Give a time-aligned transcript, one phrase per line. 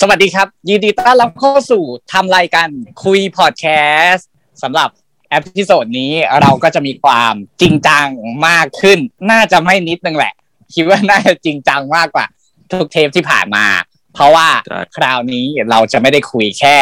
[0.00, 2.68] สวัสดีครับ ยินดีต้อนรับเข้าสู่ทำรายการ
[3.04, 3.66] คุยพอดแค
[4.08, 4.28] สต์
[4.62, 4.88] สำหรับ
[5.30, 8.06] episode นี้เราก็จะมีความจริงจัง
[8.48, 8.98] มากขึ้น
[9.30, 10.34] น่าจะไม่นิดนึงแหละ
[10.74, 12.26] คิดว่าน่าจะจริงจังมากกว่า
[12.70, 13.66] ทุกเทปที่ผ่านมา
[14.14, 14.48] เพราะว่า
[14.96, 16.76] คราวนี้เราจะไม่ได้คุยแค่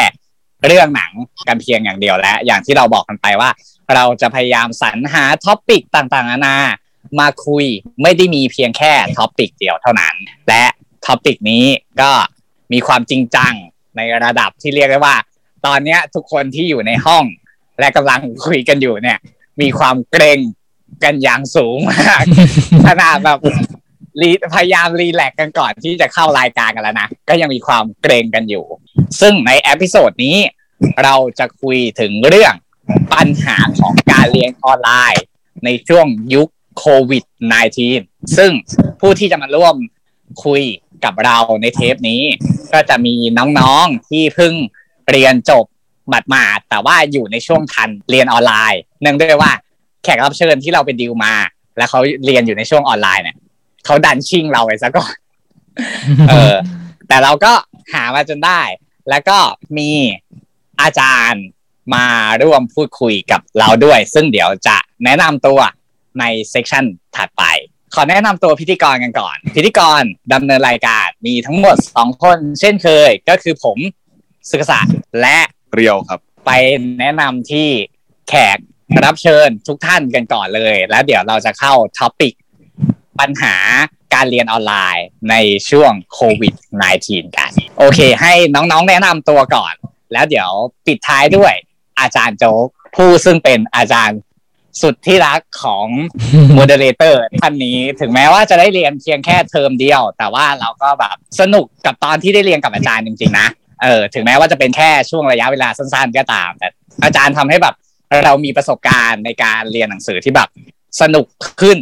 [0.65, 1.11] เรื่องหนัง
[1.47, 3.49] กันเพียงอย่างเดียวแล้ว อย่างที่เราบอกกันไปว่า
[3.95, 6.57] เราจะพยายามสรรหา topic ต่างๆนานา
[7.19, 7.65] มาคุย
[8.01, 10.15] ไม่ได้มีเพียงแค่topic เดียวเท่านั้น
[10.47, 10.63] และ
[11.05, 11.65] topic นี้
[12.01, 12.11] ก็
[12.73, 13.53] มีความจริงจัง
[13.97, 15.15] ในระดับที่เรียกได้ว่า
[15.65, 17.25] ตอนนี้ทุกคนที่อยู่ในห้อง
[17.79, 19.19] และกำลังคุยกันอยู่เนี่ย
[19.61, 20.39] มีความเกร็ง
[21.03, 22.23] กันอย่างสูงมาก
[22.87, 23.39] ขนาดแบบ
[24.21, 28.65] re- พยายาม relax กันก่อนที่จะเข้ารายการกันแล้วนะ ก็ยังมีความเกร็งกันอยู่
[29.21, 30.37] ซึ่งใน episode นี้
[31.03, 32.53] เราจะคุยถึงเรื่อง
[33.13, 35.23] ปัญหาของการเรียนออนไลน์
[35.65, 37.23] ในช่วงยุคโควิด
[37.81, 38.51] -19 ซึ่ง
[39.01, 39.75] ผู้ที่จะมาร่วม
[40.45, 40.61] คุย
[41.05, 42.21] กับเราในเทปนี้
[42.73, 43.15] ก็จะมี
[43.59, 44.53] น้องๆที่เพิ่ง
[45.09, 45.65] เรียนจบ
[46.09, 49.51] หมาดๆแต่ว่าอยู่ในช่วงทันเรียนออนไลน์ เนื่องด้วยว่า
[50.03, 51.33] แขกรับเชิญที่เราไปดิวมา
[51.77, 53.37] แล้วเขาเรียนอยู่ในช่วงออนไลน์เนี่ย
[53.85, 55.13] เขาดันชิงเราไปซะก่อน
[56.29, 56.55] เออ
[57.07, 57.53] แต่เราก็
[57.93, 58.61] หามาจนได้
[59.09, 59.37] แล้วก็
[59.77, 59.91] มี
[60.81, 61.43] อาจารย์
[61.95, 62.05] มา
[62.43, 65.59] ร่วมพูดคุยกับเราด้วย ซึ่งเดี๋ยวจะแนะนำตัว
[66.19, 67.43] ใน session ถัดไป
[67.95, 70.01] ขอแนะนำตัวพิธีกรกันก่อน พิธีกร
[70.33, 73.77] ดำเนินรายการมีทั้งหมดสองคน เช่นเคยก็คือผม
[74.51, 74.79] ศึกษา
[75.21, 75.39] และ
[75.73, 76.51] เรียวครับ ไป
[76.99, 77.67] แนะนำที่
[78.29, 78.57] แขก
[79.03, 82.33] รับเชิญทุกท่านกันก่อนเลย แล้วเดี๋ยวเราจะเข้า topic
[83.19, 83.55] ปัญหา
[84.13, 85.35] การเรียนออนไลน์ใน
[85.69, 86.53] ช่วงโควิด
[86.95, 89.73] -19 กัน โอเค ให้น้องๆ แนะนำตัวก่อน
[90.13, 90.49] แล้วเดี๋ยว
[90.85, 91.53] ปิดท้ายด้วย
[91.99, 94.17] อาจารย์โจ๊กผู้ซึ่งเป็นอาจารย์
[94.81, 95.87] สุดที่รักของ
[96.53, 103.47] moderator ท่านนี้ ถึงแม้ว่าจะได้เรียนเพียงแค่เทอมเดียว แต่ว่าเราก็แบบสนุกกับตอนที่ได้เรียนกับอาจารย์จริงๆนะ
[103.83, 106.67] เออถึงแม้ว่าจะเป็นแค่ช่วงระยะเวลาสั้นๆก็ตาม แต่
[107.03, 107.75] อาจารย์ทำให้แบบ
[108.25, 110.49] เรามีประสบการณ์ในการเรียนหนังสือที่แบบ
[111.01, 111.25] สนุก
[111.61, 111.77] ขึ้น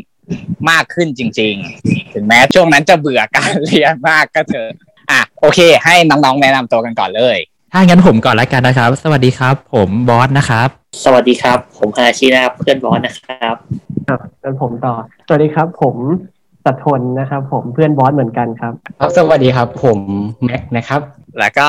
[0.70, 1.56] มากขึ้นจริง
[1.86, 4.70] ๆ ถึงแม้ช่วงนั้นจะเบื่อการเรียนมากก็เถอะ
[5.12, 7.38] อะโอเค ให้น้องๆแนะนำตัวกันก่อนเลย
[7.74, 10.68] ถ้างั้นผมก่อนแล้วกันนะครับ สวัสดีครับ ผมบอสนะครับ
[11.06, 13.56] สวัสดีครับ ผมฮาชินะครับเพื่อนบอสนะครับ
[14.08, 14.94] ครับแล้วผมต่อ
[15.28, 15.96] สวัสดีครับ ผม
[16.66, 20.00] สัทธนนะครับ ผมเพื่อนบอสเหมือนกันครับครับสวัสดีครับ ผม
[20.46, 21.02] แม็กนะครับ
[21.40, 21.68] แล้วก็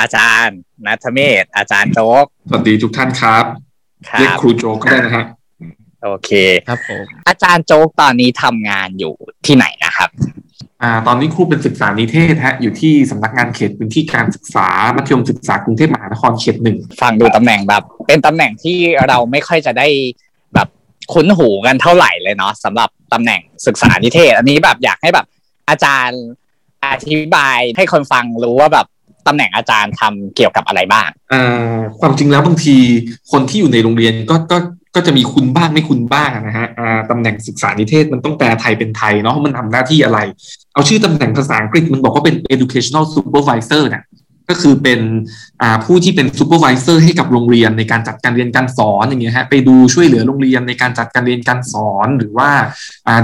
[0.00, 3.44] อาจารย์นัทเมศอาจารย์โจ๊กสวัสดีทุกท่านครับ
[4.08, 5.24] ครัเรียกบครูโจกก็ได้นะฮะ
[6.04, 6.30] โอเค
[6.66, 9.14] ครับผมอาจารย์โจ๊กตอนนี้ทำงานอยู่
[9.46, 10.10] ที่ไหนนะครับ
[10.82, 18.78] อ่าตอนนี้ครูเป็นศึกษานิเทศฮะอยู่ที่สำนักงานเขตพื้นที่การศึกษามัธยมศึกษากรุงเทพมหานครเขตหนึ่งฟังดูตำแหน่งแบบ เป็นตำแหน่งที่
[19.08, 19.88] เราไม่ค่อยจะได้
[20.54, 20.68] แบบ
[21.12, 25.26] คุ้นหูกันเท่าไหร่เลยเนาะสำหรับตำแหน่งศึกษานิเทศ อันนี้แบบอยากให้แบบ
[25.68, 26.22] อาจารย์
[26.84, 28.86] อธิบายให้คนฟังรู้ว่าแบบ
[29.26, 32.76] ตำแหน่งอาจารย์ทำเกี่ยวกับอะไรบ้างอ่าความจริงแล้วบางที
[33.32, 34.58] คนที่อยู่ในโรงเรียนก็ก็
[34.94, 40.18] ก็จะมีคุณบ้างไม่คุณบ้างนะฮะอ่าตำแหน่งศึกษานิเทศมันต้องแปลไทยเป็นไทยเนาะว่ามันทำหน้าที่อะไร
[40.78, 44.02] เอาชื่อตำแหน่งภาษาอังกฤษมันบอกว่าเป็น educational supervisor นี่ย
[44.48, 45.00] ก็คือเป็น
[45.84, 52.50] ผู้ที่เป็น supervisor ให้กับโรงเรียนในการจัดการเรียนการสอนอย่างเงี้ยฮะไปดูช่วยเหลือโรงเรียนในการจัดการเรียนการสอน หรือว่า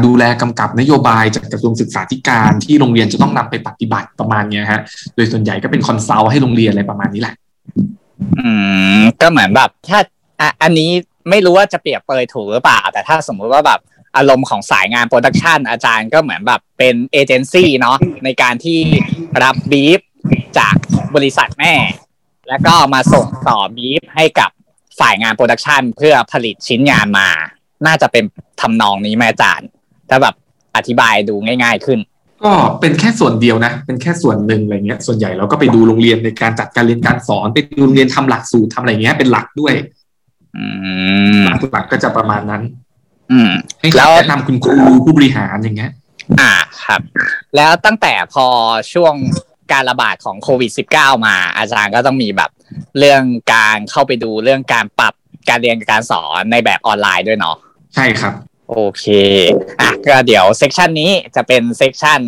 [0.04, 4.80] ดูแลกำกับนโยบายจากกระทรวงศึกษาธิการที่โรงเรียนจะต้องนำไปปฏิบัติประมาณเนี้ยฮะ
[5.14, 7.34] โดยส่วนใหญ่ก็เป็น consult ให้โรงเรียนอะไรประมาณนี้แหละ
[8.38, 8.48] อื
[9.00, 10.00] มก็เหมือนแบบถ้า
[10.40, 10.90] อะอันนี้
[11.30, 13.80] ไม่รู้ว่าจะเปรียบเปรยถูกหรือเปล่า แต่ถ้าสมมุติว่าแบบ
[14.16, 18.80] อารมณ์ของสายงาน production อาจารย์ก็เหมือนแบบเป็นเอเจนซี่เนาะในการที่
[19.42, 20.00] รับบีฟ
[20.58, 20.76] จาก
[21.14, 21.74] บริษัทแม่
[22.48, 24.50] แล้วก็มาส่งต่อบีฟให้กับ
[25.00, 27.28] ฝ่ายงาน production เพื่อผลิตชิ้นงานมา
[27.86, 28.24] น่าจะเป็น
[28.60, 29.68] ทำนองนี้ไหมอาจารย์
[30.10, 30.34] ถ้าแบบ
[30.76, 31.98] อธิบายดูง่ายๆขึ้น
[32.44, 39.74] ก็เป็นแค่ส่วนเดียวนะ เป็นแค่ส่วนหนึ่งอะไรเงี้ย ส่วนใหญ่เราก็ไปดูโรงเรียนในการจัดการเรียนการสอนไปดูโรงเรียนทำหลักสูตรทำอะไรเงี้ยเป็นหลักด้วย
[40.56, 40.64] อื
[41.38, 42.62] มหลักหลักก็จะประมาณนั้น
[43.32, 44.74] อืมให้แล้วคำแนะนำคุณครู
[45.04, 45.90] ผู้บริหารอย่างเงี้ย
[46.40, 46.52] อ่า
[46.84, 47.00] ครับ
[47.56, 48.46] แล้วตั้งแต่พอ
[48.92, 49.14] ช่วง
[49.72, 52.50] การระบาดของโควิด -19 มา อาจารย์ก็ต้องมีแบบ
[52.98, 53.22] เรื่อง
[53.54, 55.14] การเข้าไปดูเรื่องการปรับ
[55.48, 57.56] การเรียนการสอนในแบบออนไลน์ด้วยเนาะ
[57.94, 58.34] ใช่ครับ
[58.70, 59.04] โอเค
[59.80, 62.20] อะก็เดี๋ยว section นี้จะเป็น section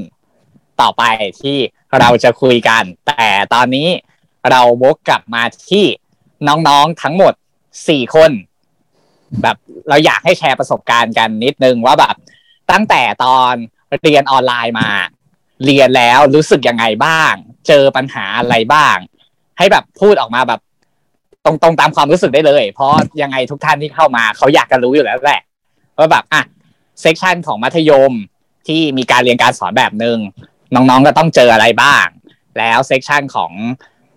[0.80, 1.02] ต่อไป
[1.42, 1.58] ที่
[2.00, 3.88] เราจะคุยกัน แต่ตอนนี้
[4.50, 5.84] เราวกกลับมาที่
[6.48, 7.32] น้องๆทั้งหมด
[7.88, 8.30] สี่คน
[9.42, 9.56] แบบ
[9.88, 12.14] เราอยากให้แชร์ประสบการณ์กันนิดนึงว่าแบบ
[12.72, 13.54] ตั้งแต่ตอน
[14.02, 14.90] เรียนออนไลน์มา
[15.64, 17.32] เรียนแล้วรู้สึกยังไงบ้าง
[17.68, 18.96] เจอปัญหาอะไรบ้าง
[19.58, 20.60] ให้แบบพูดออกมาแบบ
[21.44, 25.42] ตรงๆตามความรู้สึกได้เลย เพราะยังไงทุกท่านที่เข้ามาเขาอยากจะรู้อยู่แล้วแหละ
[25.98, 26.42] ว่าแบบอะ
[27.00, 28.12] section ของมัธยม
[28.66, 30.18] ที่มีการเรียนการสอนแบบหนึ่ง
[30.74, 32.06] น้องๆก็ต้องเจออะไรบ้าง
[32.58, 33.52] แล้ว section ของ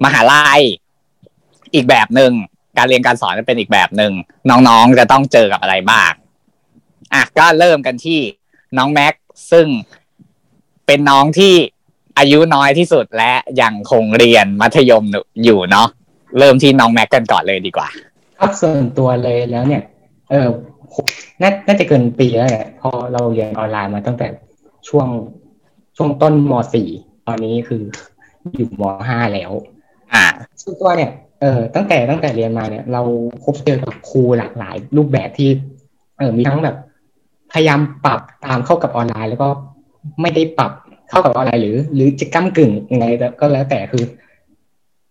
[0.03, 0.61] มหาลัย
[1.73, 2.31] อีกแบบหนึ่ง
[2.77, 4.13] การเรียนการสอนจะเป็นอีกแบบหนึ่ง
[4.49, 6.11] น้องๆจะต้องเจอกับอะไรบ้าง
[7.13, 8.19] อะก็เริ่มกันที่
[8.77, 9.13] น้องแม็ก
[9.51, 9.67] ซึ่ง
[10.85, 11.53] เป็นน้องที่
[12.17, 15.03] อายุน้อยที่สุดและยังคงเรียนมัธยม
[15.43, 15.87] อยู่เนาะ
[16.39, 17.89] เริ่มที่น้องแม็กกันก่อนเลยดีกว่า
[18.39, 19.81] ครับส่วนตัวเลยแล้วเนี่ย
[20.29, 20.47] เออ
[21.41, 24.27] น่าน่าจะเกินปีแล้วแหละพอเราเรียนออนไลน์มาตั้งแต่
[24.87, 25.07] ช่วง
[25.97, 26.53] ช่วงต้นม
[26.89, 27.81] .4 ตอนนี้คือ
[28.55, 29.51] อยู่ม .5 แล้ว
[30.13, 30.25] อ่า
[30.61, 33.01] ส่วนตัวเนี่ย เออตั้งแต่ตั้งแต่เรียนมาเนี่ย เรา
[33.43, 35.49] พบเจอกับครูหลากหลาย รูปแบบที่
[36.17, 36.77] เออมีทั้งแบบ
[37.53, 39.47] พยายามปรับตามเข้ากับออนไลน์ แล้วก็
[40.21, 40.71] ไม่ได้ปรับ
[41.09, 43.05] เข้ากับออนไลน์หรือ หรือจะก้ากึ่งยังไง
[43.39, 44.03] ก็แล้วแต่คือ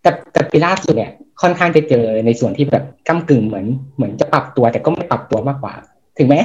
[0.02, 3.66] แต่แต่ปีล่าสุดเนี่ย ค่อนข้างจะเจอในส่วนที่แบบก้ากึ่งเหมือน
[3.96, 5.75] เหมือนจะปรับตัว แต่ก็ไม่ปรับตัวมากกว่า
[6.19, 6.40] ถึงแม้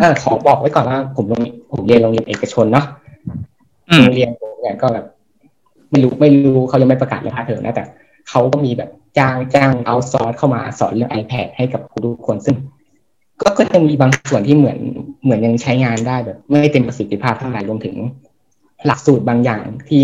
[0.00, 1.42] เออขอบอกไว้ก่อนว่าผมโรง
[1.72, 2.86] ผมเรียนโรงเรียนเอกชนเนาะ
[3.98, 5.06] โรงเรียนผมเนี่ยก็แบบ
[5.90, 7.84] ไม่รู้ไม่รู้เขายังไม่ประกาศเลยค่าเทอมนะแต่
[8.30, 12.56] เขาก็มีแบบ จ้างจ้างเอาซอสเข้ามาสอนเรื่อง iPad ให้กับทุกคนซึ่ง
[13.40, 14.78] ก็ก็จะมีบางส่วนที่เหมือน
[15.24, 17.96] เหมือนยังใช้งานได้แบบ ไม่เต็มประสิทธิภาพเท่าไหร่รวมถึง
[18.86, 20.02] หลักสูตรบางอย่างที่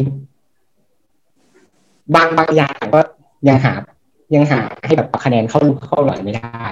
[2.14, 3.00] บางบางอย่างก็
[3.48, 3.72] ยังหา
[4.34, 6.66] ยังหาให้แบบคะแนนเข้าเข้าหล่อยไม่ได้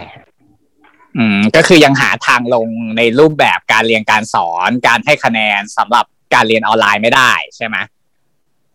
[1.16, 2.66] อืมก็คือยังหาทางลง
[2.96, 6.04] ในรูปแบบการเรียนการสอน การให้คะแนนสำหรับ
[6.34, 7.76] การเรียนออนไลน์ไม่ได้ใช่ไหม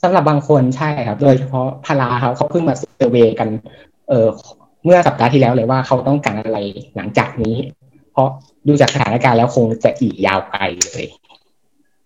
[0.04, 3.50] สำหรับบางคนใช่ครับ โดยเฉพาะพาราครับเขาเพิ่งมาเซอร์เวกัน
[4.10, 4.28] เออ
[4.86, 6.60] เมื่อสัปดาห์ที่แล้วเลยว่าเขาต้องการอะไร
[6.96, 7.56] หลังจากนี้
[8.12, 8.30] เพราะ
[8.68, 11.06] ดูจากสถานการณ์แล้วคงจะอีกยาวไกลเลย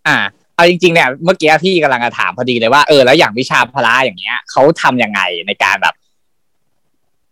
[0.08, 0.18] อ่า
[0.56, 5.96] เอาจริงๆเนี่ยเมื่อกี้พี่กำลังจะถามพอดีเลยว่าเออแล้วอย่างวิชาพละอย่างเงี้ยเขาทํำยังไงในการแบบ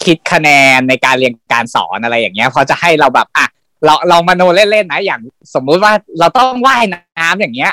[0.04, 3.46] คิดคะแนนในการเรียนการสอนอะไรอย่างเงี้ยเพราจะให้เราแบบอะ
[3.86, 5.20] เราเรามาโนเล่นๆนะอย่าง
[5.54, 7.72] สมมุติว่าเราต้องว่ายน้ำอย่างเงี้ย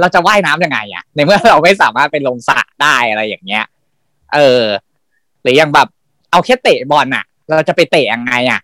[0.00, 3.64] เราจะว่ายน้ํำยังไงอะในเมื่อเราไม่สามารถไปลงสระได้อะไรอย่างเงี้ย
[4.34, 4.64] เออ
[5.42, 5.88] หรืออย่างแบบ
[6.30, 8.60] เอาแค่เตะบอลน่ะ เราจะไปเตะยังไงอะ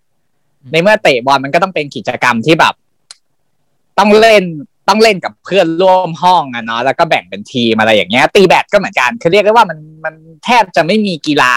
[0.73, 2.75] ในเมื่อเตะบอลมันก็ต้องเป็นกิจกรรมที่แบบ
[3.99, 4.45] ต้องเล่น
[4.89, 10.15] ต้องเล่นกับเพื่อนร่วมห้องอะเนาะแล้วก็แบ่งเป็นทีมอะไรอย่างเงี้ย ตีแบดก็เหมือนกันคือเรียกได้ว่ามันมัน
[10.45, 11.55] แทบจะไม่มีกีฬา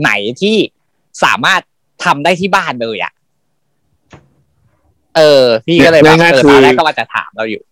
[0.00, 0.56] ไหนที่
[1.24, 1.60] สามารถ
[2.04, 3.12] ทำได้ที่บ้านเลยอะ
[5.16, 7.62] เออ พี่ก็เลยแบบเออตอนแรกก็ว่าจะถามเราอยู่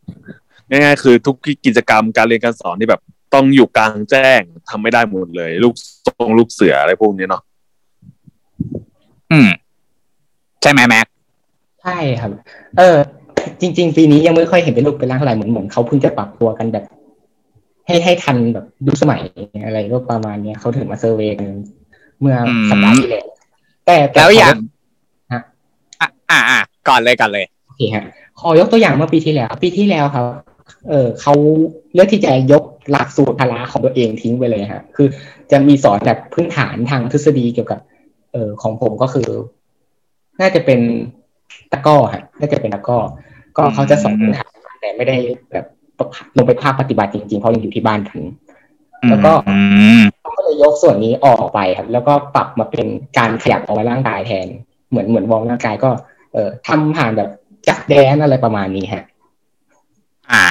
[0.70, 1.36] ง่ายๆคือทุก
[1.66, 3.00] กิจกรรมการเรียนการสอนที่แบบ
[3.34, 5.74] ต้องอยู่กลางแจ้งทำไม่ได้หมดเลย ลูก
[6.06, 7.42] ทรงลูกเสืออะไรพวกนี้เนาะ
[9.32, 9.48] อืม
[10.62, 11.06] ใช่ไหมแม็ก
[11.82, 12.30] ใช่ครับ
[12.78, 12.96] เออ
[13.60, 16.84] จริง ๆ ปีนี้ยังไม่ค่อยเห็นเป็นรูปเป็นร่างเท่าไหร่เหมือนเหมือนเขาเพิ่งจะปรับตัวกันแบบ
[17.86, 19.20] ให้ให้ทันแบบยุคสมัย
[19.64, 21.48] อะไรก็ประมาณเนี้ยเขาถึงมาเซอร์เวย์กัน
[22.20, 22.36] เมื่อ
[22.70, 23.26] สัปดาห์ที่แล้ว
[23.86, 24.56] แต่ต่แล้วอย่าง
[25.32, 25.42] ฮะ
[26.00, 28.04] อะอะอะก่อนเลยก่อนเลยโอเคฮะ
[28.40, 30.24] ขอยกตัวอย่างเมื่อปีที่แล้ว ปีที่แล้วครับ
[30.88, 31.34] เออเขา
[31.94, 35.08] เลือกที่จะยกหลักสูตรพละของตัวเองทิ้งไปเลยฮะ คือ
[35.50, 37.80] จะมีสอนแบบพื้นฐานทางทฤษฎีเกี่ยวกับ
[38.32, 39.28] เออของผมก็คือ
[40.40, 40.80] น่าจะเป็น
[41.72, 42.98] ตะกร้อฮะน่าจะเป็นตะกร้อ
[43.56, 44.50] ก็เขาจะสอนพื้นฐาน
[44.80, 45.16] แต่ไม่ได้
[45.52, 45.66] แบบ
[46.36, 48.24] ลงไปภาคปฏิบัติจริงๆ เพราะยังอยู่ที่บ้านถึง
[49.10, 49.58] แล้วก็อื
[50.00, 52.86] มเขาก็เลยยกส่วนนี้ออกไปครับ แล้วก็ปรับมาเป็น
[53.18, 54.46] การขยับออกมาร่างกายแทน
[54.90, 55.90] เหมือนเหมือน warm ร่างกายก็
[56.32, 57.30] เออทำผ่านแบบ
[57.68, 59.04] Just Dance อะไรประมาณนี้ฮะ
[60.32, 60.44] อ่า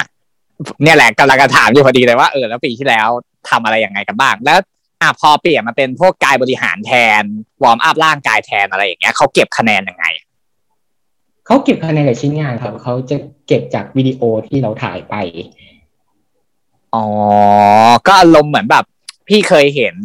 [0.84, 3.08] เนี่ยแหละกำลังจะถามอยู่พอดีเลยว่าเออแล้วปีที่แล้ว
[3.50, 4.60] ทำอะไรยังไงกันบ้าง แล้ว
[5.02, 6.92] อะพอเปลี่ยนมาเป็นพวกกายบริหารแท
[7.22, 7.24] น
[7.64, 10.06] warm up ร่างกายแทนอะไรอย่างเงี้ยเขาเก็บคะแนนยังไง
[11.46, 13.18] เขาเก็บคะแนนจากชิ้นงานครับเขาจะ
[13.48, 15.16] เก็บจากวิดีโอที่เราถ่ายไป
[16.96, 17.06] อ๋อ
[18.08, 18.86] ก็อารมณ์เหมือนแบบ
[19.28, 19.96] พี่เคยเห็น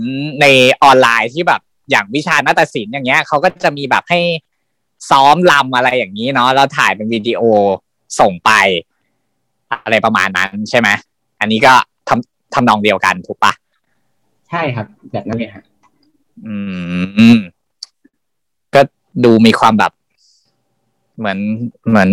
[0.40, 0.46] ใน
[0.82, 1.60] ออนไลน์ที่แบบ
[1.90, 4.20] อย่างวิชานาฏศิลป์อย่างเงี้ยเขาก็จะมีแบบให้
[5.10, 7.42] ซ้อมลำอะไรอย่างนี้เนาะแล้วถ่ายเป็นวิดีโอ
[8.20, 8.50] ส่งไป
[9.84, 10.88] อะไรประมาณนั้นใช่ไหม
[11.40, 11.72] อันนี้ก็
[12.08, 13.52] ทำทำนองเดียวกันถูกปะ
[14.50, 15.64] ใช่ครับ แบบนั้นเลยฮะ
[16.46, 16.56] อื
[17.34, 17.36] ม
[18.74, 18.80] ก็
[19.24, 19.92] ดูมีความแบบ
[21.18, 21.38] เหมือน
[21.88, 22.10] เหมือน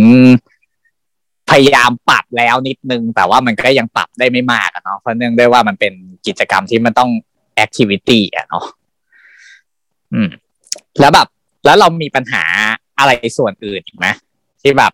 [1.49, 5.93] พยายามปรับแล้วนิดนึง แต่ว่ามันก็ยังปรับได้ไม่มากอะเนาะเพราะเนื่องด้วยว่ามันเป็น
[6.27, 7.09] กิจกรรมที่มันต้อง
[7.55, 8.65] แอคทิวิตี้อะเนาะ
[10.13, 10.29] อืม
[10.99, 11.27] แล้วแบบ
[11.65, 12.43] แล้วเรามีปัญหา
[12.99, 14.07] อะไรส่วนอื่นอีกไหม
[14.61, 14.91] ที่แบบ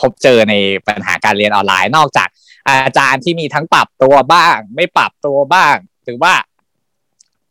[0.00, 0.54] พบเจอใน
[0.86, 2.28] ปัญหาการเรียนออนไลน์นอกจาก
[2.68, 6.34] อาจารย์ที่มีทั้งปรับตัวบ้าง ไม่ปรับตัวบ้าง หรือว่า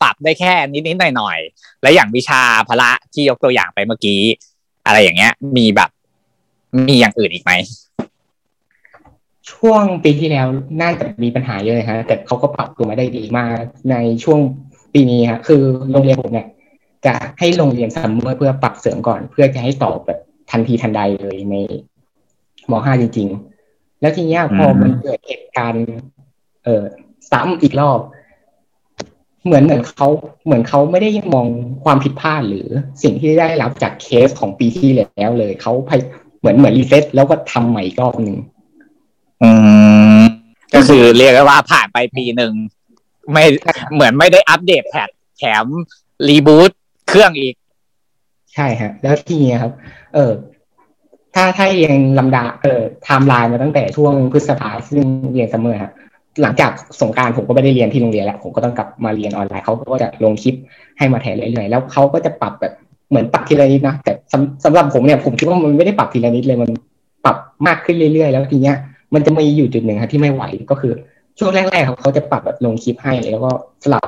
[0.02, 4.20] ปรับได้แค่นิดๆหน่อยๆและอย่างวิชาพละที่ยกตัวอย่างไปเมื่อกี้
[4.86, 5.90] อะไรอย่างเงี้ย มีแบบ
[6.88, 7.52] มีอย่างอื่นอีกไหม
[9.50, 10.46] ช่วงปีที่แล้ว
[10.82, 13.58] น่าจะมีปัญหาเยอะเลยฮะแต่เขาก็ปรับตัวมาได้ดีมาก
[13.90, 14.40] ในช่วง
[14.94, 16.48] ปีนี้ฮะคือโรงเรียนผมเนี่ย
[17.06, 20.18] จะให้โรงเรียนซัมเมอร์เพื่อปรับเสริมก่อน เพื่อจะให้ตอบแบบ
[20.50, 21.56] ทันทีทันใดเลยใน
[22.72, 23.28] ม .5 จริง
[23.64, 25.86] ๆ แล้วทีเนี้ยพอมันเกิดเหตุการณ์
[26.64, 26.84] เอ่อ
[27.30, 28.00] ซ้ำอีกรอบ
[29.44, 30.08] เหมือนเหมือนเขา
[30.44, 31.46] เหมือนเขาไม่ได้มอง
[31.84, 32.68] ความผิดพลาดหรือ
[33.02, 36.00] สิ่งที่ได้รับจากเคสของปีที่แล้วเลยเขาพย
[36.40, 38.36] เหมือนเหมือน reset แล้วก็ทำใหม่อีกรอบหนึ่ง
[39.42, 39.50] อื
[40.18, 40.20] ม
[40.74, 42.52] ก็คือเรียกได้ว่าผ่านไปปีหนึ่ง
[43.32, 43.44] ไม่
[43.94, 45.08] เหมือนไม่ได้ update patch
[45.38, 45.64] แถม
[46.28, 46.70] reboot
[47.08, 47.54] เครื่องอีก
[48.54, 49.72] ใช่ฮะ แล้วทีนี้ครับ
[50.14, 50.32] เออ
[51.34, 55.92] ถ้าถ้าเรียงลำดับเออไทม์ไลน์มาตั้งแต่ช่วงพฤษภาซึ่งเรียนเสมอฮะ
[56.42, 56.70] หลังจาก
[57.00, 60.54] สงกรานต์ผมก็ไม่ได้เรียนที่โรงเรียนแล้วผมก็ต้องกลับมาเรียนออนไลน์เขาก็จะลงคลิป
[60.98, 62.72] ให้มาแทนเรื่อยๆแล้วเขาก็จะปรับแบบ
[63.10, 64.12] เหมือนปรับทีละนิดนะแต่
[64.64, 66.70] สำหรับผมเนี่ยผมคิดว่ามันไม่ได้ปรับทีละนิดเลยมัน
[67.24, 68.76] ปรับมากขึ้นเรื่อยๆ แล้วทีเนี้ย
[69.14, 70.92] มันจะมีอยู่จุดหนึ่งครับที่ไม่ไหวก็คือ
[71.38, 73.50] ช่วงแรกๆครับเขาจะปรับแบบลงคลิปให้แล้วก็
[73.84, 74.02] สลับ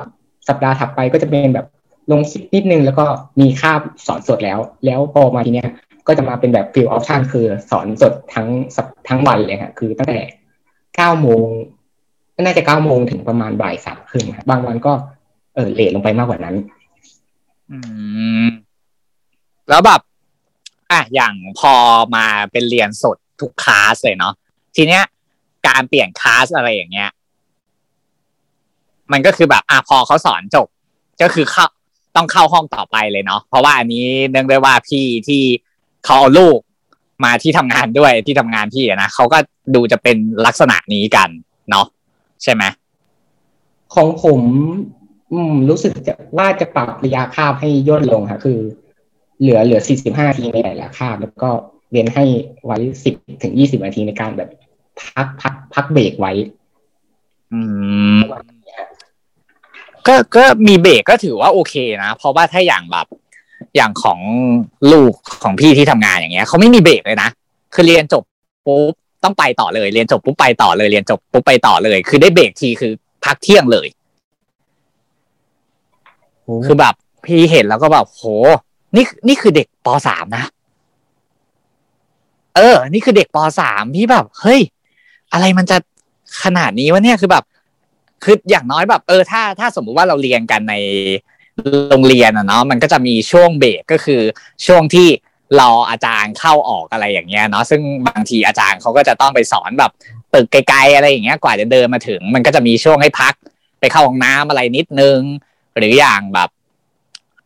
[0.47, 1.65] สัปดาห์ถัดไปก็จะเป็นแบบ
[2.11, 3.05] ลงคลิปนิดนึงแล้วก็
[3.39, 5.69] มีคาบสอนสดแล้ว แล้วพอมาทีเนี้ย
[6.07, 8.47] ก็จะมาเป็นแบบ feel option คือสอนสดทั้ง
[9.07, 10.19] ทั้งวันเลยครับคือตั้งแต่
[10.95, 11.45] เก้าโมง
[12.41, 14.93] น่าจะเก้าโมงถึงประมาณบ่ายสามครึ่งบบางวันก็
[15.55, 16.55] เออเลทลงไปมากกว่านั้น
[17.71, 17.77] อื
[18.43, 18.47] ม
[19.69, 20.01] แล้วแบบ
[20.91, 21.73] อะอย่างพอ
[22.15, 24.33] มาเป็นเรียนสดทุกคลาสเลยเนาะ
[24.75, 25.03] ทีเนี้ย
[25.67, 27.09] การเปลี่ยนคลาสอะไรอย่างเงี้ย
[29.11, 30.67] มันก็คือแบบอะพอเขาสอนจบ
[31.21, 31.65] ก็คือเข้า
[32.15, 35.43] ต้องเข้าห้องต่อไปเลยเนาะเพราะว่าอันนี้เนื่องด้วยว่าพี่ที่
[36.05, 36.57] เขาเอาลูก
[37.23, 39.37] มาที่ทำงานด้วยที่ทำงานพี่อะนะเขาก็
[39.75, 41.29] ดูจะเป็นลักษณะนี้กัน
[41.69, 41.85] เนาะ
[42.43, 42.63] ใช่ไหม
[43.93, 44.41] ของผม
[45.31, 48.59] อืม รู้สึกจะว่าจะปรับระยะคาบให้ย่นลงค่ะ คือ
[49.39, 51.49] เหลือเหลือ45นาทีในแต่ละคาบแล้วก็
[51.91, 52.23] เรียนให้
[52.65, 52.77] ไว้
[53.11, 54.49] 10ถึง20นาทีในการแบบ
[55.01, 56.33] พักพัก พักเบรกไว้
[57.53, 57.59] อื
[58.15, 58.17] ม
[60.07, 63.07] ก็ก็มีเบรกก็ถือว่าโอเคนะ เพราะว่าถ้าอย่างแบบ
[63.75, 64.19] อย่างของ
[64.91, 65.13] ลูก
[65.43, 67.29] ของพี่ที่ทำงานอย่างเงี้ยเขาไม่มีเบรกเลยนะ
[67.73, 68.23] คือเรียนจบ
[68.65, 72.91] ปุ๊บต้องไปต่อเลยเรียนจบปุ๊บไปต่อเลยเรียนจบปุ๊บไปต่อเลย คือได้เบรกทีคือ
[73.25, 73.87] พักเที่ยงเลย
[76.65, 76.93] คือแบบ
[77.25, 78.23] พี่เห็นแล้วก็แบบโห
[78.95, 80.45] นี่นี่คือเด็กปสามนะ
[82.55, 84.61] เออ นี่คือเด็กปสามที่แบบ เฮ้ย
[85.33, 85.77] อะไรมันจะ
[86.43, 87.43] ขนาดนี้วะเนี่ยคือแบบ
[88.23, 90.75] คืออย่างน้อยแบบ เออถ้าถ้าสมมุติว่าเราเรียนกันใน
[91.89, 94.21] โรงเรียนอะเนาะมันก็จะมีช่วงเบรกก็คือ
[94.65, 95.07] ช่วงที่
[95.59, 99.91] รออาจารย์เข้าออกอะไรอย่างเงี้ยเนาะซึ่งบางทีอาจารย์เขาก็จะต้องไปสอนแบบ
[100.33, 103.33] ตึกไกลๆอะไรอย่างเงี้ยกว่าจะเดินมาถึง มันก็จะมีช่วงให้พัก
[103.79, 105.19] ไปเข้าห้องน้ำอะไรนิดนึง
[105.77, 106.49] หรืออย่างแบบ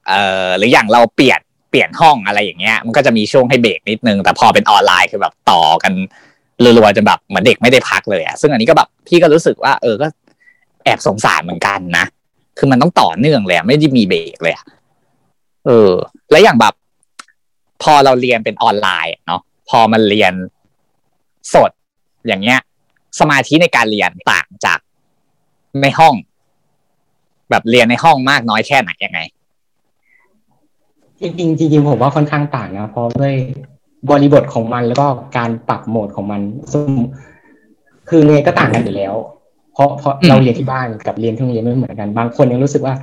[0.07, 5.93] เอ่อหรืออย่างเราเปลี่ยนเปลี่ยนห้องอะไรอย่างเงี้ย มันก็จะมีช่วงให้เบรกนิดนึง แต่พอเป็นออนไลน์คือแบบต่อกัน
[6.63, 10.07] รัวๆจนแบบเหมือนเด็กไม่ได้พักเลยอะซึ่งอันนี้ก็แบบพี่ก็รู้สึกว่า เออก็
[10.83, 12.05] แอบสงสารเหมือนกันนะ
[12.57, 14.65] คือมันต้องต่อเนื่องเลยไม่ได้มีเบรกเลยอะ
[15.65, 15.91] เออ
[16.31, 16.73] แล้วอย่างแบบ
[17.83, 20.33] พอเราเรียนเป็นออนไลน์เนาะพอมันเรียน
[21.53, 21.71] สด
[22.27, 22.59] อย่างเงี้ย
[23.19, 24.79] สมาธิในการเรียนต่างจาก
[25.81, 26.13] ในห้อง
[27.49, 29.19] แบบเรียนในห้องมากน้อยแค่ไหนยังไง
[31.21, 33.33] จริงจริงผมว่าค่อนข้างต่างนะเพราะด้วย
[34.09, 36.41] บริบทของมันแล้วก็การปรับโหมดของมัน
[38.09, 39.13] คือไงก็ต่างกันอยู่แล้ว
[39.77, 42.93] เพราะเพราะอืมเราเรียนที่บ้านกับเรียนที่โรงเรียนไม่เหมือนกันบางคนยังรู้สึกว่า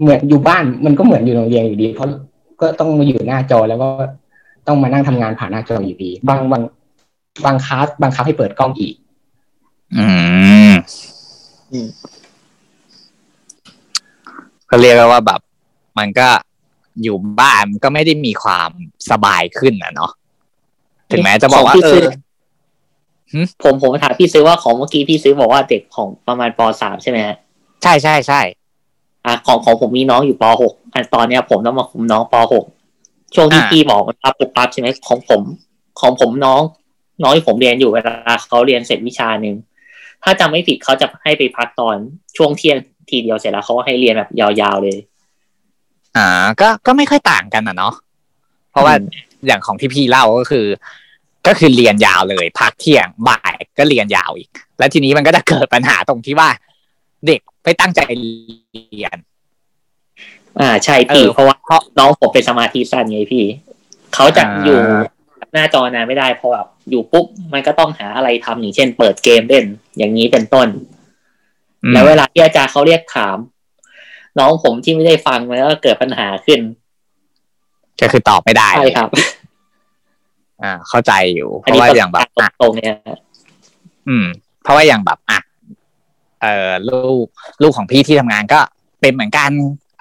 [0.00, 2.08] เหมือนอยู่บ้านมันก็เหมือนอยู่โรงเรียนอยู่ดี เพราะ
[2.60, 3.88] ก็ต้องมาอยู่หน้าจอแล้วก็
[4.66, 6.62] ต้องมานั่งทำงานผ่านหน้าจออยู่ดี บางบาง
[7.44, 8.94] บางคลาสบางคลาสให้เปิดกล้องอีก
[9.96, 10.06] อื
[10.70, 10.72] ม
[14.70, 15.40] ก็เรียกได้ว่าแบบ
[15.98, 16.28] มันก็
[17.02, 18.70] อยู่บ้านก็ไม่ได้มีความ
[19.10, 20.12] สบายขึ้นนะเนาะ
[21.10, 22.25] ถึงแม้จะบอกว่าของพี่เอซื้อหึ
[23.62, 27.36] ผมผมถามพี่ซื้อว่าของเมื่อกี้พี่ซื้อบอกว่าเด็กของประมาณปสามใช่ไหมฮะ
[27.82, 28.40] ใช่ใช่ใช่
[29.26, 32.64] อะของของผมมีน้องอยู่ปหกอันตอนเนี้ยผมต้องมาคุมน้องปหก
[33.34, 35.40] ช่วงที่พี่บอกมันปั๊บปุ๊บปั๊บใช่ไหมของผม
[36.00, 36.60] ของผมน้อง
[37.22, 39.56] น้องที่ผมเรียนอยู่เวลาเขาเรียนเสร็จวิชาหนึ่ง
[40.22, 41.96] ถ้าจำไม่ผิดเขาจะให้ไปพักตอน
[42.36, 42.78] ช่วงเที่ยง
[43.10, 44.98] ทีเดียวเสร็จแล้วเขาก็ให้เรียนแบบยาวๆเลย
[46.16, 46.28] อ่า
[46.60, 47.94] ก็ก็ไม่ค่อยต่างกันนะเนาะ
[48.70, 48.94] เพราะว่า
[49.46, 50.66] อย่างของที่พี่เล่าก็คือ
[51.46, 54.48] ก็คือเรียนยาวเลยพักเที่ยงบ่ายก็เรียนยาวอีก
[54.78, 56.48] แล้วทีนี้มันก็จะเกิดปัญหาตรงที่ว่า
[57.26, 59.18] เด็กไม่ตั้งใจเรียน
[60.60, 63.44] อ่าใช่พี่เออเพราะว่าเพราะน้องผมเป็นสมาธิสั้นไงพี่
[64.14, 64.78] เขาจะอ่าอยู่
[65.52, 69.64] หน้าจอนานไม่ได้เพราะแบบอยู่ปุ๊บมันก็ต้องหาอะไรทำอย่างเช่น เปิดเกมเล่น
[69.98, 70.68] อย่างนี้เป็นต้น
[71.84, 73.36] อืมแล้วเวลาที่อาจารย์เขาเรียกถาม
[74.38, 76.60] น้องผมที่ไม่ได้ฟังมันก็เกิดปัญหาขึ้น
[78.00, 79.08] ก็คือตอบไม่ได้ใช่ครับ
[80.62, 82.96] อ่า เข้าใจอยู่ เพอันราะนี้ว่าก็อย่างแบบอะตรงๆเนี่ย
[84.08, 84.26] อืม
[84.62, 85.40] เพราะว่าอย่างแบบอะ
[86.42, 87.26] เอ่อลูก
[87.62, 88.60] ลูกของพี่ที่ทำงานก็
[89.00, 89.50] เป็นเหมือนกัน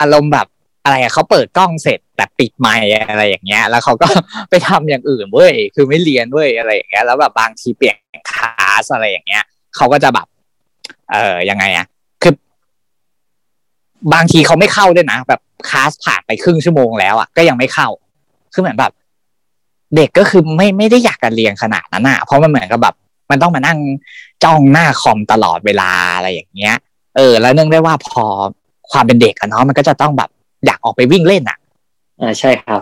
[0.01, 0.47] อารมณ์แบบ
[0.83, 4.07] อะไรอะเขาเปิดกล้องเสร็จแต่ปิดไมค์อะไรอย่างเงี้ย แล้วเขาก็
[4.49, 7.97] ไปทำอย่างอื่นเว้ยคือไม่เรียนเว้ยอะไรอย่างเงี้ย แล้วแบบบางทีเปลี่ยน
[8.29, 9.43] คลาสอะไรอย่างเงี้ย
[9.75, 10.27] เขาก็จะแบบ
[11.11, 11.85] เออยังไงอะ
[12.23, 12.33] คือ
[14.13, 17.89] บางทีเขาไม่เข้าด้วยนะแบบคลาสผ่านไปครึ่งชั่วโมงแล้วอะก็ยังไม่เข้า
[18.53, 18.91] คือเหมือนแบบ
[19.95, 22.95] เด็กก็คือไม่ไม่ได้อยากการเรียนขนาดนั้นอะเพราะมันเหมือนกับแบบ
[23.29, 23.79] มันต้องมานั่ง
[24.43, 26.75] จ้องหน้าคอมตลอดเวลาอะไรอย่างเงี้ย
[27.15, 28.25] เออ แล้วเนื่องได้ว่าพอ
[28.91, 30.29] ความเป็นเด็กอะเนาะมันก็จะต้องแบบ
[30.65, 31.57] อยากออกไปวิ่งเล่นอะ
[32.21, 32.81] อ่าใช่ครับ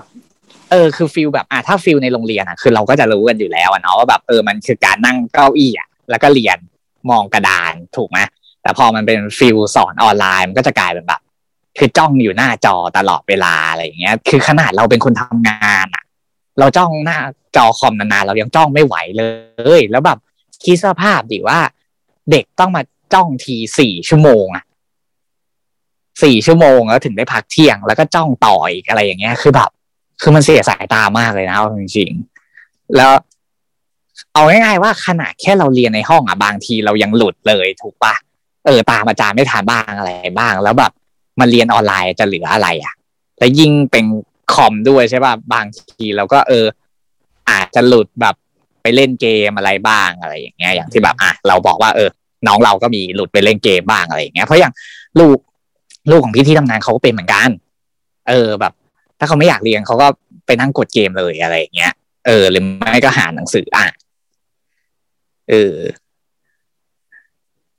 [0.72, 6.58] เออคือ feel แบบอะถ้า feel ในโรงเรียนอะคือเราก็จะรู้กันอยู่แล้วอะเนาะว่าแบบเออมันคือการนั่งเก้าอี้อะแล้วก็เรียน
[7.10, 8.20] มองกระดานถูกไหม
[8.62, 11.22] แต่พอมันเป็น feel สอนออนไลน์มันก็จะกลายเป็นแบบ
[11.78, 16.03] คือจ้องอยู่หน้าจอตลอดเวลาอะไรอย่างเงี้ย คือขนาดเราเป็นคนทำงานอะ
[16.60, 17.18] เราจ้องหน้า
[17.56, 19.24] จอคอมนานๆเรายังจ้องไม่ไหวเล
[19.80, 20.18] ย แล้วแบบ
[20.64, 21.60] คิดสภาพดิว่า
[22.32, 22.82] เด็กต้องมา
[23.14, 24.66] จ้องทีสี่ชั่วโมงอะ
[26.24, 29.70] สี่ชั่วโมงแล้วถึงได้พักเที่ยง แล้วก็จ้องต่ออีกอะไรอย่างเงี้ย คือแบบ
[30.22, 33.12] คือมันเสียสายตามากเลยนะจริงๆแล้ว
[34.34, 38.16] เอาง่ายๆว่าขนาดแค่เราเรียนในห้องอะบางทีเรายังหลุดเลยถูกปะ
[38.66, 40.92] เออตามอาจารย์ไม่ทันบ้างอะไรบ้าง แล้วแบบ
[41.40, 42.94] มาเรียนออนไลน์จะเหลืออะไรอะ
[43.40, 44.06] แล้วยิ่งเป็น
[44.54, 45.66] คอมด้วยใช่ป่ะบาง
[45.98, 46.66] ทีเราก็เออ
[47.50, 48.36] อาจจะหลุดแบบ
[48.82, 52.10] ไปเล่นเกมอะไรบ้างอะไรอย่างเงี้ยอย่างที่แบบอะเราบอกว่าเออ
[52.48, 54.74] น้องเราก็มีหลุดไปเล่นเกมบ้างอะไรอย่างเงี้ยเพราะอย่าง
[55.20, 55.38] ลูก
[56.10, 57.50] ลูกของพี่ที่ทำงานเขาก็เป็นเหมือนกัน
[58.30, 58.74] เออแบบ
[59.20, 60.08] ถ้าเขาไม่อยากเรียนเขาก็
[60.46, 61.92] ไปนั่งกดเกมเลยอะไรอย่างเงี้ย
[62.26, 63.94] เออหรือไม่ก็หาหนังสืออ่าน
[65.50, 65.76] เออ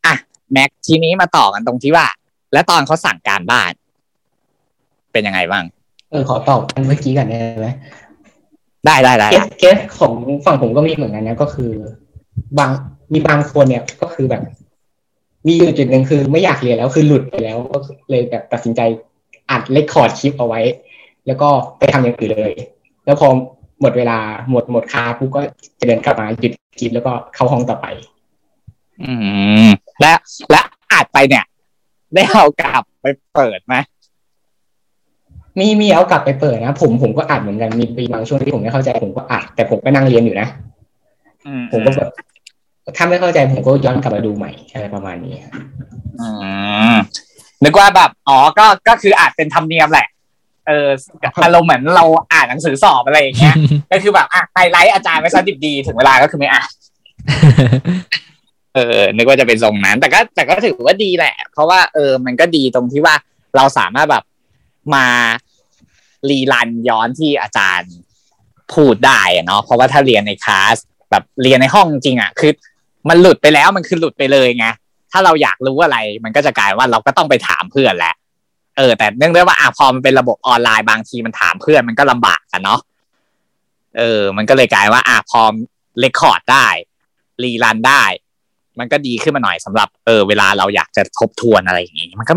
[0.06, 0.14] อะ
[0.52, 2.06] แม็กทีนี้มาต่อกันตรงที่ว่า
[2.52, 3.72] แล้วตอนเขาสั่งการบ้าน
[5.12, 5.64] เป็นยังไงบ้าง
[6.14, 7.68] เออขอตอบอันเมื่อกี้ก่อนได้ไหม
[8.86, 10.12] ได้ได้ได้เคสเคสของ
[10.44, 11.72] ฝั่งผมก็มีเหมือนกันนะก็คือ
[12.58, 12.70] บาง
[13.12, 14.42] มีบางคนเนี่ยก็คือแบบ
[15.46, 17.78] มีอยู่จุดหนึ่งคือไม่อยากเรียนแล้วคือหลุดไปแล้วก็
[18.10, 18.80] เลยแบบตัดสินใจ
[19.50, 20.60] อัดเลคคอร์ดคลิปเอาไว้
[21.26, 22.54] แล้วก็ไปทำอย่างอื่นเลย
[23.04, 23.28] แล้วพอ
[23.80, 24.18] หมดเวลา
[24.50, 25.40] หมดหมดคาปุ๊บก็
[25.80, 27.86] จะเดินกลับมาหยุดคลิปแล้วก็เข้าห้องต่อไป
[29.02, 29.12] อื
[29.66, 29.68] ม
[30.00, 30.12] และ
[30.50, 31.44] และอัดไปเนี่ย
[32.14, 33.74] ได้เอากลับไปเปิดไหม
[35.58, 40.48] มีมีเอากลับไปเปิดนะผมผมก็อัดเหมือนกันมีมีบางช่วงที่ผมไม่เข้าใจผมก็อัดแต่ผมก็นั่งเรียนอยู่นะ
[41.46, 42.10] อืมผมก็แบบ
[42.96, 45.34] ถ้าไม่เข้าใจผมก็ย้อนกลับมาดูใหม่อะไรประมาณนี้
[46.20, 46.28] อื
[46.94, 46.96] ม
[47.64, 50.06] นึกว่าแบบอ๋อก็ก็คืออาจเป็นธรรมเนียมแหละ
[50.66, 50.88] เออ
[51.44, 53.56] อารมณ์เหมือนเราอ่านหนังสือสอบอะไรอย่างเงี้ย
[53.92, 56.68] ก็คือแบบอะไฮไลท์อาจารย์ไว้ซะดิบดีถึงเวลาก็คือไม่อ่าน
[58.74, 63.14] เออ นึกว่าจะเป็นทรงนั้น แต่ก็แต่ก็ถือว่าดีแหละ เพราะว่าเออมันก็ดีตรงที่ว่า
[63.56, 64.24] เราสามารถแบบ
[64.94, 65.06] มา
[66.30, 67.92] รีรันย้อนที่อาจารย์
[68.74, 70.76] พูดได้เนาะเพราะว่าถ้าเรียนในคลาส
[71.10, 72.52] แบบเรียนในห้องจริงอะคือ
[73.08, 74.66] มันหลุดไปแล้วมันคือหลุดไปเลยไง
[75.12, 78.14] ถ้าเราอยากรู้อะไร มันก็จะกลายว่าเราก็ต้องไปถามเพื่อนแหละ
[78.76, 82.80] เออ แต่เนื่องด้วยว่าอะพอมันเป็นระบบออนไลน์บางทีมันถามเพื่อนมันก็ลำบากกันเนาะ
[83.98, 85.40] เออ มันก็เลยกลายว่าอะพอ
[86.00, 86.66] เรคคอร์ดได้
[87.42, 88.02] รีรันได้
[88.78, 92.34] มันก็ดีขึ้นมาหน่อยสำหรับเออเวลาเราอยากจะทบทวนอะไรอย่างงี้ มันก็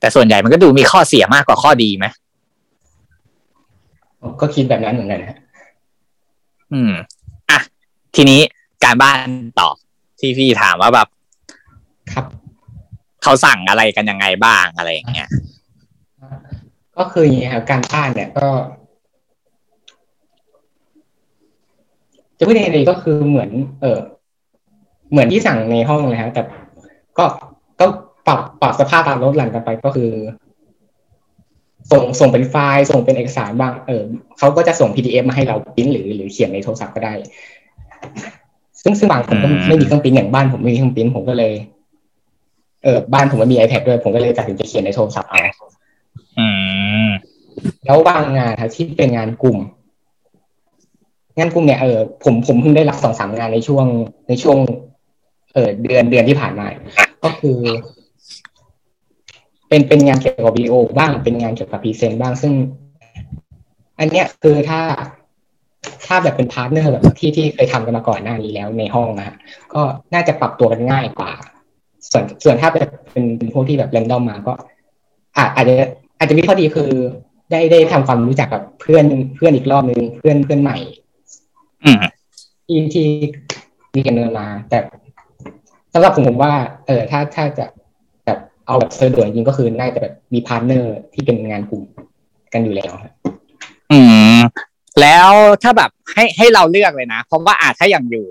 [0.00, 2.06] แต่ส่วนใหญ่มันก็ดูมีข้อเสียมากกว่าข้อดีไหม
[4.22, 5.38] ผมก็คิดแบบนั้นเหมือนกันนะ
[6.72, 6.92] อืม
[7.50, 7.58] อะ
[8.16, 8.40] ทีนี้
[8.84, 9.18] การบ้าน
[9.60, 9.68] ต่อ
[10.20, 11.08] ที่พี่ถามว่าแบบ
[12.12, 12.26] ครับ
[13.22, 15.28] เขาสั่งอะไรกันยังไงบ้างอะไรอย่างเงี้ย
[16.98, 18.48] ก็คืออย่างนี้ครับการบ้านเนี่ยก็
[22.38, 23.98] จะพูดยังไงดีก็คือเหมือน เออ
[25.10, 26.42] เหมือนที่สั่งในห้องเลยครับแต่
[27.18, 27.24] ก็
[27.80, 27.86] ก็
[28.26, 30.12] ปรับปรับสภาพตามลดหลั่นกันไปก็คือ
[31.92, 34.02] ส่งส่งเป็นไฟล์ส่งเป็นเอกสารบ้างเออ
[34.38, 37.14] เขาก็จะส่ง PDF มาให้เราพิมพ์หรือหรือเขียนในโทรศัพท์ก็ได้
[38.82, 41.52] ซึ่งซึ่งบางคนก็อืมไม่มีเครื่องพิมพ์อย่างบ้านผมไม่มีเครื่องพิมพ์ผมก็เลย
[42.84, 45.40] เออบ้านผมไม่มี iPad ด้วยผมก็เลยตัดสินใจเขียนในโทรศัพท์เอา
[46.38, 46.46] อื
[47.06, 47.08] ม
[47.84, 49.58] แล้วบางงานครับที่เป็นงานกลุ่ม
[51.38, 53.86] งานกลุ่มเนี่ยเออผมผมเพิ่งได้รับสองสามงานในช่วง
[54.28, 54.58] ในช่วง
[55.54, 56.66] เออเดือนเดือนที่ผ่านมา
[57.24, 57.58] ก็คือ
[59.68, 62.52] เป็นเป็นงานเกี่ยวกับวิดีโอบ้างเป็นงานเกี่ยวกับ present บ้างซึ่ง
[63.98, 64.80] อันเนี้ยคือถ้า
[66.06, 69.36] ถ้าแบบเป็น partner แบบที่ที่เคยทำกันมาก่อนหน้านี้แล้วในห้องนะฮะ
[69.74, 69.82] ก็
[70.14, 71.30] น่าจะปรับตัวกันง่ายกว่า
[72.10, 74.52] ส่วนส่วนถ้าเป็นเป็นเป็นพวกที่แบบ random มาก็
[75.36, 75.74] อาจอาจจะ
[76.18, 76.90] อาจจะมีข้อดีคือ
[77.50, 80.76] ได้ได้ทำความรู้จักกับเพื่อนเพื่อนอีกรอบนึงเพื่อนเพื่อนใหม่
[81.84, 81.98] อืม
[82.66, 83.06] ที่ที่
[83.94, 84.78] มีการ random มาแต่
[85.92, 86.52] สำหรับผมผมว่า
[86.86, 87.75] เออถ้าถ้าจะแบบ
[88.66, 91.82] เอาแบบสะดวกจริงๆก็คือน่าจะแบบมี partner ที่เป็นงานกลุ่ม
[92.52, 93.12] กันอยู่แล้วครับ
[93.92, 94.00] อื
[94.36, 94.38] ม
[95.00, 95.30] แล้ว
[95.62, 98.26] ถ้าแบบให้ให้เราเลือกเลยนะ เพราะว่าอาจถ้าอย่างอยู่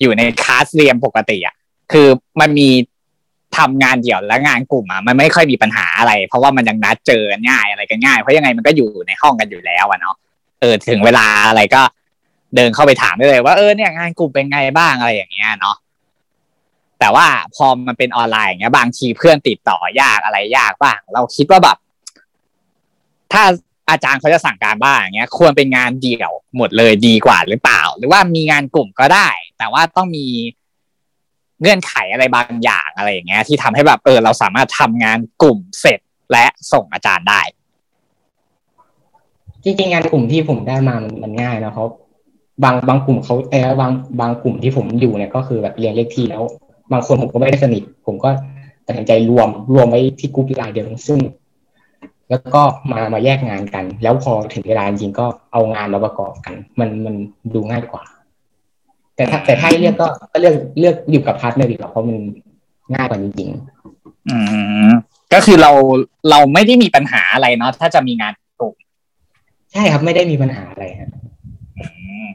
[0.00, 1.54] อยู่ในคลาสเรียนปกติอะ
[1.92, 2.08] คือ
[2.40, 2.68] มันมี
[3.56, 10.16] ทำงานเดี่ยวและงานกลุ่มอะมันไม่ค่อยมีปัญหาอะไร เพราะว่ามันยังนัดเจอกันง่ายอะไรกันง่ายเพราะยังไงมันก็อยู่ในห้องกันอยู่แล้วอะเนาะ
[10.60, 11.82] เออถึงเวลาอะไรก็
[12.56, 15.76] เดินเข้าไปถามได้เลยว่าเออเนี่ยงานกลุ่มเป็นไงบ้างอะไรอย่างเงี้ยเนาะ
[17.00, 21.76] แต่ว่าพอมันเป็นออนไลน์อย่างเงี้ย บางทีเพื่อนติดต่อยากอะไรยากบ้าง เราคิดว่าแบบ
[23.32, 23.42] ถ้า
[23.90, 30.26] อาจารย์เขาจะสั่งการบ้างอย่างเงี้ย ควรเป็นงานเดี่ยวหมดเลยดีกว่าหรือเปล่า หรือว่ามีงานกลุ่มก็ได้ แต่ว่าต้องมี
[31.60, 36.00] เงื่อนไขอะไรบางอย่างอะไรอย่างเงี้ย ที่ทำให้แบบเออ เราสามารถทำงานกลุ่มเสร็จ
[36.32, 37.40] และส่งอาจารย์ได้
[39.64, 41.84] จริงๆงานกลุ่มที่ผมได้มามันมันง่ายนะเขา
[42.64, 46.42] บางบางกลุ่มเขาเออบางบางกลุ่มที่ผมอยู่เนี่ยก็คือแบบเรียนเลขที่แล้ว
[46.92, 48.30] บางคนผมก็ไม่ได้สนิท ผมก็
[48.86, 51.20] ตัดสินใจรวมรวมไว้ที่กลุ่มไลน์เดียวซึ่ง
[52.30, 57.14] แล้วก็มามาแยกงานกัน แล้วพอถึงเวลาจริงๆก็เอางานมาประกอบกัน มันมัน
[57.54, 58.02] ดูง่ายกว่า
[59.16, 62.16] แต่ถ้าแต่ถ้าให้เลือกก็ก็เลือกเลือกอยู่กับ partner ดีกว่าเพราะมัน
[62.94, 63.50] ง่ายกว่าจริง
[64.28, 64.36] อื
[64.88, 64.90] ม
[65.32, 65.72] ก็คือเรา
[66.30, 71.10] เราไม่ได้มีปัญหาอะไรเนาะถ้าจะมีงานกลุ่มๆใช่ครับไม่ได้มีปัญหาอะไรฮะ
[71.78, 71.84] อื
[72.24, 72.26] ม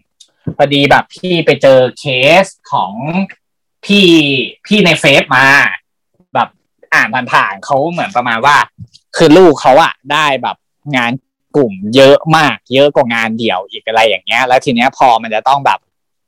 [0.57, 2.05] พอดีแบบพี่ไปเจอเค
[2.43, 2.93] สของ
[3.85, 4.07] พี่
[4.65, 5.45] พี่ในเฟซมา
[6.35, 6.49] แบบ
[6.93, 8.55] อ่านผ่านๆเขาเหมือนประมาณว่า
[9.17, 10.57] คือลูกเขาอะได้แบบ
[10.95, 11.11] งาน
[11.55, 15.79] กลุ่มเยอะมาก เยอะกว่างานเดี่ยวอีกอะไรอย่างเงี้ย แล้วทีเนี้ยพอมันจะต้องแบบ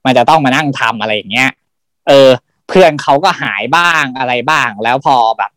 [0.05, 1.49] มันจะต้องมานั่งทำอะไรอย่างเงี้ย
[2.07, 2.29] เออ
[2.67, 5.51] เพื่อนเขาก็หายบ้างอะไรบ้าง แล้วพอแบบ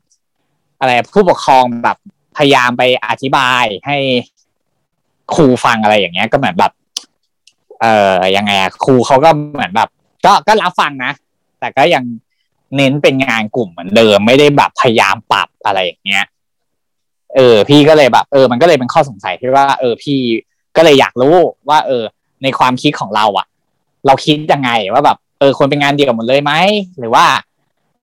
[0.81, 1.97] อะไรผู้ปกครองแบบ
[2.37, 3.97] พยายามไปอธิบายให้
[5.35, 6.73] ครูฟังอะไรอย่างเงี้ย ก็เหมือนแบบ
[7.81, 9.89] เออยังไงอะครูเขาก็เหมือนแบบ
[10.25, 11.13] ก็ก็รับฟังนะ
[11.61, 12.05] แต่ก็ยัง
[12.77, 16.25] เน้นเป็นงานกลุ่มเหมือนเดิม ไม่ได้แบบพยายามปรับอะไรอย่างเงี้ย
[17.37, 20.19] เออ พี่ก็เลยแบบ เออ มันก็เลยเป็นข้อสงสัยที่ว่า เออ พี่
[20.77, 21.37] ก็เลยอยากรู้
[21.69, 22.05] ว่า เออ
[22.43, 23.47] ในความคิดของเราอะ
[24.07, 26.53] เราคิดยังไงว่าแบบ เออควรเป็นงานเดียวหมดเลยไหม
[26.99, 27.25] หรือว่า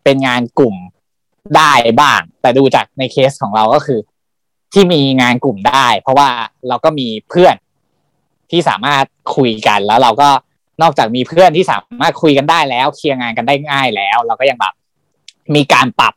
[0.03, 0.75] เป็นงานกลุ่ม
[1.55, 3.99] ได้บ้าง แต่ดูจากในเคสของเราก็คือ
[4.73, 6.29] ที่มีงานกลุ่มได้ เพราะว่า
[6.67, 7.55] เราก็มีเพื่อน
[8.51, 9.03] ที่สามารถ
[9.35, 10.29] คุยกันแล้วเราก็
[10.81, 14.73] นอกจากมีเพื่อนที่สามารถคุยกันได้แล้วเคลียร์งานกันได้ง่ายแล้ว เราก็ยังแบบ
[15.55, 16.13] มีการปรับ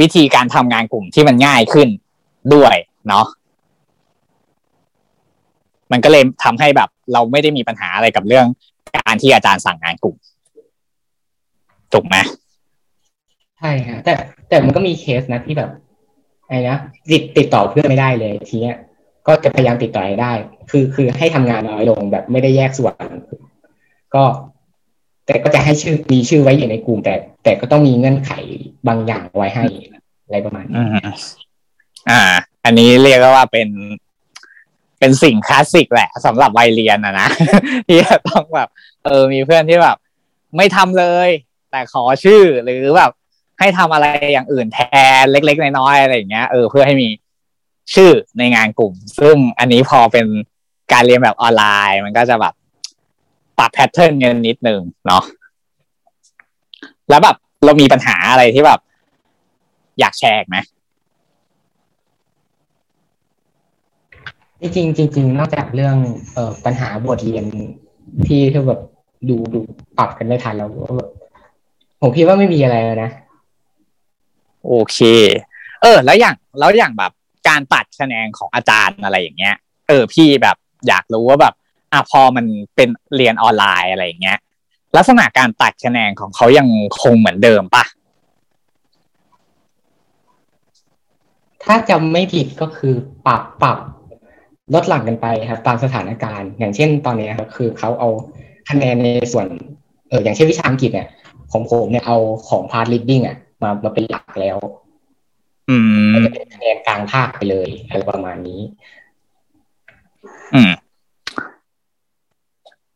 [0.00, 1.88] วิธีการทำงานกลุ่มที่มันง่ายขึ้น
[2.54, 2.76] ด้วย
[3.08, 3.26] เนาะ
[5.92, 8.46] มันก็เลยทำให้แบบ เราไม่ได้มีปัญหาอะไรกับเรื่อง
[8.96, 10.16] การที่อาจารย์สั่งงานกลุ่ม
[11.92, 12.16] ถูกไหม
[13.58, 14.12] ใช่ฮะแต่
[14.48, 15.70] แต่มันก็มีเคสนะที่แบบ
[16.48, 16.76] ไอ้นะ
[17.10, 18.76] ติดติดต่อเพื่อนไม่ได้เลยทีเนี้ย
[19.28, 20.32] ก็จะพยายามติดต่อได้
[20.70, 22.94] คือคือให้ทำงานน้อยลงแบบไม่ได้แยกส่วน
[24.14, 24.24] ก็
[25.26, 27.14] แต่ก็จะให้ชื่อมีชื่อไว้อยู่ในกลุ่ม แต่
[27.44, 28.32] แต่ก็ต้องมีเงื่อนไข
[28.88, 29.64] บางอย่างไว้ให้
[30.24, 30.76] อะไรประมาณนี้
[32.10, 32.22] อ่า
[32.64, 33.68] อันนี้เรียกว่าเป็น
[34.98, 37.28] เป็นสิ่งคลาสสิกแหละสำหรับวัยเรียนอะนะ
[37.88, 38.68] ที่ต้องแบบ
[39.04, 39.96] เออมีเพื่อนที่แบบ
[40.56, 41.28] ไม่ทำเลย
[41.70, 43.10] แต่ขอชื่อหรือแบบ
[43.58, 44.78] ให้ทำอะไรอย่างอื่นแท
[45.22, 47.08] นเล็ก ๆ น้อยๆอะไรอย่างเงี้ยเออเพื่อให้มี
[47.94, 50.26] ชื่อในงานกลุ่ม ซึ่งอันนี้พอเป็น
[50.92, 52.54] การเรียนแบบออนไลน์ มันก็จะแบบ
[53.58, 55.22] ปรับแพทเทิร์นกันนิดนึงเนาะ
[57.08, 58.80] แล้วแบบเรามีปัญหาอะไรที่แบบ
[60.00, 60.56] อยากแชร์อีกไหม
[64.60, 65.96] จริงๆจริงๆนอกจากเรื่อง
[66.34, 67.44] เอ่อปัญหาบทเรียน
[68.26, 68.80] ที่ที่แบบ
[69.28, 69.60] ดูดู
[69.98, 71.10] ปรับกันไม่ทันแล้วก็แบบ
[72.00, 73.10] ผมคิดว่าไม่มีอะไรแล้วนะ
[74.66, 74.98] โอเค
[75.82, 77.12] เออ แล้วอย่างแล้วอย่างแบบ
[77.48, 79.54] การตัดคะแนนของอาจารย์อะไรอย่างเงี้ย
[79.88, 80.56] เออพี่แบบ
[80.88, 81.54] อยากรู้ว่าแบบ
[81.92, 82.46] อะพอมัน
[82.76, 84.38] เป็นเรียนออนไลน์อะไรอย่างเงี้ย
[84.96, 86.68] ลักษณะการตัดคะแนนของเขายัง
[87.02, 87.84] คงเหมือนเดิมปะ
[91.64, 92.94] ถ้าจำไม่ผิดก็คือ
[93.26, 93.78] ปรับปรับ
[94.74, 98.08] ลดหลั่งกันไปครับตามสถานการณ์ อย่างเช่นตอนนี้ครับคือเขาเอา
[98.70, 99.46] คะแนนในส่วน
[100.08, 101.08] เอออย่างเช่นวิชาอังกฤษเนี่ย
[101.52, 102.16] ของผมเนี่ยเอา
[102.48, 104.56] ของพาร์ทลิดดิ้งอะมามาเป็นหลักแล้ว
[106.14, 108.60] ก็จะเป็นคะแนนกลางภาคไปเลยอะไรประมาณนี้
[110.54, 110.72] อืม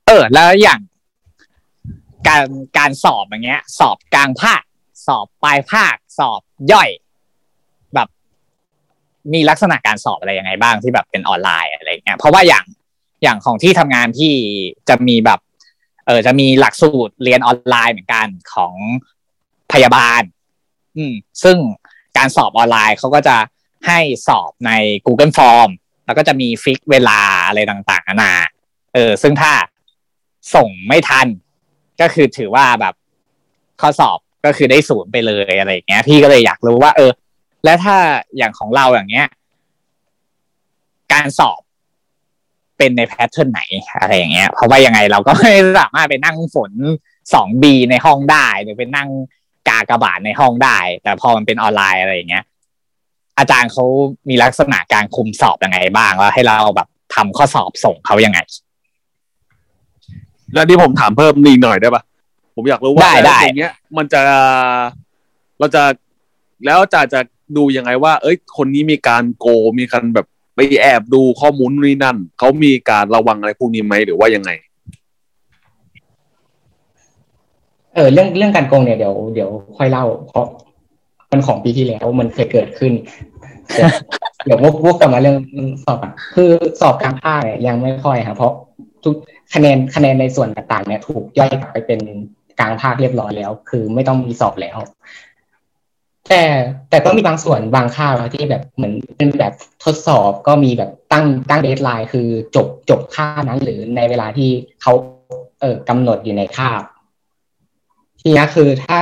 [0.07, 0.81] เออ แล้วอย่าง
[2.29, 2.45] การ
[2.79, 4.63] การสอบอย่างเงี้ย สอบกลางภาค
[5.07, 6.41] สอบปลายภาค สอบ
[6.73, 6.91] ย่อย
[7.95, 8.09] แบบ
[9.33, 12.65] มีลักษณะการสอบอะไรยังไงบ้างที่แบบเป็นออนไลน์อะไรเงี้ย เพราะว่าอย่าง
[13.23, 14.35] อย่างของที่ทำงานที่
[14.89, 15.41] จะมีแบบ
[16.07, 18.75] เออจะมีหลักสูตรเรียนออนไลน์เหมือนกันของ
[19.73, 20.23] พยาบาล
[20.97, 21.57] อืม ซึ่ง
[22.17, 23.37] การสอบออนไลน์เขาก็จะ
[23.87, 24.71] ให้สอบใน
[25.07, 25.71] Google Form
[26.07, 28.33] แล้วก็จะมีฟิกเวลาอะไรต่างๆนานา
[28.95, 29.53] เออซึ่งถ้า
[30.55, 31.27] ส่งไม่ทัน
[32.01, 32.95] ก็คือถือว่าแบบ
[33.81, 37.13] ข้อสอบก็คือได้ศูนย์ไปเลยอะไรอย่างเงี้ย พี่ก็เลยอยากรู้ว่า เออ
[37.65, 37.97] แล้วถ้า
[38.37, 39.29] อย่างของเราอย่างเงี้ย
[41.13, 41.61] การสอบ
[42.79, 43.61] เป็นในแพทเทิร์นไหน
[44.01, 46.73] อะไรอย่างเงี้ย เพราะว่ายังไงเราก็ไม่สามารถไปนั่งฝน
[47.35, 49.09] สองบีในห้องได้หรือไปนั่ง
[49.69, 52.45] กากบาทในห้องได้ แต่พอมันเป็นออนไลน์อะไรอย่างเงี้ย
[53.39, 53.85] อาจารย์เขา
[54.29, 58.39] มีลักษณะการคุมสอบยังไงบ้างแล้วให้เราแบบทำข้อสอบส่งเขายังไง
[60.55, 62.03] แล้วที่ผมถามเพิ่มอีกหน่อยได้ปะ
[62.55, 64.23] ผมอยากรู้ว่าได้ได้อย่างเงี้ย มันจะ
[65.59, 65.83] เราจะ
[66.65, 67.21] แล้วจะจะ
[67.57, 74.51] ดูยังไงว่า เอ้ย คนนี้มีการโกงมีการแบบไปแอบดูข้อมูลนู่นนี่นั่นเขามีการระวังอะไรพวกนี้ไหมหรือว่ายังไง
[77.95, 80.47] เออเรื่องเรื่องการโกงเนี่ยเดี๋ยวเดี๋ยวค่อยเล่าเพราะ
[81.31, 82.93] มันของปีที่แล้วมันเคยเกิดขึ้น
[84.45, 85.37] เดี๋ยววกวกกลับมาเรื่อง
[85.85, 86.51] สอบอะคือ
[86.81, 88.53] สอบกลางภาคเนี่ยยังไม่ค่อยครับเพราะ
[89.05, 89.15] ทุก
[89.55, 92.01] คะแนนคะแนนในส่วนต่างๆเนี่ย ถูกย่อยกลับไปเป็น
[92.61, 94.79] กลางภาคเรียบร้อยแล้ว คือไม่ต้องมีสอบแล้ว
[96.29, 96.43] แต่
[96.91, 99.53] แต่ก็มีบางส่วนบางคาบอะที่แบบเหมือนเป็นแบบ
[99.85, 102.27] ทดสอบก็มีแบบตั้งตั้งเดทไลน์คือ
[102.57, 104.51] จบจบค่านั้นหรือในเวลาที่
[104.83, 104.93] เขา
[105.61, 106.83] เออกำหนดอยู่ในคาบ
[108.23, 109.01] ทีนี้คือถ้า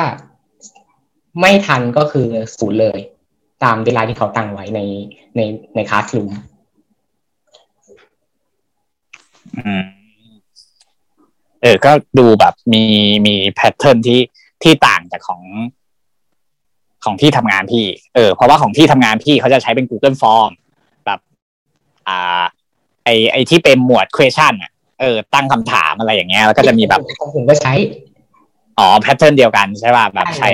[1.41, 2.99] ไม่ทันก็คือศูนย์เลย
[3.65, 4.81] ตามเวลาที่เขาตั้งไว้ใน
[5.37, 5.41] ใน
[5.75, 6.33] ในคลาสรูม
[9.57, 9.85] อืม
[11.63, 12.85] เออ ก็ดูแบบมี
[13.27, 14.21] มีแพทเทิร์นที่
[14.63, 15.43] ที่ต่างจากของ
[17.05, 20.51] ของที่ทำงานพี่ เออ เพราะว่าของที่ทำงานพี่เขาจะใช้เป็น Google Form
[21.07, 21.21] แบบ
[22.09, 22.43] อ่า
[23.05, 27.73] ไอไอที่เป็นหมวด question อะ เออ ตั้งคำถามอะไรอย่างเงี้ย แล้วก็จะมีแบบของผมก็ใช้
[28.81, 30.51] อ๋อ pattern เดียวกันใช่ป่ะแบบใช้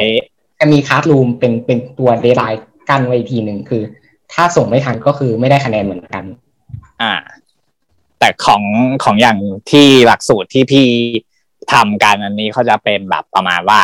[0.58, 3.82] จะมี classroom เป็นเป็นตัว deadline กั้นไว้อีกทีหนึ่งคือ
[4.32, 6.24] ถ้าส่งไม่ทันก็คือไม่ได้คะแนนเหมือนกัน
[7.02, 7.12] อ่า
[8.18, 8.62] แต่ของ
[9.04, 9.38] ของอย่าง
[9.70, 10.86] ที่หลักสูตรที่พี่
[11.72, 13.80] ทำกันอันนี้เขาจะเป็นแบบประมาณว่า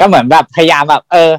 [0.00, 1.30] ก็เหมือนแบบพยายามแบบ เออ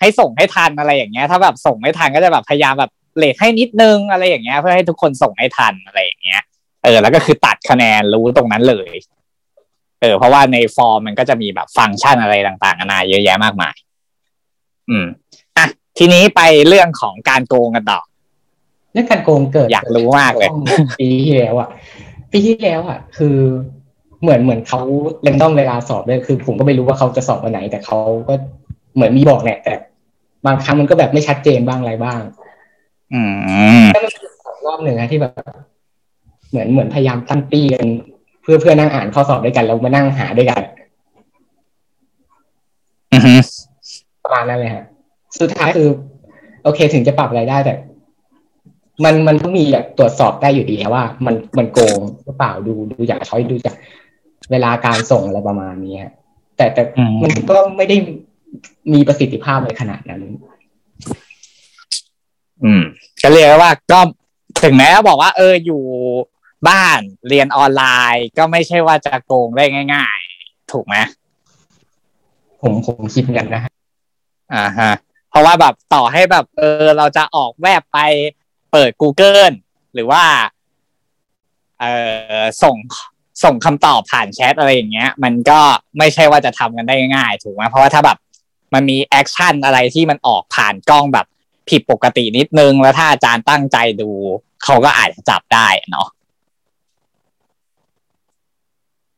[0.00, 6.42] ให้ส่งให้ทันอะไรอย่างเงี้ย ถ้าแบบส่งไม่ทันก็จะแบบพยายามแบบ late ให้นิดนึงอะไรอย่างเงี้ย เพื่อให้ทุกคนส่งให้ทันอะไรอย่างเงี้ย
[6.84, 8.90] เออแล้วก็คือตัดคะแนนรู้ตรงนั้นเลย
[10.00, 13.74] เออเพราะว่าในฟอร์มมันก็จะมีแบบฟังก์ชันอะไรต่างๆนานาเยอะแยะมากมาย
[14.90, 15.06] อืม
[15.56, 15.64] อะ
[15.98, 18.00] ทีนี้ไปเรื่องของการโกงกันต่อ
[18.92, 20.50] เรื่องการโกงเกิด อยากรู้มากเลย
[20.98, 21.68] ปีที่แล้วอะ
[22.30, 23.36] ปีที่แล้วอะ คือ
[24.22, 24.80] เหมือนเหมือนเขา
[25.22, 28.34] เรนดอมเวลาสอบด้วยคือ ผมก็ไม่รู้ว่าเขาจะสอบวันไหน แต่เขาก็
[28.94, 29.74] เหมือนมีบอกเนี่ยแต่
[30.46, 32.20] บางครั้งมันก็แบบไม่ชัดเจนบ้างอะไรบ้าง
[33.12, 33.20] อื
[33.82, 34.26] มแล้วมันมี
[34.66, 35.32] รอบหนึ่งนะที่แบบ
[36.50, 37.86] เหมือนเหมือนพยายามตั้งตี้กัน
[38.17, 40.62] เพื่อเพื่อนั่งอ่านข้อสอบด้วยกันแล้วมานั่งหาด้วยกัน
[43.12, 43.34] อือฮึ
[44.24, 44.84] ประมาณนั้นเลยฮะ
[45.40, 45.88] สุดท้ายคือ
[46.64, 47.74] โอเคถึงจะปรับอะไรได้แต่
[49.04, 53.74] มันมันก็มีแบบตรวจสอบได้อยู่ดีว่า มันมันโกงหรือเปล่าดูดูจากช้อยดูจาก
[54.50, 56.12] เวลาการส่งอะไรประมาณนี้ฮะ
[56.56, 57.96] แต่แต่อืมมันก็ไม่ได้
[58.92, 60.22] มีประสิทธิภาพในขนาดนั้น
[62.64, 62.82] อืม
[63.22, 64.00] ก็เรียกว่าก็
[64.62, 65.82] ถึงแม้ว่าบอกว่า เอออยู่
[66.68, 70.96] บ้านเรียนออนไลน์ก็ไม่ใช่ว่าจะโกงได้ง่าย ๆ ถูกไหม
[72.60, 73.72] ผมผมคิดกันนะฮะ
[74.54, 74.92] อ่าฮะ
[75.30, 77.98] เพราะว่าแบบต่อให้แบบ เออ เราจะออกแวบไป
[78.72, 79.54] เปิด Google
[79.94, 80.24] หรือว่า
[81.80, 81.84] เอ
[82.40, 82.76] อส่ง
[83.44, 85.60] ส่งคำตอบผ่านแชทอะไรอย่างเงี้ย มันก็
[85.98, 88.18] ไม่ใช่ว่าจะทำกันได้ง่ายๆถูกไหมเพราะว่าถ้าแบบ
[88.74, 91.26] มันมีแอคชั่นอะไรที่มันออกผ่านกล้องแบบ
[91.70, 94.10] ผิดปกตินิดนึงแล้วถ้าอาจารย์ตั้งใจดู
[94.64, 96.08] เขาก็อาจจะจับได้เนาะ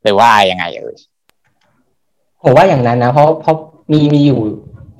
[0.03, 0.97] หรือว่ายังไงเอ่ย
[2.43, 3.57] ผมว่าอย่างนั้นนะเพราะเพราะ
[3.93, 4.41] มีมีอยู่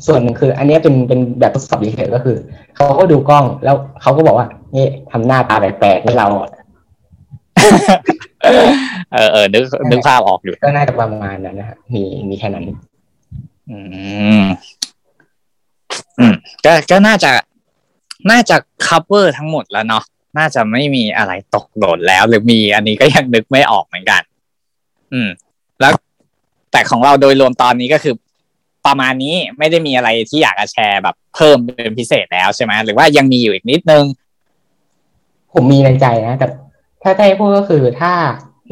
[0.07, 2.37] ส่วนหนึ่งคือ อันเนี้ยเป็นเป็นแบบทดสอบเฉยๆก็คือ
[2.77, 6.29] เขาก็ดูกล้องแล้วเขาก็บอกว่านี่ทำหน้าตาแปลกๆให้เรา
[8.43, 12.65] เออเออนึกนึกภาพออกอยู่ก็น่าจะประมาณนั้นนะฮะมีมีแค่นั้น
[13.71, 13.79] อื
[14.43, 14.45] ม
[16.19, 16.35] อืม
[16.65, 17.31] ก็ก็น่าจะ
[18.31, 20.05] น่าจะ cover ทั้งหมดแล้วเนาะ
[20.39, 24.23] น่าจะไม่มีอะไรตกหล่นแล้ว หรือมีอันนี้ก็ยังนึกไม่ออกเหมือนกัน
[25.13, 25.29] อืม
[25.81, 25.93] แล้ว
[26.73, 28.15] แต่ของเราโดยรวมตอนนี้ก็คือ
[28.87, 34.05] ประมาณนี้ไม่ได้มีอะไรที่อยากจะแชร์แบบเพิ่มเป็นพิเศษแล้วใช่ไหมหรือว่ายังมีอยู่อีกนิดนึง
[35.53, 36.47] ผมมีในใจนะแต่
[37.03, 38.13] ถ้าได้พูดก็คือถ้า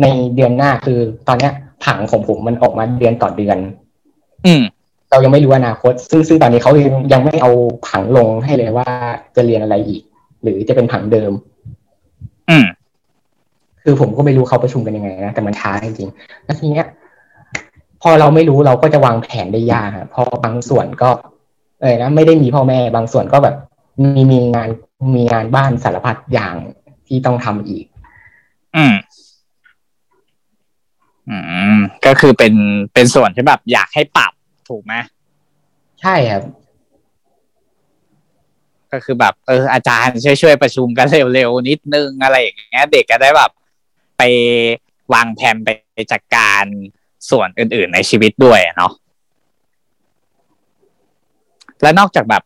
[0.03, 1.53] ในเดือนหน้าคือตอนเนี้ย
[1.85, 3.59] ผังของผมมันออกมาเดือนต่อเดือน
[4.47, 4.63] อืม
[5.11, 7.51] เรายังไม่รู้อนาคต ซึ่งซึ่งตอนนี้เขายังยังไม่เอา
[7.89, 8.89] ผังลงให้เลยว่า
[9.37, 10.03] จะเรียนอะไรอีก
[10.43, 11.33] หรือจะเป็นผังเดิม
[12.51, 12.67] อืม
[13.91, 16.87] คือผมก็ไม่รู้เขาประชุมกันยังไงนะแต่มันช้าจริงๆแล้วทีเนี้ย
[18.03, 21.11] พอเราไม่รู้เราก็จะวางแผนได้ยากครับเพราะบางส่วนก็
[21.81, 23.55] เออนะไม่ได้มีพ่อแม่บางส่วนก็แบบ
[24.03, 24.69] มีมีงาน
[25.17, 26.55] มีงานบ้านสารพัดอย่าง
[27.07, 27.85] ที่ต้องทำอีก
[28.77, 28.95] อืม
[31.29, 31.37] อื
[31.77, 32.55] ม ก็คือเป็น
[32.95, 34.33] เป็นส่วนที่แบบอยากให้ปรับ
[34.69, 34.95] ถูกไหม
[36.01, 36.43] ใช่ครับ
[38.93, 43.51] ก็คือแบบ เอออาจารย์ช่วยช่วยๆประชุมกันเร็วๆนิดนึงอะไรอย่างเงี้ย เด็กก็ได้แบบ
[44.19, 44.23] ไป
[45.15, 46.65] วางแผนไปจัดการ
[47.31, 48.93] ส่วนอื่น ๆ ในชีวิตด้วยอะเนาะ
[51.83, 52.43] และนอกจากแบบ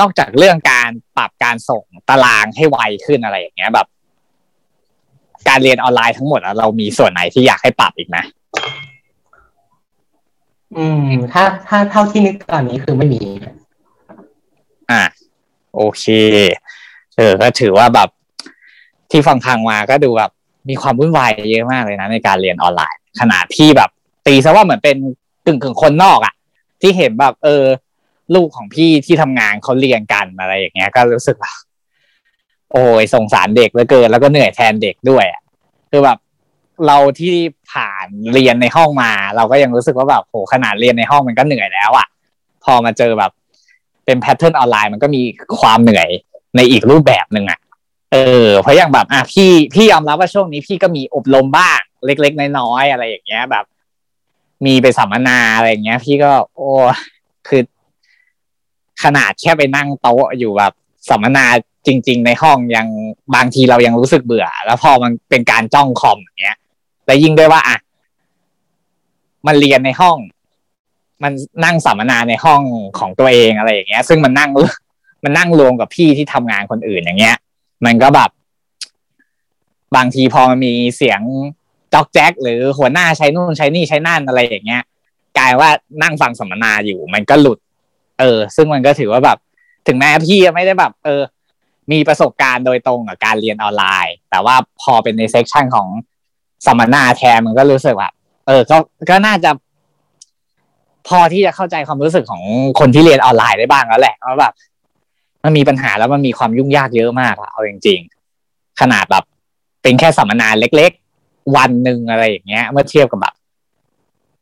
[0.00, 3.86] นอกจากเรื่องการปรับการส่งตารางให้ไวขึ้นอะไรอย่างเงี้ยแบบ
[5.48, 8.16] การเรียนออนไลน์ทั้งหมดอะเรามีส่วนไหนที่อยากให้ปรับอีกไหม
[10.76, 13.20] อืม ถ้าถ้าเท่าที่นึกตอนนี้คือไม่มี
[14.90, 15.02] อะ
[15.74, 16.04] โอเค
[17.16, 18.08] เออ ก็ถือว่าแบบ
[19.10, 20.30] ที่ฟังพังมาก็ดูแบบ
[20.68, 23.90] มีความวุ่นวายเยอะมากเลยนะในการเรียนออนไลน์ ขนาดที่แบบ
[24.26, 24.96] ตีซะว่าเหมือนเป็น
[25.46, 26.34] กึ่งกึ่งคนนอกอะ่ะ
[26.80, 27.64] ที่เห็นแบบเออ
[28.34, 31.52] ลูกของพี่ที่ทำงานเขาเรียนกันอะไรอย่างเงี้ย ก็รู้สึกว่า
[32.72, 35.42] โอ้ยสงสารเด็กเหลือเกิน แล้วก็เหนื่อยแทนเด็กด้วยอะ
[35.90, 36.18] คือแบบ
[36.86, 37.34] เราที่
[37.72, 42.06] ผ่านเรียนในห้องมา เราก็ยังรู้สึกว่าแบบโหขนาดเรียนในห้องมันก็เหนื่อยแล้วอะ่ะ
[42.64, 43.32] พอมาเจอแบบ
[44.04, 45.22] เป็นแพทเทิร์นออนไลน์มันก็มี
[45.58, 46.08] ความเหนื่อย
[46.56, 47.58] ในอีกรูปแบบหนึ่งอะ
[48.14, 53.64] เออเพราะอย่างแบบอะพี่พี่ยอมรับว่าช่วงนี้พี่ก็มีอบรมบ้างเล็ก ๆ น้อยๆอะไรอย่างเงี้ยแบบ
[54.66, 56.70] มีไปสัมมนาอะไรอย่างเงี้ย พี่ก็ โอ้
[57.48, 57.62] คือ
[59.02, 60.72] ขนาดแค่ไปนั่งโต๊ะอยู่แบบ
[61.10, 61.46] สัมมนา
[61.86, 62.86] จริง ๆ ในห้องยัง
[63.34, 66.56] บางทีเรายังรู้สึกเบื่อ แล้วพอมันเป็นการจ้องคอมอย่างเงี้ย
[67.06, 67.76] และยิ่งด้วยว่าอะ
[69.46, 70.16] มันเรียนในห้อง
[71.22, 71.32] มัน
[71.64, 72.62] นั่งสัมมนาในห้อง
[72.98, 74.50] ของตัวเองอะไรอย่างเงี้ย ซึ่งมันนั่ง
[75.24, 77.36] มันนั่งรวมกับพี่ที่ทำงานคนอื่นอย่างเงี้ย
[77.86, 78.30] มันก็แบบ
[79.96, 81.20] บางทีพอมันมีเสียง
[81.92, 84.82] จ๊อกแจ๊กหรือหัวหน้าใช้นู่นใช้นี่ใช้นั่นอะไรอย่างเงี้ย
[85.38, 85.70] กลายว่า
[86.02, 87.58] นั่งฟังสัมมนาอยู่ มันก็หลุด
[88.20, 89.38] เออ ซึ่งมันก็ถือว่าแบบ
[89.86, 91.22] ถึงแม้พี่ไม่ได้แบบ เออ
[91.92, 95.88] มีประสบการณ์โดยตรงกับการเรียนออนไลน์ แต่ว่าพอเป็นใน section ของ
[96.66, 98.12] สัมมนาแทนมันก็รู้สึกแบบ
[98.46, 98.76] เออ ก็
[99.10, 99.50] ก็น่าจะ
[101.08, 102.42] พอที่จะเข้าใจความรู้สึกของ
[102.78, 104.52] คนที่เรียนออนไลน์ได้บ้างแล้วแหละว่าแบบ
[105.44, 107.98] มันมีปัญหาแล้วมันมีความยุ่งยากเยอะมากเอาจริง
[108.38, 109.24] ๆ ขนาดแบบ
[109.82, 110.90] เป็นแค่สัมมนาเล็ก
[111.22, 113.34] ๆ วันหนึ่งอะไรอย่างเงี้ย เมื่อเทียบกับแบบ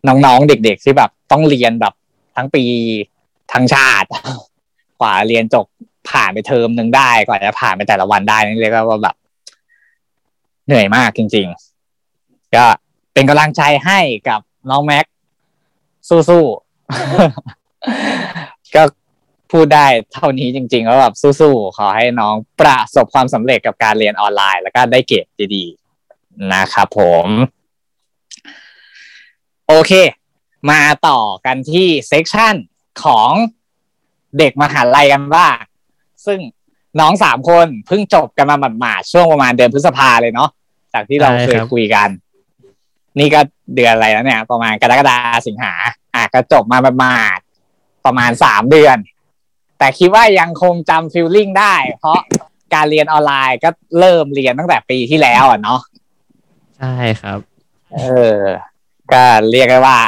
[0.08, 1.94] น้องๆเด็ก ๆ ที่แบบต้องเรียนแบบ
[2.36, 2.64] ทั้งปี
[3.52, 4.08] ทั้งชาติ
[5.00, 5.66] กว่าเรียนจบ
[6.10, 9.16] ผ่านไปเทอมหนึ่งได้กว่าจะผ่านไปแต่ละวันได้นี่เรียกว่าแบบ
[10.66, 11.46] เหนื่อยมากจริง
[12.02, 12.64] ๆ ก็
[13.14, 15.04] เป็นกำลังใจให้กับน้องแม็ก
[16.08, 18.82] สู้ๆก็
[19.52, 27.26] พูดได้เท่านี้จริงๆว่าแบบสู้ๆขอให้น้องประสบความสำเร็จกับการเรียนออนไลน์ แล้วก็ได้เกรดดีๆนะครับผม
[29.68, 29.92] โอเค
[30.70, 32.54] มาต่อกันที่เซกชัน
[33.04, 33.30] ของ
[34.38, 35.56] เด็กมหาลัยกันบ้าง
[36.26, 36.38] ซึ่ง
[37.00, 40.50] น้องสามคนเพิ่งจบกันมาหมาดๆช่วงประมาณเดือนพฤษภาเลยเนาะ
[40.94, 42.08] จากที่เราเคยคุยกัน
[43.18, 43.40] นี่ก็
[43.74, 45.72] เดือนอะไรแล้วเนี่ย ประมาณกรกฎาสิงหา
[46.14, 47.36] อะก็จบมาประมาณ
[48.06, 48.96] ประมาณสามเดือน
[49.82, 52.18] แต่คิดว่ายังคงจำฟิลลิ่งได้ เพราะ
[52.74, 55.80] การเรียนออนไลน์ก็เริ่มเรียนตั้งแต่ปีที่แล้วอะเนาะ
[56.78, 57.38] ใช่ครับ
[57.94, 58.00] เอ
[58.34, 58.38] อ
[59.12, 59.98] ก็เรียกได้ว่า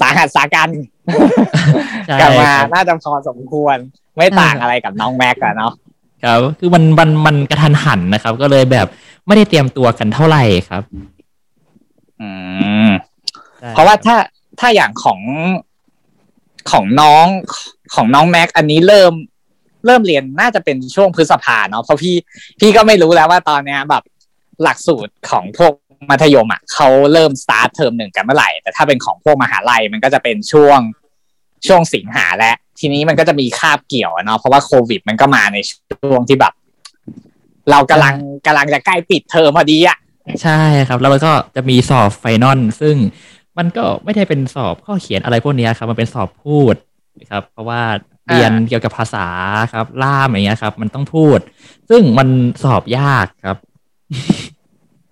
[0.00, 0.70] สาหัสสากัน
[2.06, 3.76] ใช่กลับมาครับน่าจะพอสมควร
[4.16, 5.72] ไม่ต่างอะไรกับน้องแม็กอะเนาะ
[6.24, 8.86] ครับคือมันมันมันกระทันหันนะครับ ก็เลยแบบ
[9.26, 10.82] ไม่ได้เตรียมตัวกันเท่าไหร่ครับ
[12.20, 12.28] อื
[12.88, 12.90] ม
[13.60, 14.16] ใช่เพราะว่าถ้า
[14.60, 15.20] ถ้าอย่างของ
[16.70, 17.26] ของน้อง
[17.94, 19.12] ของน้องแม็กอันนี้เริ่ม
[19.86, 22.16] เริ่มเรียนน่าจะเป็นช่วงพฤษภาเนาะเพราะพี่
[22.60, 24.02] พี่ก็ไม่รู้แล้วว่าตอนเนี้ยแบบ
[24.62, 25.72] หลักสูตรของพวก
[26.10, 30.80] มัธยมอะเขาเริ่มสตาร์ทเทอมหนึ่งกันเมื่อไหร่ แต่ถ้าเป็นของพวกมหาลัยมันก็จะเป็นช่วง
[31.66, 36.52] ช่วงสิงหาและ ทีนี้มันก็จะมีคาบเกี่ยวเนาะเพราะว่าโควิด มันก็มาในช่วงที่แบบ
[37.70, 38.14] เรากำลัง
[38.46, 39.98] กำลังจะใกล้ปิดเทอมพอดีอะ
[40.42, 42.94] ใช่ครับ แล้วก็จะมีสอบ final ซึ่ง
[43.58, 46.74] มันก็ไม่ได้เป็นสอบข้อเขียนอะไรพวกเนี้ยครับ มันเป็นสอบพูด
[47.30, 47.82] ครับ เพราะว่า
[48.30, 49.28] เรียนเกี่ยวกับภาษา
[49.72, 51.38] ครับล่ามอย่างเงี้ยครับ มันต้องพูด
[51.90, 52.28] ซึ่งมัน
[52.64, 53.56] สอบยากครับ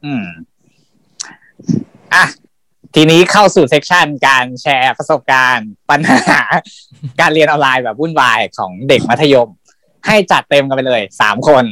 [0.05, 0.25] อืม
[2.15, 2.25] อะ
[2.95, 6.41] ทีนี้เข้าสู่ section การแชร์ประสบการณ์ปัญหา
[7.21, 9.49] การเรียนออนไลน์แบบวุ่นวายของเด็กมัธยม
[10.07, 11.65] ให้จัดเต็มกันไปเลยสามคน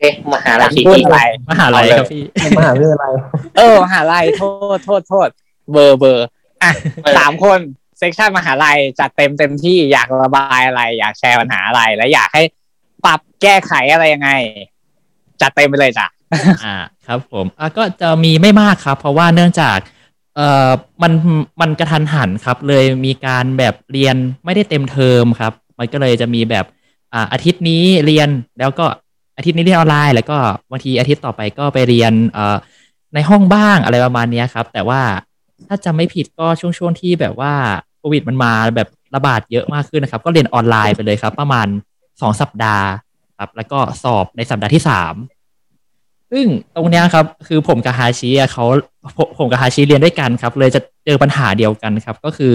[0.00, 2.22] เอ๊ะมหาลัยที่พูดนี่อะไรมหาลัยครับพี่
[2.58, 3.12] มหาวิทยาลัย
[3.56, 4.42] เออมหาลัยโท
[4.76, 5.28] ษโทษโทษ
[5.72, 6.26] เบอร์เบอร์
[6.62, 6.72] อะ
[7.18, 7.58] สามคน
[7.98, 12.42] section มหาลัยจัดเต็มเต็มที่อยากระบายอะไร อยากแชร์ปัญหาอะไร และอยากให้
[13.04, 14.30] ปรับแก้ไขอะไรยังไง
[15.40, 16.06] จัดเต็มไปเลยจ้ะ
[16.64, 16.76] อ่า
[17.06, 19.78] ครับผมอะก็จะมีไม่มากครับ เพราะว่าเนื่องจาก
[20.36, 20.70] เอ่อ
[21.02, 21.12] มัน
[21.60, 26.64] มันกระทันหันครับ เลยมีการแบบเรียนไม่ได้เต็มเทอมครับ มันก็เลยจะมีแบบ
[27.12, 28.28] อ่าอาทิตย์นี้เรียน
[28.58, 28.86] แล้วก็
[29.36, 30.38] อาทิตย์นี้เรียนออนไลน์ แล้วก็
[30.70, 32.56] บางทีอาทิตย์ต่อไปก็ไปเรียนเอ่อ
[33.14, 35.00] ในห้องบ้างอะไรประมาณเนี้ยครับ แต่ว่า
[35.66, 37.52] ถ้าจำไม่ผิดก็ช่วงช่วงที่แบบว่า
[37.98, 41.66] โควิดมันมาแบบระบาดเยอะมากขึ้นนะครับ ก็เรียนออนไลน์ไปเลยครับ ประมาณ
[42.20, 42.86] สองสัปดาห์
[43.38, 45.14] ครับ แล้วก็สอบในสัปดาห์ที่สาม
[46.30, 46.46] ซึ่ง
[46.76, 48.64] ตรงเนี้ยครับ คือผมกับฮาชิเขา
[49.16, 52.52] ผมผมกับฮาชิเรียนด้วยกันครับ เลยจะเจอปัญหาเดียวกันครับ ก็คือ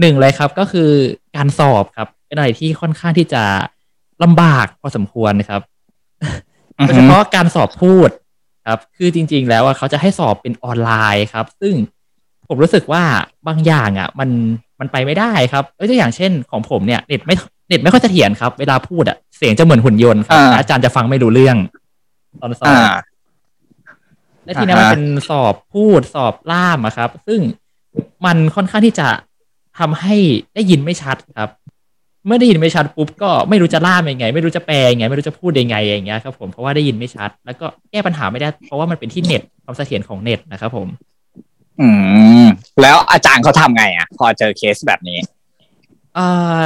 [0.00, 0.90] หนึ่งเลยครับก็คือ
[1.36, 3.42] การสอบครับ เป็นอะไรที่ค่อนข้างที่จะ
[4.22, 5.62] ลำบากพอสมควรนะครับ
[6.86, 8.08] โดยเฉพาะการสอบพูด
[8.66, 11.74] ครับ คือจริง ๆ แล้วเขาจะให้สอบเป็นออนไลน์ครับ ซึ่ง
[12.52, 13.04] ผมรู้สึกว่า
[13.48, 14.30] บางอย่างอะ มัน
[14.80, 17.34] มันไปไม่ได้ครับเอ้ยตัวอย่างเช่นของผมเนี่ยเน็ตไม่
[17.68, 21.56] เน็ตไม่ค่อยเสถียรครับ เวลาพูดอะเสียงจะเหมือนหุ่นยนต์ครับอ่าอาจารย์จะฟังไม่รู้เรื่อง
[22.40, 22.94] ตอนสอบอ่า
[24.44, 27.40] และทีนี้มันอ่าฮะเป็นสอบพูดสอบล่ามอะครับ ซึ่ง
[28.26, 29.08] มันค่อนข้างที่จะ
[29.78, 30.14] ทำให้
[30.54, 31.50] ได้ยินไม่ชัดครับ
[32.26, 40.86] เมื่อได้ยินไม่ชัดปุ๊บก็ไม่รู้จะล่ามยังไง ไม่รู้จะแปลยังไง ไม่รู้จะพูดยังไงอย่างเงี้ยครับผมเพราะว่าได้ยินไม่ชัด แล้วก็แก้ปัญหาไม่ได้เพราะว่ามันเป็นที่เน็ตความเสถียรของเน็ตนะครับผม
[41.80, 41.88] อื
[42.42, 42.44] ม
[42.82, 45.18] แล้วอาจารย์เขาทำไงอะ พอเจอเคสแบบนี้
[46.16, 46.64] อ่า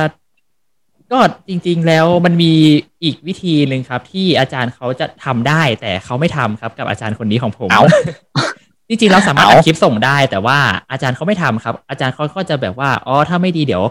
[1.13, 2.53] ก็จริง ๆ แล้วมันมี
[3.05, 7.83] อีกวิธีหนึ่งครับ ที่อาจารย์เขาจะทำได้ แต่เขาไม่ทำครับ กับอาจารย์คนนี้ของผมเอา
[8.89, 10.59] จริงๆเราสามารถเอาอัดคลิปส่งได้ แต่ว่า
[10.91, 13.85] อาจารย์เขาไม่ทำครับ อาจารย์เขาก็จะแบบว่าอ๋อถ้าไม่ดีเดี๋ยว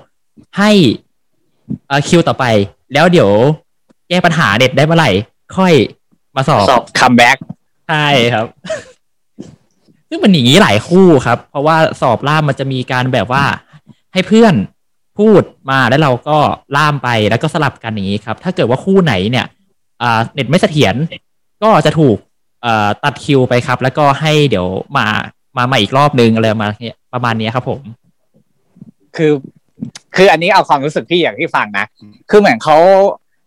[0.58, 0.72] ให้
[1.88, 2.46] เอ่อคิวต่อไป
[2.94, 3.32] แล้วเดี๋ยว
[4.10, 5.12] แก้ปัญหาเน็ตได้เมื่อไหร่
[5.58, 5.74] ค่อย
[6.36, 7.38] มาสอบสอบ comeback
[7.90, 8.46] ใช่ครับ
[10.10, 13.44] ซึ่งมันอย่างนี้หลายคู่ครับ เพราะว่าสอบล่ามมันจะมีการแบบว่า
[14.14, 14.54] ให้เพื่อน
[15.20, 15.42] พูด
[15.72, 16.38] มาแล้วเราก็
[16.78, 19.46] ล่ามไปแล้วก็สลับกันอย่างนี้ครับ ถ้าเกิดว่าคู่ไหนเนี่ย
[20.34, 20.96] เน็ตไม่เสถียร
[21.62, 22.18] ก็จะถูก
[23.04, 25.06] ตัดคิวไปครับ แล้วก็ให้เดี๋ยวมา
[25.58, 27.82] มาใหม่อีกรอบนึงอะไรประมาณเนี้ยประมาณนี้ครับผม
[29.16, 29.32] คือ
[30.16, 31.86] คืออันนี้เอาความรู้สึกพี่อย่างที่ฟังนะ
[32.30, 32.78] คือเหมือนเขา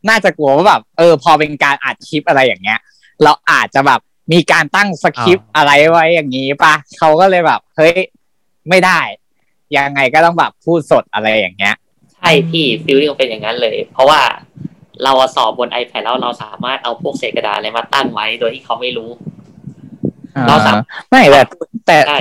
[0.08, 2.78] น่าจะกลัวว่าแบบเออ พอเป็นการอัดคลิปอะไรอย่างเงี้ย
[3.22, 4.00] เราอาจจะแบบ
[4.32, 7.94] มีการตั้งสคริปต์อะไรไว้อย่างนี้ปะเขาก็เลยแบบเฮ้ย
[8.68, 9.00] ไม่ได้
[9.76, 11.74] ยังไงก็ต้องแบบพูดสดอะไรอย่างเงี้ย
[12.14, 14.20] ใช่พี่ฟิลลิ่งเป็นอย่างนั้นเลย เพราะว่า
[15.04, 19.10] เราอะสอบบน iPad แล้วเราสามารถเอาพวกเศษกระดาษอะไรมาตั้งไว้โดยที่เขาไม่รู้
[20.48, 21.40] เราสามารถไม่แต่
[21.86, 22.18] แต่ได้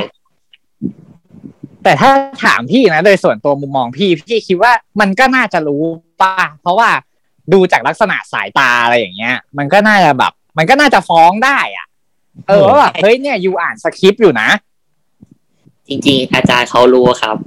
[1.84, 2.12] แต่ถ้า
[2.44, 5.82] ถามพี่นะ โดยส่วนตัวมุมมองพี่พี่คิดว่ามันก็น่าจะรู้
[6.22, 6.90] ป่ะเพราะว่า
[7.54, 11.87] ดูจากลักษณะสายตาอะไรอย่างเงี้ย มันก็น่าจะแบบ มันก็น่าจะฟ้องได้ อะ
[12.48, 14.50] เออว่าแบบเฮ้ยเนี่ยยูอ่านสคริปต์อยู่นะ
[15.88, 17.38] จริง ๆ อาจารย์เขารู้ครับ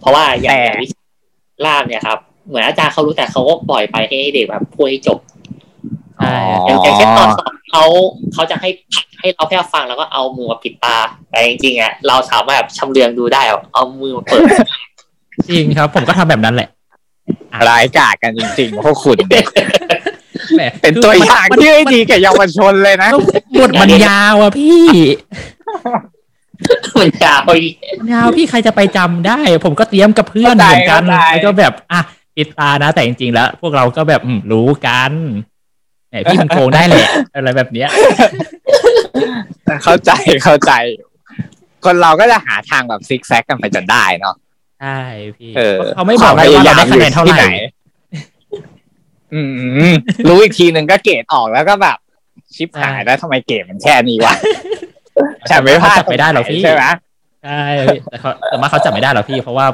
[0.00, 1.00] เพราะว่าอย่างแต่อย่างวิชา
[1.64, 5.18] ล่ามเนี่ยครับ เหมือนอาจารย์เขารู้แต่เขาก็ปล่อยไปให้เด็กแบบพูดให้จบ
[6.18, 6.34] ใช่
[6.66, 7.84] อย่างอย่างเช่นตอนสอบเขา
[8.34, 8.68] เขาจะให้
[9.18, 10.96] ให้เราแค่ฟังแล้วก็เอามือมาปิดตา
[11.30, 14.40] แต่จริงๆอะเราสามารถแบบชำเลืองดูได้อะเอามือมาเปิด
[15.48, 16.68] จริงครับ ผมก็ทำแบบนั้นแหละ
[17.68, 19.46] ร้ายกาจกันจริงๆพวกคุณเนี่ย
[20.54, 23.10] แหมเป็นตัวอย่างมันที่ไม่ดีแก่เยาวชนเลยนะ
[23.60, 24.84] บทมันยาวอะพี่
[27.00, 32.00] มันยาวอีกมันยาวพี่ใครจะไปจำได้ ผมก็เตรียมกับเพื่อนเข้าใจเหมือนกันเข้าใจแล้วก็แบบอะ
[32.36, 35.12] ปิดตานะแต่จริงๆแล้ว พวกเราก็แบบอืมรู้กัน
[36.10, 37.88] แหมพี่มันโกงได้แหละอะไรแบบเนี้ย
[39.84, 40.10] เข้าใจ
[40.44, 40.72] เข้าใจ
[41.84, 44.34] คนเราก็จะหาทางแบบซิกแซกกันไปจนได้เนาะ
[44.80, 44.98] ใช่
[45.36, 47.75] พี่เออเขาไม่บอกเลยว่าเราได้คะแนนเท่าไหร่อืม
[50.28, 51.96] รู้อีกทีหนึ่งก็เกรดออกแล้วก็แบบ
[52.56, 54.34] ชิปหายแล้วทำไมเกรดมันแค่นี้วะ
[55.48, 56.84] แต่ไม่พลาดจับไม่ได้หรอกพี่ใช่ไหม
[57.44, 59.66] ใช่พี่แต่เขาแต่ว่าเขาจับไม่ได้หรอกพี่ เพราะว่า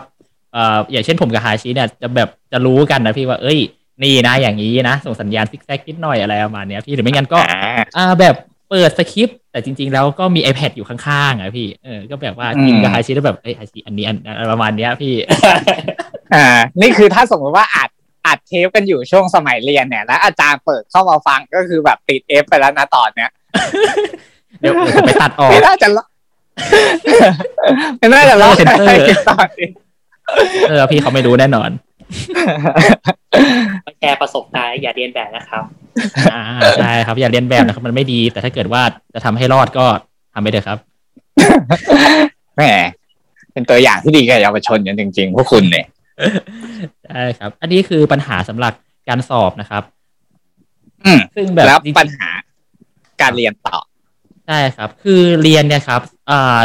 [0.53, 3.59] เอ่ออย่างเช่นผมกับฮาชิเนี่ยจะแบบจะรู้กันนะพี่ว่า เอ้ย
[4.03, 7.61] นี่นะอย่างนี้นะ ส่งสัญญาณซิกแซกนิดหน่อยอะไรประมาณเนี้ยพี่หรือไม่งั้นก็ อ่า
[7.97, 8.35] อ่าแบบ
[8.71, 15.15] เปิดสคริปต์แต่จริง ๆ แล้วก็มี iPad อยู่ข้างๆอะพี่เออก็แบบว่ากินกับฮาชิแล้วแบบเอ้ยฮาชิอันนี้อันอะไรประมาณเนี้ยพี่
[16.35, 16.45] อ่า
[16.81, 17.89] นี่คือถ้าสมมติว่าอัด
[18.27, 23.31] อัดเทปกันอยู่ช่วงสมัยเรียนเนี่ยแล้วอาจารย์เปิดเข้ามาฟังก็คือแบบติดเอฟไปแล้วนะตอนเนี้ย
[24.61, 26.09] เดี๋ยวเดี๋ยวผมไปตัดออกไม่น่าจะรอด
[27.99, 29.69] ไม่น่าจะรอดเซ็นเซอร์ให้ติดตอนนี้
[30.69, 31.71] เออพี่เขาไม่รู้แน่นอน
[33.99, 35.65] แชร์ประสบการณ์อย่าเรียนแบบนะครับ
[36.33, 36.43] อ่า
[36.79, 38.83] ใช่ครับอย่าเรียนแบบนะครับ มันไม่ดี แต่ถ้าเกิดว่า
[39.15, 39.85] จะทำให้รอดก็
[40.35, 40.79] ทำไปเถอะครับ
[42.57, 42.63] แหม
[43.53, 45.87] เป็นตัวอย่างที่ดีแก่เยาวชนกันจริงๆพวกคุณเนี่ย
[47.05, 48.73] ใช่ครับ อันนี้คือปัญหาสำหรับ
[49.09, 49.83] การสอบนะครับ
[51.05, 52.29] อืมซึ่งแบบแล้วจริงๆปัญหา
[53.21, 53.79] การเรียนต่อ
[54.47, 56.01] ใช่ครับ คือเรียนเนี่ยครับ
[56.31, 56.61] อ่า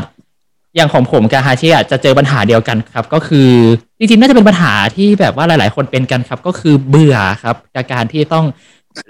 [0.75, 3.49] อย่างของผมกับฮาชิอะจะเจอปัญหาเดียวกันครับ ก็คือ
[3.97, 8.45] จริงๆน่าจะเป็นปัญหาที่แบบว่าหลาย ๆ คนเป็นกันครับ ก็คือเบื่อครับจากการที่ต้อง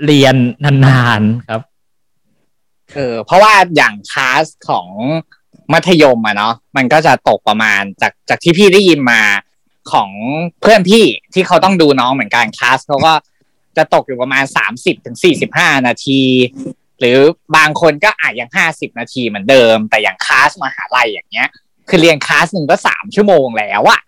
[0.06, 1.62] เรียนนานๆครับ
[2.94, 4.88] เออเพราะว่าอย่างคลาสของ
[5.74, 9.22] มัธยมอะเนาะมันก็จะตกประมาณจากจากที่พี่ได้ยินมา
[9.94, 10.10] ของ
[10.62, 13.14] เพื่อนพี่ที่เขาต้องดูน้องเหมือนกันคลาสเขาก็
[13.78, 16.22] จะตกอยู่ประมาณสามสิบถึงสี่สิบห้านาที
[17.00, 17.18] หรือ
[17.58, 21.50] บางคนก็อาจยังห้าสิบนาทีเหมือนเดิม แต่อย่างคลาสมหาลัยอย่างเงี้ย
[21.90, 24.02] คือเรียนคลาสหนึ่งก็สามชั่วโมงแล้วอะ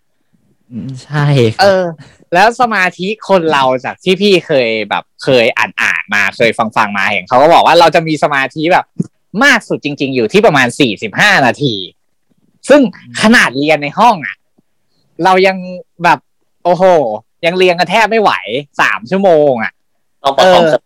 [0.70, 1.26] อืมใช่
[1.56, 1.84] คเอรับอ
[2.34, 8.86] แล้วสมาธิคนเราจากที่พี่เคยแบบเคยอ่านอ่านมาเคยฟังฟังมาเห็นเขาก็บอกว่าเราจะมีสมาธิแบบ
[9.44, 11.74] มากสุดจริง ๆ อยู่ที่ประมาณสี่สิบห้านาที
[12.68, 12.80] ซึ่ง
[13.22, 14.36] ขนาดเรียนในห้องอะ
[15.24, 15.56] เรายัง
[16.04, 16.18] แบบ
[16.64, 16.84] โอ้โห
[17.46, 18.32] ยังเรียนกันแทบไม่ไหว
[18.80, 19.72] สามชั่วโมง อะ
[20.22, 20.80] ต้องประคองเออ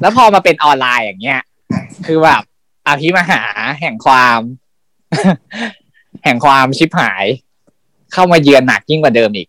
[0.00, 1.40] แล้วพอมาเป็นออนไลน์อย่างเงี้ย
[2.06, 2.42] คือแบบ
[2.86, 3.42] อภิมหา
[3.80, 4.40] แห่งความ
[6.24, 7.24] แห่งความชิบหาย
[8.12, 9.48] เข้ามาเยือนหนักยิ่งกว่าเดิมอีก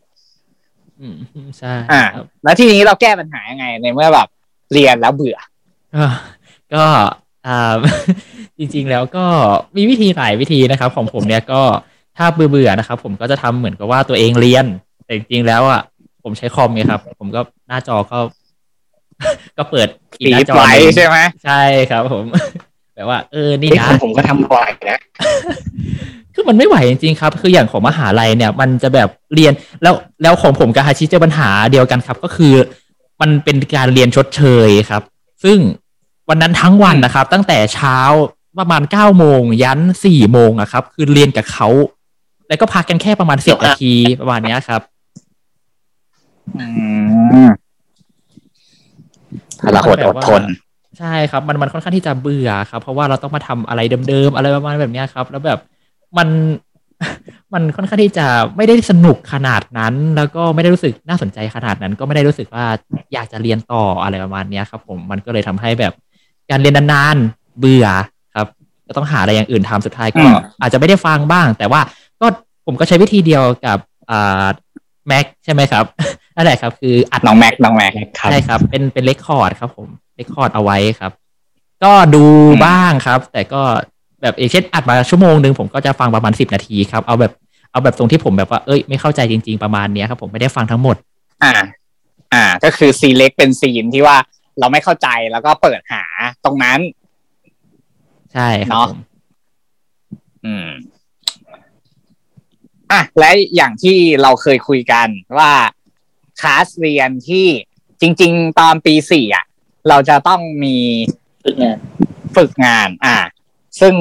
[0.99, 1.15] อืม
[1.57, 4.27] ใช่อ่าครับแล้วทีนี้เราแก้ปัญหายังไง ในเมื่อแบบ
[4.73, 5.38] เรียนแล้วเบื่อ
[5.95, 6.03] ก็
[6.73, 6.86] ก็
[7.47, 7.73] อ่า
[8.57, 9.25] จริงๆแล้วก็
[9.75, 11.61] มีวิธีหลายวิธีนะครับ ของผมเนี่ยก็
[12.20, 14.65] ถ้าเบื่อๆนะครับ ผมก็จะทำเหมือนกับว่าตัวเองเรียน
[15.05, 15.82] แต่จริงๆแล้วอะ
[16.24, 18.20] ผมใช้คอมไงครับ ผมก็หน้าจอก็
[19.57, 19.88] ก็เปิด
[20.20, 21.61] อีกปีหน้าจอไว้หนึ่งใช่ไหมใช่
[21.91, 22.24] ครับ ผม
[22.95, 24.99] แบบว่า เออนี่นี่นะผมผมก็ทำบ่อยนะ
[26.34, 32.53] คือมันไม่ไหวจริงๆครับ คืออย่างของมหาลัยเนี่ย มันจะแบบเรียนแล้วแล้วของผมกับฮาชิเจอปัญหาเดียวกันครับ ก็คือ
[33.22, 35.01] มันเป็นการเรียนชดเชยครับ
[35.43, 35.57] ซึ่ง
[36.30, 37.97] วันนั้นทั้งวันนะครับ ตั้งแต่เช้า
[38.59, 41.67] ประมาณเก้าโมงยันสี่โมงอะครับ คือเรียนกับเขา
[42.49, 44.81] แล้วก็พักกันแค่ประมาณสิบนาทีประมาณเนี้ยครับ
[46.57, 46.65] อื
[47.45, 47.49] ม
[49.61, 50.43] พละหดอดทน
[50.99, 55.59] ใช่ครับ มันมันค่อนข้างที่จะเบื่อครับ เพราะว่าเราต้องมาทำอะไรเดิมๆอะไรประมาณแบบเนี้ยครับ แล้วแบบ
[56.17, 56.29] มัน
[57.53, 58.27] มันค่อนข้างที่จะ
[58.57, 62.65] ไม่ได้สนุกขนาดนั้น แล้วก็ไม่ได้รู้สึกน่าสนใจขนาดนั้น ก็ไม่ได้รู้สึกว่า
[63.13, 65.93] อยากจะเรียนต่ออะไรประมาณเนี้ยครับ ผมมันก็เลยทำให้แบบ
[66.49, 67.87] การเรียนนานๆเบื่อ
[68.35, 68.47] ครับ
[68.87, 71.81] ก็ต้องหาอะไรอย่างอื่นทำสุดท้ายก็อืมอาจจะไม่ได้ฟังบ้าง แต่ว่า
[72.22, 72.28] ก็
[72.65, 73.78] ผมก็ใช้วิธีเดียวกับ
[74.09, 74.45] อ่า
[75.07, 75.86] แม็กใช่ไหมครับ
[76.36, 77.91] นั่นแหละครับ คืออัดน้องแม็กน้องแม็ก
[78.32, 81.11] ใช่ครับ เป็นเป็นเลคคอร์ดครับ ผมเลคคอร์ดเอาไว้ครับ
[81.84, 83.61] ก็ดูอืมบ้างครับ แต่ก็
[84.22, 87.34] แบบอย่างเช่นอัดมาชั่วโมงหนึ่งผมก็จะฟังประมาณสิบนาทีครับ เอาแบบ
[87.72, 90.95] เอาแบบตรงที่ผมแบบว่าเอ้ยไม่เข้าใจจริง ๆประมาณเนี้ยครับ ผมไม่ได้ฟังทั้งหมด
[91.43, 91.53] อ่า
[92.34, 94.17] อ่า ก็คือซีเล็กเป็นซีนที่ว่า
[94.59, 96.03] เราไม่เข้าใจแล้วก็เปิดหา
[96.45, 96.80] ตรงนั้น
[98.34, 98.99] ใช่ครับเนาะผม
[100.45, 100.67] อืม
[102.91, 105.51] อะและอย่างที่เราเคยคุยกันว่า
[106.39, 107.47] คลาสเรียนที่
[108.01, 109.45] จริง ๆ ตอนปีสี่อะ
[109.89, 110.77] เราจะต้องมี
[111.45, 111.77] ฝึกงาน
[112.37, 113.15] ฝึกงาน อ่า
[113.79, 113.93] ซึ่ง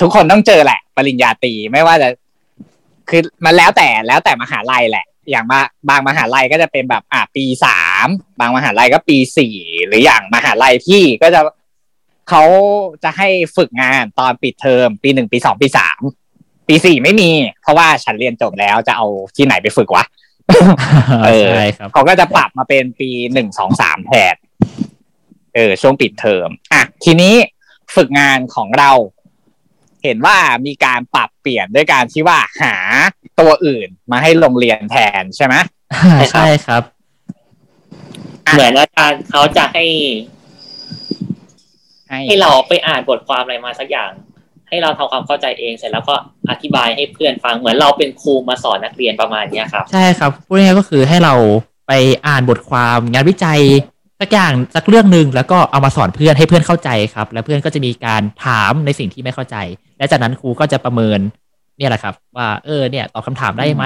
[0.00, 2.08] ทุกคนต้องเจอแหละ ปริญญาตรีไม่ว่าจะ
[3.08, 8.08] คือมันแล้วแต่แล้วแต่มหาลัยแหละ อย่างบางบางมหาลัยก็จะเป็นแบบอ่าปีสาม
[8.40, 9.54] บางมหาลัยก็ปีสี่
[9.86, 11.40] หรืออย่างมหาลัยที่ก็จะ
[12.28, 12.42] เขา
[13.02, 16.00] จะให้ฝึกงานตอนปิดเทอมปีหนึ่งปีสองปีสาม
[16.68, 17.30] ปีสี่ไม่มี
[17.62, 19.06] เพราะว่าฉันเรียนจบแล้วจะเอา
[19.36, 20.04] ที่ไหนไปฝึกวะ
[21.26, 24.34] เออใช่ครับเขาก็จะปรับมาเป็นปีหนึ่งสองสามแทน
[25.54, 27.34] เออช่วงปิดเทอมอะทีนี้
[27.94, 28.90] ฝึกงานของเรา
[30.02, 30.36] เห็นว่า
[30.66, 32.74] มีการปรับเปลี่ยนด้วยการที่ว่าหา
[33.40, 35.54] ตัวอื่นมาให้โรงเรียนแทนใช่ไหม
[36.32, 36.82] ใช่ครับ
[38.46, 39.86] อะเหมือนอาจารย์เขาจะให้
[42.08, 44.10] ให้ ให้เราไปอ่านบทความอะไรมาสักอย่าง
[44.68, 46.14] ให้เราทำความเข้าใจเองเสร็จแล้วก็
[46.50, 51.34] อธิบายให้เพื่อนฟังเหมือนเราเป็นครูมาสอนนักเรียนประมาณเนี้ยครับ ใช่ครับพูดง่ายๆก็คือให้เรา
[51.86, 51.92] ไป
[52.26, 53.60] อ่านบทความงานวิจัย
[54.20, 59.56] สักอย่างสักเรื่องหนึ่งแล้วก็เอามาสอนเพื่อนให้เพื่อนเข้าใจครับ แล้วเพื่อนก็จะมีการถามในสิ่งที่ไม่เข้าใจ
[59.98, 61.18] และจากนั้นครูก็จะประเมิน
[61.78, 63.84] เนี่ยแหละครับ ว่าเออเนี่ยตอบคำถามได้ไหม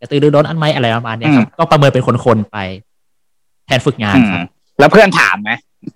[0.00, 2.58] จะตื่นหรือร้นอันไหมอะไรประมาณเนี้ยครับก็ประเมินเป็นคนๆไป
[3.66, 4.46] แทนฝึกงานอืคมรับ
[4.78, 5.95] แล้วเพื่อนถามไหมโอ้อาจารย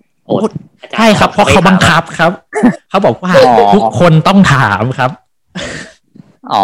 [0.97, 2.31] ใช่ครับ เพราะเขาบังคับครับ
[2.89, 5.11] เขาบอกว่าอ๋อทุกคนต้องถามครับ
[6.51, 6.63] อ๋อ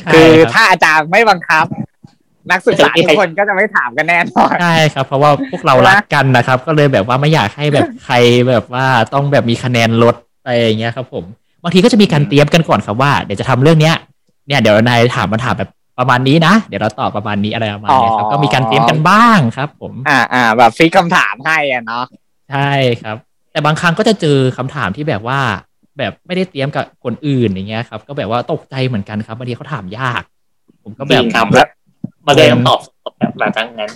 [0.00, 1.66] ใช่คือครับถ้าอาจารย์ไม่บังคับ
[2.50, 8.14] นักศึกษาทุกคนก็จะไม่ถามกันแน่นอนใช่ครับ เพราะว่าพวกเรารักกันนะครับ ก็เลยแบบว่าไม่อยากให้แบบใคร
[8.48, 11.24] แบบว่าต้องแบบมีคะแนนลดอะไรอย่างเงี้ยครับ ผม
[11.62, 13.94] บางทีก็จะมีการเตรียมกันก่อนครับว่าเดี๋ยวจะทำเรื่องเนี้ย
[14.46, 15.70] เนี่ยเดี๋ยวนายถามมาถามแบบ
[16.00, 22.04] ประมาณนี้นะ เดี๋ยวเราตอบประมาณนี้อะไรประมาณเนี้ยครับอ๋อก็มีการเตรียมกันบ้างครับ ผม อ่าอ่าแบบฟิกคำถามให้อะเนาะ
[22.50, 22.70] ใช่
[23.02, 23.16] ครับ
[23.52, 25.40] แต่บางครั้งก็จะเจอคำถามที่แบบว่า
[25.98, 30.22] แบบไม่ได้เตรียมกับคนอื่นอย่างเงี้ยครับ ก็แบบว่าตกใจเหมือนกันครับบางทีเขาถามยาก
[30.84, 31.68] ผมก็จแบริบงครับแล้ว
[32.26, 32.80] มาเลยต้องตอบ
[33.18, 33.90] แบบแบบนั้น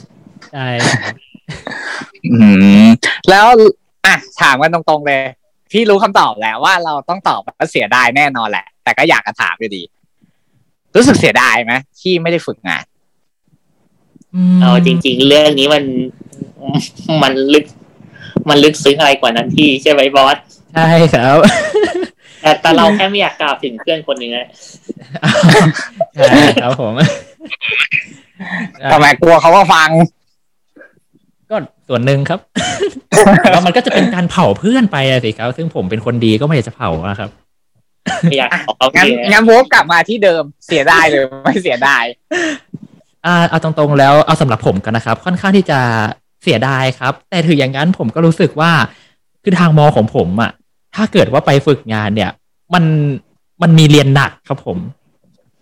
[0.53, 1.15] ใช่ครับ
[2.33, 2.37] อื
[2.85, 2.87] ม
[3.31, 3.47] แล้ว
[4.07, 5.21] อะถามกันตรงๆเลย
[5.73, 9.83] พี่รู้คำตอบแล้วว่าเราต้องตอบว่าเสียดายแน่นอนแหละ แต่ก็อยากจะถามอยู่ดี
[10.97, 12.85] รู้สึกเสียดายไหมที่ไม่ได้ฝึกงาน
[14.57, 15.85] มเอาจริง ๆ เรื่องนี้มัน
[17.23, 17.65] มันลึก
[18.49, 20.37] มันลึกซึ้งอะไรกว่านั้นที่ใช่ไหมบอส
[20.75, 21.39] ใช่ครับ
[22.41, 24.49] แต่แต่เราแค่ไม่อยากกล่าวถึงเพื่อนคนหนึ่งนะ
[26.15, 26.27] ใช่
[26.63, 26.95] ครับผม
[28.93, 29.89] ทำไมกลัวเขาก็ฟัง
[31.51, 31.57] ก็
[31.89, 32.41] ส่วนหนึ่งครับ
[33.43, 37.31] แต่ว่ามันก็จะเป็นการเผาเพื่อนไปอะสิครับ ซึ่งผมเป็นคนดีก็ไม่อยากจะเผานะครับ
[38.23, 42.05] ไม่อยากขอเอางั้นเองงั้นวกกลับมาที่เดิมเสียดายหรือไม่เสียดาย
[43.27, 45.81] อ่าเอาตรงๆแล้วเอาสำหรับผมกันนะครับ ค่อนข้างที่จะ
[46.43, 48.73] เสียดายครับ แต่ถึงอย่างนั้นผมก็รู้สึกว่า
[49.43, 50.51] คือทางมอของผมอะ
[50.95, 52.31] ถ้าเกิดว่าไปฝึกงานเนี่ย
[52.75, 52.85] มัน
[53.63, 54.79] มันมีเรียนหนักครับผม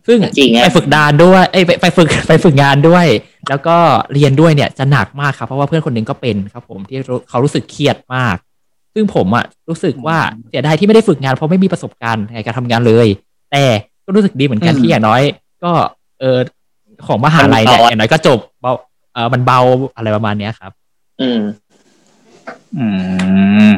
[0.06, 3.06] ซึ่งจริงไปอะฝึกดานด้วยเอ้ยไปไปฝึกไปฝึกงานด้วย
[3.48, 3.76] แล้วก็
[4.14, 8.36] เรียนด้วยเนี่ยจะหนักมากครับ เพราะว่าเพื่อนคนหนึ่งก็เป็นครับ ผมที่รู้เขารู้สึกเครียดมาก
[8.94, 10.18] ซึ่งผมอะรู้สึกว่า
[10.50, 13.08] เสียดายที่ไม่ได้ฝึกงานเพราะไม่มีประสบการณ์ในการทำงานเลย
[13.52, 13.64] แต่
[14.04, 15.22] ก็รู้สึกดีเหมือนกันอืมที่อย่างน้อย
[15.64, 15.72] ก็
[16.20, 16.38] เออ
[17.06, 18.72] ของมหาลัยเนี่ยมันเบาอย่างน้อยก็จบเบา
[19.14, 19.60] เออมันเบา
[19.96, 20.72] อะไรประมาณเนี้ยครับ
[21.20, 21.40] อืม
[22.78, 22.86] อื
[23.68, 23.72] ม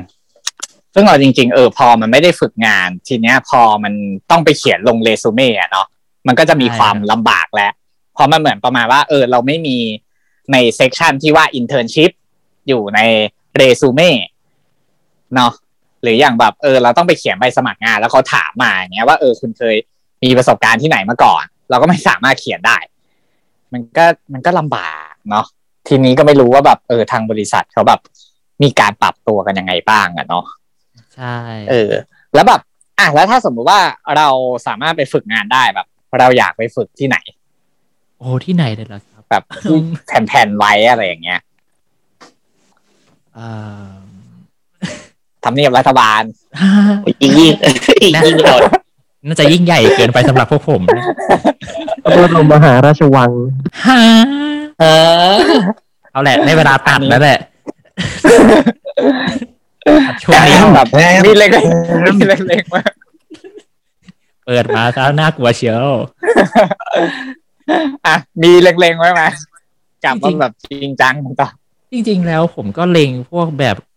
[0.95, 3.93] ซึ่งเอาจริง ๆ เออพอมันไม่ได้ฝึกงาน ทีเนี้ย พอมัน
[4.31, 5.87] ต้องไปเขียนลงเรซูเม่อะเนาะ
[6.27, 7.73] มันก็จะมีใช่ความครับลำบากแล้ว
[8.15, 9.77] เพราะมันเหมือนประมาณว่า เออ เราไม่มี
[10.53, 12.11] ใน section ที่ว่า internship
[12.69, 13.01] อยู่ใน
[13.57, 14.11] เรซูเม่
[15.37, 15.53] เนาะ
[16.03, 19.77] หรืออย่างแบบเออเราต้องไปเขียนใบสมัครงาน แล้วเขาถามมาอย่างเงี้ยว่าเออคุณเคย
[20.23, 22.77] มีประสบการณ์ที่ไหนมาก่อน เราก็ไม่สามารถเขียนได้
[23.73, 25.47] มันก็มันก็ลำบากเนาะ
[25.89, 28.01] ทีนี้ก็ไม่รู้ว่าแบบเออทางบริษัทเขาแบบ
[28.63, 30.45] มีการปรับตัวกันยังไงบ้างอะเนาะ
[31.15, 31.37] ใช่
[31.71, 31.93] เออ
[32.35, 32.61] แล้วแบบ
[32.99, 33.81] อะแล้วถ้าสมมุติว่า
[34.17, 34.29] เรา
[34.67, 35.87] สามารถไปฝึกงานได้แบบ
[36.19, 37.19] เราอยากไปฝึกที่ไหน
[38.19, 41.41] โอ้ที่ไหนเลยล่ะครับแบบที่แผ่นๆไว้อะไรอย่างเงี้ย
[43.35, 43.49] เอ่
[43.83, 43.87] อ
[45.45, 46.23] ทำเนียบรัฐบาล
[47.23, 47.53] ยิ่งยิ่ง
[48.03, 48.61] ยิ่งยิ่งเลย
[49.27, 51.05] น่าจะยิ่งใหญ่เกินไปสำหรับพวกผมนะ
[52.03, 53.31] พระบรมมหาราชวัง
[53.87, 54.01] ฮ่า
[54.81, 54.85] เอ
[55.33, 55.35] อ
[56.13, 57.39] เอาแหละในเวลาตัดแล้วแหละ
[60.07, 60.89] ตัดช่วงนี้แบบ
[61.27, 62.83] มีเล็กๆมีเล็กๆมา
[64.47, 65.89] เปิดมาซะน่ากลัวเชียว
[68.07, 69.23] อะ มีเล็งๆไว้ไหม
[70.05, 71.49] กลับมาแบบจริงจังต่อ
[71.93, 73.93] จริง ๆ แล้วผมก็เล็งพวกแบบเอ่อ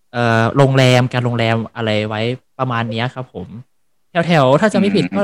[0.58, 2.22] โรงแรมการโรงแรมอะไรไว้
[2.60, 3.48] ประมาณเนี้ยครับ ผม
[4.26, 5.24] แถวๆถ้าจะไม่ผิดก็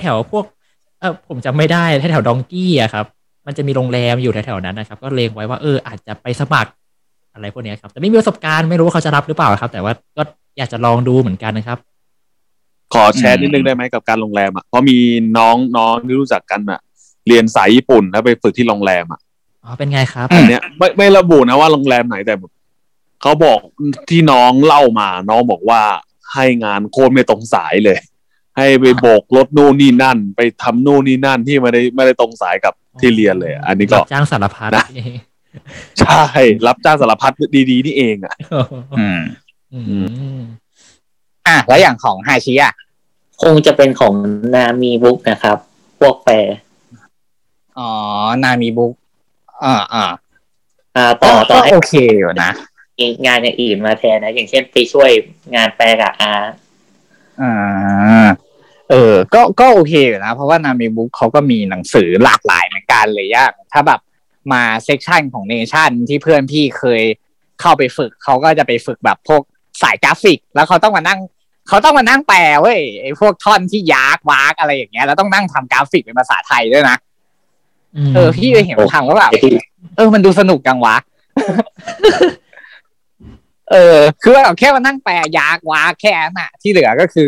[0.00, 0.44] แถวๆพวก
[1.00, 3.06] เออผมจำไม่ได้แถวๆดองกี้อะครับ
[3.46, 6.70] มันจะมีโรงแรมอยู่แถวๆนั้นนะครับ ก็เล็งไว้ว่าเอออาจจะไปสมัคร
[7.34, 10.22] อะไรพวกเนี้ยครับ แต่ไม่มีประสบการณ์ไม่รู้ว่าเขาจะรับหรือเปล่าครับ แต่ว่าก็
[10.58, 11.78] อยากจะลองดูเหมือนกันนะครับ
[12.94, 14.96] ขอแชร์นิดนึงได้ไหมกับการโรงแรมอะเพราะมี
[15.38, 16.80] น้องน้องที่รู้จักกันอะ
[17.28, 19.20] เรียนสายญี่ปุ่นแล้วไปฝึกที่โรงแรมอะ
[19.64, 22.52] อ๋อเป็นไงครับอันเนี้ยไม่ไม่ระบุนะว่าโรงแรมไหนแต่แบบ
[23.22, 23.60] เขาบอก
[24.08, 25.82] ที่น้องเล่ามา น้องบอกว่า
[26.34, 27.98] ให้งานโคตรไม่ตรงสายเลย
[28.56, 34.86] ให้ไปโบกรถนู่นนี่นั่น ไปทำนู่นนี่นั่นที่ไม่ได้ไม่ได้ตรงสายกับที่เรียนเลย อันนี้ก็รับจ้างสารพัดนะ
[36.00, 36.22] ใช่
[36.66, 37.32] รับจ้างสารพัด
[37.70, 38.34] ดีๆนี่เองอะ
[38.98, 39.20] อืม
[39.74, 39.80] อื
[40.38, 40.40] ม
[41.46, 42.74] อะแล้วอย่างของฮาชิอะ
[43.42, 44.14] คงจะเป็นของ
[44.54, 45.56] นามีบุ๊กนะครับ
[46.00, 46.56] พวกแฟร์
[47.78, 47.90] อ๋อ
[48.42, 48.92] นามีบุ๊ก
[49.64, 50.04] อ่าอ่า
[50.96, 52.77] อ่าต่อต่อให้โอเคอยู่นะมี
[53.26, 55.10] งานอย่างอื่นมาแทนนะ อย่างเช่นไปช่วย
[55.54, 56.32] งานแปลกับอา
[57.40, 58.28] อ่า
[58.90, 64.00] เออ ก็ก็โอเคอยู่นะเพราะว่านามีบุ๊กเขาก็มีหนังสือหลากหลายเหมือนกันเลยยากถ้าแบบ
[64.52, 67.02] มาเซกชันของเนชั่นที่เพื่อนพี่เคย
[67.60, 69.42] เข้าไปฝึกเขาก็จะไปฝึกแบบพวก
[69.82, 71.20] สายกราฟิก แล้วเขาต้องมานั่ง
[71.68, 76.96] เขาต้องมานั่งแปลเว้ยไอ้พวกท่อนที่ยากวากอะไรอย่างเงี้ยแล้วต้องนั่งทำกราฟิกเป็นภาษาไทยด้วยนะ
[78.14, 79.32] เออพี่ไปเห็นเขาทำก็แบบ
[79.96, 80.96] เออมันดูสนุกจังวะ
[83.70, 87.26] เออ คือแบบแค่มานั่งแปลยากวากแค่นั้นอะที่เหลือก็คือ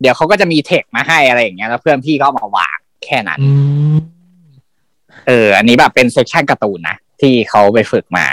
[0.00, 3.50] เดี๋ยวเขาก็จะมีเทคมาให้อะไรอย่างเงี้ยแล้วเพื่อนพี่ก็เอามาวางแค่นั้นอื
[3.94, 3.96] ม
[5.26, 8.26] เออ อันนี้แบบเป็นเซกชันการ์ตูนนะที่เขาไปฝึกมา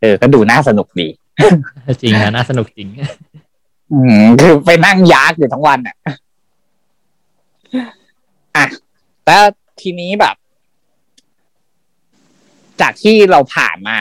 [0.00, 1.08] เออ ก็ดูน่าสนุกดี
[2.02, 2.88] จริงนะน่าสนุกจริง
[3.92, 5.96] อืมคือไปนั่งยากอยู่ทั้งวันอะ
[8.56, 8.66] อะ
[9.24, 9.38] แต่
[9.80, 10.36] ทีนี้แบบ
[12.80, 13.98] จากที่เราผ่านมา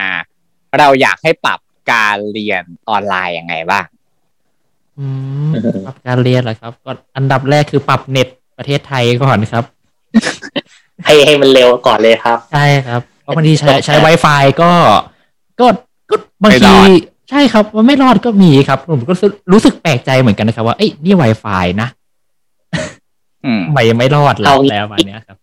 [0.79, 1.59] เราอยากให้ปรับ
[1.91, 3.85] การเรียนออนไลน์ยังไงบ้าง
[4.99, 5.07] อื
[5.47, 5.49] ม
[5.85, 8.27] ปรับการเรียนเหรอครับก็อันดับแรกคือปรับเน็ต
[8.57, 9.63] ประเทศไทยก่อนครับ
[11.05, 14.71] ให้ให้มันเร็วก่อนเลยครับ ใช่ครับเพราะบางทีใช้ใช้ Wi-Fi ก็
[15.59, 15.65] ก็
[16.09, 16.87] ก็บางไม่รทีอด
[17.29, 19.13] ใช่ครับมันไม่รอดก็มีครับ ผมก็
[19.51, 21.87] รู้สึกแปลกใจเหมือนกันนะครับ ว่าเอ้ยนี่ Wi-Fi นะ
[23.45, 25.37] อืมทำไมยังไม่รอดล่ะเอางี้แล้วมาเนี้ยครับ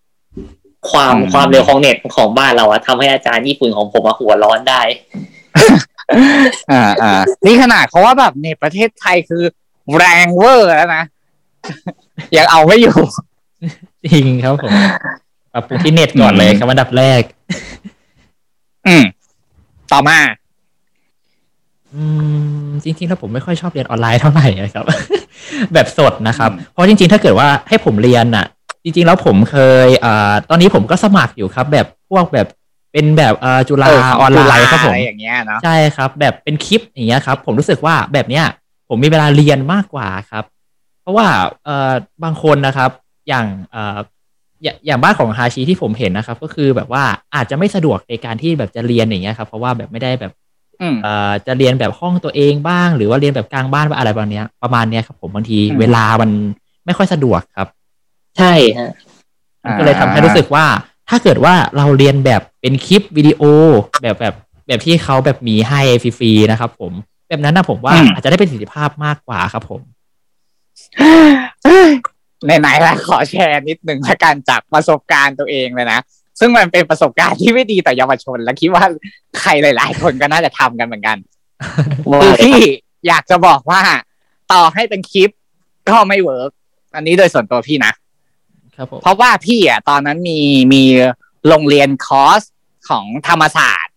[0.90, 4.80] ความอืมความเร็วของเน็ตของบ้านเราอะทำให้อาจารย์ญี่ปุ่นของผมมาหัวร้อนได้
[6.70, 7.12] อ่าอ่า
[7.46, 9.42] นี่ขนาดเขาว่าแบบในประเทศไทยคือ
[9.96, 11.04] แรงเวอร์แล้วนะ
[12.36, 12.98] ยังเอาไม่อยู่
[14.04, 14.72] จริงครับผม
[15.52, 17.22] ปรับปรุงที่เน็ตก่อนเลยครับอันดับแรก
[18.86, 19.04] อืม
[19.92, 20.18] ต่อมา
[21.94, 22.04] อื
[22.66, 24.84] ม จริงๆ แล้วผมไม่ค่อยชอบเรียนออนไลน์เท่าไหร่นะครับ
[25.74, 28.46] แบบสดนะครับ เพราะจริง ๆ ถ้าเกิดว่าให้ผมเรียนอะ
[28.84, 32.46] จริง ๆ แล้วผมเคยอ่าตอนนี้ผมก็สมัครอยู่ครับ แบบพวกแบบ
[32.92, 38.44] เป็นแบบอ่าจุฬาเออนไลน์ครับผมอะไรอย่างเงี้ยเนาะใช่ครับ แบบเป็นคลิปอย่างเงี้ยครับ ผมรู้สึกว่าแบบเนี้ย
[38.88, 40.44] ผมมีเวลาเรียนมากกว่าครับ
[41.02, 41.26] เพราะว่า
[41.64, 41.92] เอ่อ
[42.24, 42.90] บางคนนะครับ
[43.28, 43.98] อย่างเอ่อ
[44.62, 50.32] อย่าอย่างบ้านของฮาชิที่ผมเห็นนะครับ ก็คือแบบว่าอาจจะไม่สะดวกในการที่แบบจะเรียนอย่างเงี้ยครับเพราะว่าแบบไม่ได้แบบ
[50.80, 56.30] อืมเอ่อจะเรียนแบบห้องตัวเองบ้าง หรือว่าเรียนแบบกลางบ้านบ้างอะไรแบบเนี้ยประมาณเนี้ยครับ ผมบางทีอืมเวลามัน
[56.84, 57.68] ไม่ค่อยสะดวกครับ
[58.38, 58.92] ใช่ฮะ
[59.64, 60.64] มันก็เลยทำให้รู้สึกว่า
[61.08, 63.42] ถ้าเกิดว่าเราเรียนแบบเป็นคลิปวิดีโอ
[64.02, 64.34] แบบแบบ
[64.66, 66.92] แบบที่เขาแบบมีให้ฟรีๆนะครับ ผม
[67.28, 69.80] แบบนั้นนะผมว่าอืมอาจจะได้ประสิทธิภาพมากกว่าครับผม
[72.44, 76.00] ไหนๆแล้วขอแชร์นิดหนึ่งละกันจากประสบการณ์ตัวเองเลยนะ
[76.40, 78.84] ซึ่งมันเป็นประสบการณ์ที่ไม่ดีต่อเยาวชน และคิดว่า
[79.40, 81.16] ใครหลาย ๆ คนก็น่าจะทำกันเหมือนกัน
[82.22, 82.60] คือพี่
[83.08, 83.80] อยากจะบอกว่า
[84.52, 85.30] ต่อให้เป็นคลิป
[85.88, 86.50] ก็ไม่เวิร์ก
[86.94, 88.07] อันนี้โดยส่วนตัวพี่นะครับผม
[89.02, 90.40] เพราะว่าพี่อะตอนนั้นมี
[90.74, 90.82] มี
[91.48, 92.42] โรงเรียนคอร์ส
[92.88, 93.94] ของธรรมศาสตร์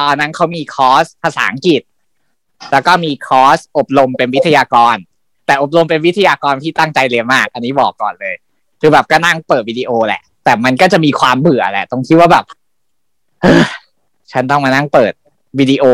[0.00, 1.82] ตอนนั้นเขามีคอร์สภาษาอังกฤษ
[2.72, 4.96] แล้วก็มีคอร์สอบรมเป็นวิทยากร
[5.46, 8.34] แต่อบรมเป็นวิทยากรที่ตั้งใจเรียนมาก อันนี้บอกก่อนเลย
[8.80, 12.44] คือแบบก็นั่งเปิดวิดีโอแหละ แต่มันก็จะมีความเบื่อแหละ ตรงที่ว่าแบบ
[14.32, 15.12] ฉันต้องมานั่งเปิด
[15.58, 15.84] วิดีโอ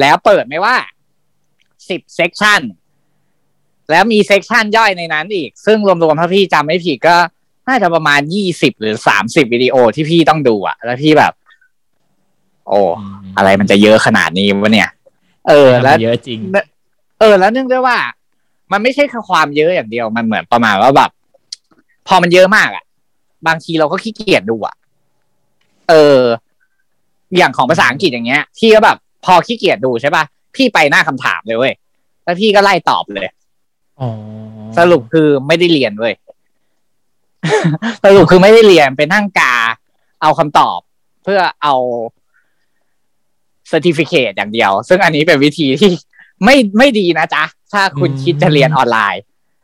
[0.00, 0.76] แล้วเปิดไม่ว่า
[1.88, 2.60] สิบ section
[3.90, 7.16] แล้วมี section ย่อยในนั้นอีก ซึ่งรวมๆถ้าพี่จำไม่ผิดก็
[7.68, 11.32] น่าจะประมาณยี่สิบหรือสามสิบวิดีโอที่พี่ต้องดูอะแล้วพี่แบบ
[12.68, 12.80] โอ้
[13.36, 14.90] อะไรมันจะเยอะขนาดนี้วะเนี่ย
[15.48, 16.38] เออ แล้วเยอะจริง
[17.20, 17.96] เออ แล้วเนื่องด้วยว่า
[18.72, 21.10] มันไม่ใช่แค่ความเยอะอย่างเดียวมันเหมือนประมาณว่าแบบ
[22.08, 22.84] พอมันเยอะมากอะ
[23.46, 24.74] บางทีเราก็ขี้เกียจดูอะ
[25.88, 26.20] เออ
[27.36, 31.74] อย่างของภาษาอังกฤษอย่างเงี้ยพี่ก็แบบ พอขี้เกียจดูใช่ป่ะพี่ไปหน้าคำถามเลยเว้ย
[32.24, 33.28] แล้วพี่ก็ไล่ตอบเลย
[34.00, 34.08] อ๋อ
[34.78, 36.14] สรุปคือไม่ได้เรียนเว้ย
[38.02, 39.54] สรุปคือไม่ได้เรียนเป็นนั่งกา
[40.22, 40.78] เอาคำตอบ
[41.22, 41.74] เพื่อเอา
[43.70, 45.90] certificate อย่างเดียว ซึ่งอันนี้เป็นวิธีที่
[46.44, 49.22] ไม่ไม่ดีนะจ๊ะ ถ้าคุณคิดจะเรียนออนไลน์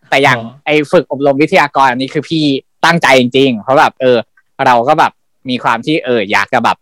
[0.09, 2.45] แต่อย่างไอ้ฝึกอบรมวิทยากรอันนี้คือพี่
[2.85, 4.19] ตั้งใจจริงๆ เพราะแบบเออ
[4.67, 5.13] เราก็แบบ
[5.49, 6.77] มีความที่เอออยากจะแบบ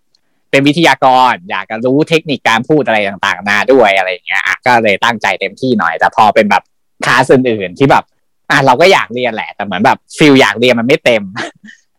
[0.50, 6.62] เป็นวิทยากร อยากจะรู้เทคนิคการพูดอะไรต่างๆนาด้วยอะไรอย่างเงี้ยอะก็เลยตั้งใจเต็มที่หน่อย แต่พอเป็นแบบ
[7.04, 8.04] คลาสอื่นๆที่แบบ
[8.50, 11.22] อะเราก็อยากเรียนแหละ แต่เหมือนแบบ feel อยากเรียนมันไม่เต็ม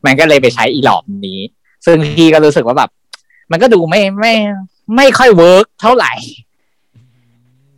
[0.05, 1.39] มันก็เลยไปใช้อีหรอบนี้
[1.85, 2.89] ซึ่งพี่ก็รู้สึกว่าแบบ
[3.51, 4.33] มันก็ดูไม่ไม่
[4.95, 6.13] ไม่ค่อย work เท่าไหร่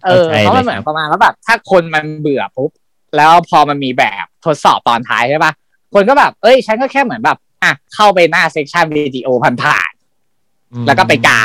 [0.05, 2.71] เออเข้าใจเพราะมันเลยเหมือนครับประมาณว่าแบบ ถ้าคนมันเบื่อปุ๊บ
[3.17, 5.53] แล้วพอมันมีแบบทดสอบตอนท้ายใช่ปะ
[5.93, 9.27] คนก็แบบ เอ้ย ฉันก็แค่เหมือนแบบ อะ เข้าไปหน้า section วิดีโอ
[9.63, 11.43] ผ่านๆแล้วก็ไปกา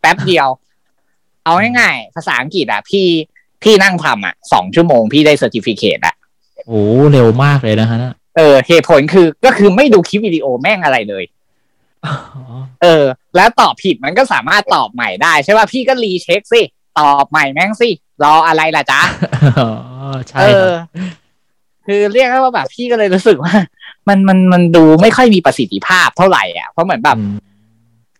[0.00, 0.48] แป๊บเดียว
[1.44, 3.06] เอาง่ายๆภาษาอังกฤษอะ พี่
[3.62, 6.15] พี่นั่งทำอะสองชั่วโมงพี่ได้ certificate อะ
[6.66, 11.24] โอ้เร็วมากเลยนะฮะน่ะเออเหตุผลคือก็คือไม่ดูคลิปวิดีโอแม่งอะไรเลย
[12.04, 12.14] อ๋อ
[12.82, 13.04] เออ
[13.36, 16.62] แล้วตอบผิดมันก็สามารถตอบใหม่ได้ ใช่ป่ะพี่ก็ recheck สิ
[17.00, 17.90] ตอบใหม่แม่งสิ
[18.24, 19.00] รออะไรล่ะจ๊ะ
[19.58, 19.70] อ๋อ
[20.28, 20.78] ใช่ครับเออ
[21.86, 23.54] คือเรียกได้ว่าแบบพี่ก็เลยรู้สึกว่า
[24.08, 27.36] มันมันมันดูไม่ค่อยมีประสิทธิภาพเท่าไหร่อะเพราะเหมือนแบบอืม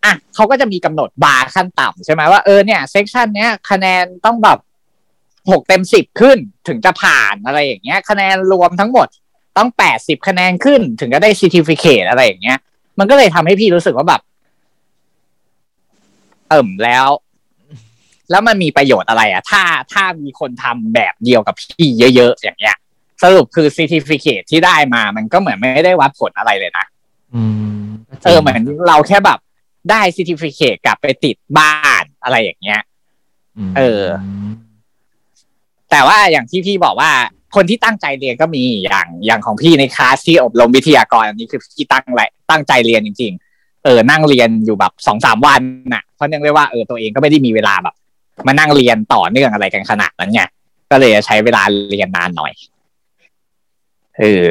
[0.04, 4.58] อะเขาก็จะมีกำหนดบาร์ขั้นต่ำใช่ไหมว่าเออเนี่ยเซกชันเนี้ยคะแนนต้องแบบ
[5.50, 6.38] หกเต็มสิบขึ้น
[6.68, 9.08] ถึงจะผ่านอะไรอย่างเงี้ย คะแนนรวมทั้งหมด
[9.56, 12.58] ต้องแปดสิบคะแนนขึ้นถึงจะได้ certificate อะไรอย่างเงี้ย
[12.98, 14.20] มันก็เลยทำให้พี่รู้สึกว่าแบบ
[16.48, 17.08] เอิ่มแล้ว
[18.30, 21.86] แล้วมันมีประโยชน์อะไรอะถ้าถ้ามีคนทำแบบเดียวกับพี่
[22.16, 22.76] เยอะๆอย่างเงี้ย
[23.22, 26.86] สรุปคือ certificate ที่ได้มา มันก็เหมือนไม่ได้วัดผลอะไรเลยนะ
[27.34, 27.42] อื
[27.82, 29.38] มก็จริงเออเหมือนเราแค่แบบ
[29.90, 32.80] ได้ certificate กลับไปติดบ้านอะไรอย่างเงี้ย
[33.68, 34.02] มเออ
[35.96, 37.10] แต่ว่าอย่างที่พี่บอกว่า
[37.54, 45.62] คนที่ตั้งใจเรียนก็มีอย่างอย่างของพี่ในคลาสที่อบรมวิทยากรอันนี้คือพี่ตั้งแหละตั้งใจเรียนจริง ๆ เออนั่งเรียนอยู่แบบสองสามวัน
[45.94, 47.94] น่ะเพราะเนื่องด้วยว่าเออตัวเองก็ไม่ได้มีเวลาแบบ
[48.46, 50.42] มานั่งเรียนต่อเนื่องอะไรกันขนาดนั้นไง
[50.90, 52.52] ก็เลยใช้เวลาเรียนนานหน่อย
[54.18, 54.48] เออ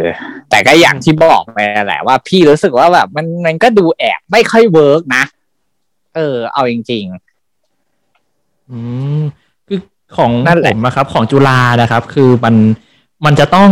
[0.49, 5.23] แต่ก็อย่างที่บอกไปแหละว่าพี่รู้สึกว่าแบบมันมันก็ดูแอบไม่ค่อย work นะ
[6.15, 7.05] เออ เอาจริง
[8.71, 8.79] อื
[9.21, 9.44] มคือ
[10.18, 12.55] ของนั่นแหละผมนะครับของจุฬานะครับ คือมัน
[13.26, 13.70] มันจะต้อง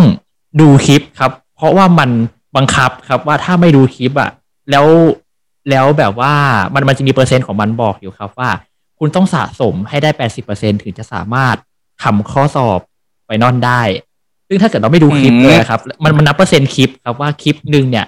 [0.62, 2.10] ดูคลิปครับ เพราะว่ามัน
[2.56, 4.30] บังคับครับว่าถ้าไม่ดูคลิปอะ
[4.72, 4.86] แล้ว
[5.70, 6.34] แล้วแบบว่า
[6.74, 8.50] มันมันจะมีเปอร์เซ็นต์ของมันบอกอยู่ครับว่า
[9.00, 11.56] คุณต้องสะสมให้ได้แปดสิบเปอร์เซ็นต์ถึงจะสามารถ
[12.04, 12.80] ทำข้อสอบ
[13.28, 13.82] ไปนอนได้
[14.48, 18.06] ซึ่งถ้าเกิดเราไม่ดูคลิปอืมเลยครับ มันมันนับเปอร์เซ็นต์คลิปครับว่าคลิปหนึ่งเนี่ย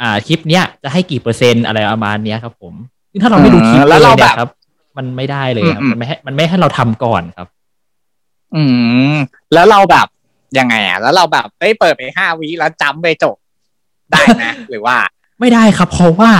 [0.00, 2.74] อ่าคลิปเนี้ยจะให้กี่เปอร์เซ็นต์อะไรประมาณเนี้ยครับ ผม
[3.10, 4.48] ซึ่งถ้าเราไม่ดูคลิปอืมเลแล้วยเราเนี่แบบยครับ
[4.98, 7.57] มันไม่ได้เลยครับอืมมันไม่ให้มันไม่ให้เราทำก่อนครับๆ
[8.54, 8.62] อื
[9.12, 9.14] ม
[9.54, 10.06] แล้วเราแบบ
[10.58, 13.36] ยังไงอะ แล้วเราแบบเอ้ยเปิดไปห้าวิแล้วจำไปจบ
[14.10, 14.96] ได้ไหมหรือว่า
[15.40, 16.32] ไม่ได้ครับ เพราะว่า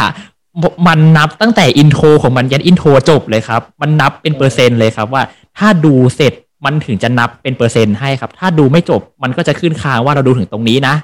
[0.86, 5.22] มันนับตั้งแต่อินโทรของมันยันอินโทรจบเลยครับ มันนับเป็นเปอร์เซ็นต์เลยครับว่า
[5.59, 6.32] ถ้าดูเสร็จ
[6.64, 10.94] มันถึงจะนับเป็นเปอร์เซ็นต์ให้ครับ ถ้าดูไม่จบมันก็จะขึ้นค้างว่าเราดูถึงตรงนี้นะ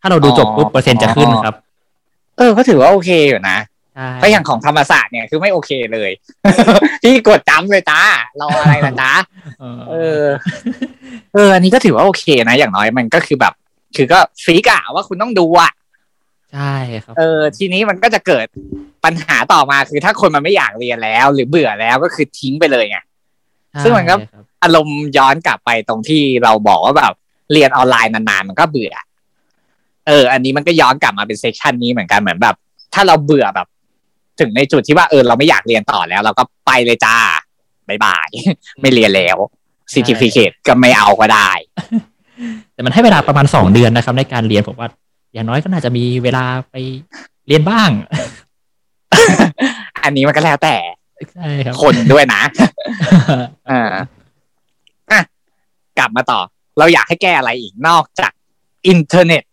[0.00, 1.54] ถ้าเราดูจบปุ๊บเปอร์เซ็นต์จะขึ้นครับ
[2.36, 3.71] เออ ก็ถือว่าโอเคอยู่นะใช่
[4.14, 6.10] เพราะอย่างของธรรมศาสตร์เนี่ยคือไม่โอเคเลย
[7.02, 8.00] พี่กดจำเลยจ้า
[8.40, 9.12] รออะไรล่ะจ้า
[9.60, 10.24] เออเออ
[11.34, 13.54] เอออันนี้ก็ถือว่าโอเคนะ อย่างน้อยมันก็คือแบบ
[13.96, 15.72] คือก็ฟีกอะว่าคุณต้องดูอะ
[16.52, 16.74] ใช่
[17.04, 18.46] ครับเออทีนี้มันก็จะเกิด
[19.04, 22.98] ปัญหาต่อมาคือถ้าคนมันไม่อยากเรียนแล้ว หรือเบื่อแล้วก็คือทิ้งไปเลยไง
[23.82, 27.12] ซึ่งมันก็ใช่ครับอารมณ์ย้อนกลับไปตรงที่เราบอกว่าแบบ
[27.52, 28.94] เรียนออนไลน์นานๆมันก็เบื่อ
[30.06, 32.56] เออ อันนี้มันก็ย้อนกลับมาเป็น session นี้เหมือนกันเหมือนแบบ
[32.94, 33.68] ถ้าเราเบื่อแบบ
[34.40, 37.16] ถึงในจุดที่ว่าเออเราไม่อยากเรียนต่อแล้ว เราก็ไปเลยจ้า
[37.88, 38.28] bye bye
[38.80, 39.36] ไม่เรียนแล้ว
[39.92, 41.50] certificate ก็ไม่เอาก็ได้
[42.72, 44.88] แต่มันให้เวลาประมาณสองเดือนนะครับ ในการเรียนผมว่า
[45.32, 46.76] อย่างน้อยก็น่าจะมีเวลาไป
[47.48, 47.90] เรียนบ้าง
[50.04, 50.76] อันนี้มันก็แล้วแต่
[51.34, 52.42] ใช่ครับคนด้วยนะ
[53.70, 53.82] อ่า
[55.10, 55.20] อะ
[55.98, 56.40] กลับมาต่อ
[56.78, 58.32] เราอยากให้แก้อะไรอีกนอกจาก
[58.86, 59.51] อินเทอร์เน็ตอืม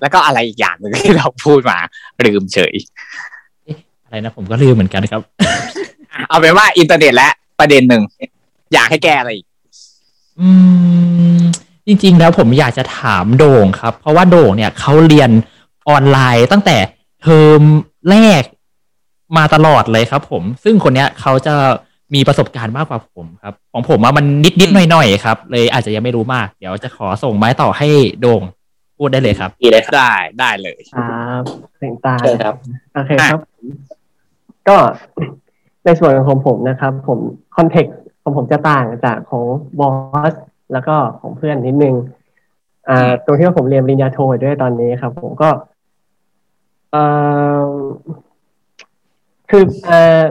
[0.00, 1.78] แล้วก็อะไรอีกอย่างหนึ่งที่เราพูดมา
[2.24, 2.74] ลืมเฉย
[4.04, 5.20] อะไรนะผมก็ลืมเหมือนกันครับ
[6.12, 8.02] อะเอาเป็นว่าอินเทอร์เน็ตและประเด็นหนึ่ง
[8.74, 9.46] อยากให้แก้อะไรอีก
[10.40, 10.48] อื
[11.36, 11.40] ม
[11.86, 15.30] จริง ๆ แล้วผมอยากจะถามโด่งครับ เพราะว่าโด่งเนี่ยเขาเรียน
[15.88, 16.76] ออนไลน์ตั้งแต่
[17.22, 17.62] เทอม
[18.10, 18.42] แรก
[19.36, 21.54] มาตลอดเลยครับ ผม ซึ่งคนเนี้ยเขาจะ
[22.14, 27.88] มีประสบการณ์มากกว่าผมครับ ของผมอะมันนิดนิดหน่อยหน่อยๆครับ เลยอาจจะยังไม่รู้มาก เดี๋ยวจะขอส่งไม้ต่อให้
[28.20, 28.42] โด่ง
[28.98, 31.42] พูดได้เลยครับดีเลยครับได้ได้เลยครับ
[31.78, 32.54] เสียงตาเชิญครับ
[32.94, 33.66] โอเคครับผม
[34.68, 34.76] ก็
[35.84, 37.18] ในส่วนของผมนะครับ ผม
[37.56, 39.44] context ของผมจะต่างจากของ
[39.78, 39.90] บอ
[40.32, 40.34] ส
[40.72, 41.94] แล้วก็ของเพื่อนนิดนึง
[42.88, 45.50] อ่าตรงที่ว่าผมเรียนปริญญาโทอยู่ด้วยตอนนี้ครับ ผมก็
[46.90, 47.02] เอ่
[47.60, 47.66] อ
[49.50, 50.22] คือเอ่อ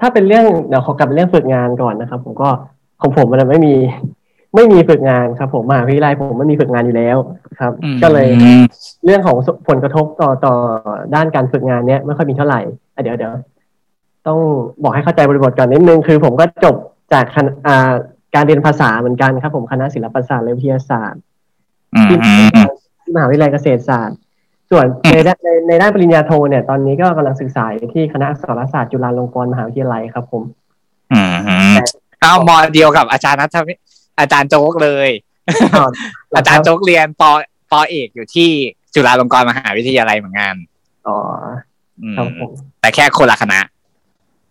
[0.00, 2.48] ถ้าเป็นเรื่องเดี๋ยวขอกลับไปเรื่องฝึกงานก่อนนะครับ ผมก็
[3.00, 3.74] ของผมมันไม่มี
[4.54, 7.16] ไม่มีฝึกงานครับ ผมมหาวิทยาลัยผมไม่มีฝึกงานอยู่แล้ว
[7.60, 8.28] ครับอืมก็เลย
[9.04, 9.36] เรื่องของ
[9.68, 10.54] ผลกระทบต่อต่อ
[11.14, 12.60] ด้านการฝึกงานเนี้ยไม่ค่อยมีเท่าไหร่
[12.94, 13.32] อะเดี๋ยวเดี๋ยว
[14.26, 14.38] ต้อง
[14.82, 16.74] บอกให้เข้าใจบริบทก่อนนิดนึงคือ ผมก็จบ
[17.12, 17.92] จากคณะอ่า
[18.34, 21.20] การเรียนภาษาเหมือนกันครับ ผมคณะศิลปศาสตร์และวิทยาศาสตร์
[21.94, 22.68] อืมที่อืมอืม
[23.14, 24.16] มหาวิทยาลัยเกษตรศาสตร์
[24.70, 30.42] ส่วนในด้านในในด้านปริญญาโทเนี่ยตอนนี้ก็กำลังศึกษาอยู่ที่คณะอักษรศาสตร์จุฬาลงกรณ์มหาวิทยาลัยครับ ผม
[31.12, 31.76] อืมอืม
[32.20, 33.74] เอามอเดียวกับอาจารย์นัทวิ
[34.18, 35.08] อาจารย์โจ๊กเลย
[36.36, 37.30] อาจารย์โจ๊กเรียนปอ
[37.70, 38.50] ปอเอกอยู่ที่
[38.94, 40.54] จุฬาลงกรณ์มหาวิทยาลัยเหมือนกัน
[41.06, 41.16] อ๋อ
[42.00, 42.50] อืมครับผม
[42.80, 43.60] แต่แค่คนละคณะ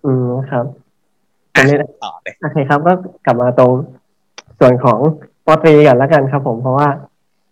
[0.05, 0.65] อืมครับ
[1.55, 2.93] ตรอะงนี้ต่อเลยโอเคครับ ก็
[3.25, 3.71] กลับมาตรง
[4.59, 4.99] ส่วนของ
[5.45, 6.87] ปอตรีก่อนแล้วกันครับ ผมเพราะว่า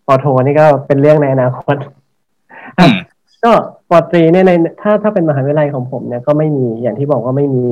[0.06, 1.76] ปอโทนี่ก็เป็นเรื่องในอนาคต
[2.78, 2.96] อืม
[3.44, 3.52] ก็
[3.90, 4.52] ปอตรีเนี่ยใน
[4.82, 7.66] ถ้าถ้าเป็นมหาวิทยาลัยของผมเนี่ยก็ไม่มีอย่างที่บอกว่าไม่มี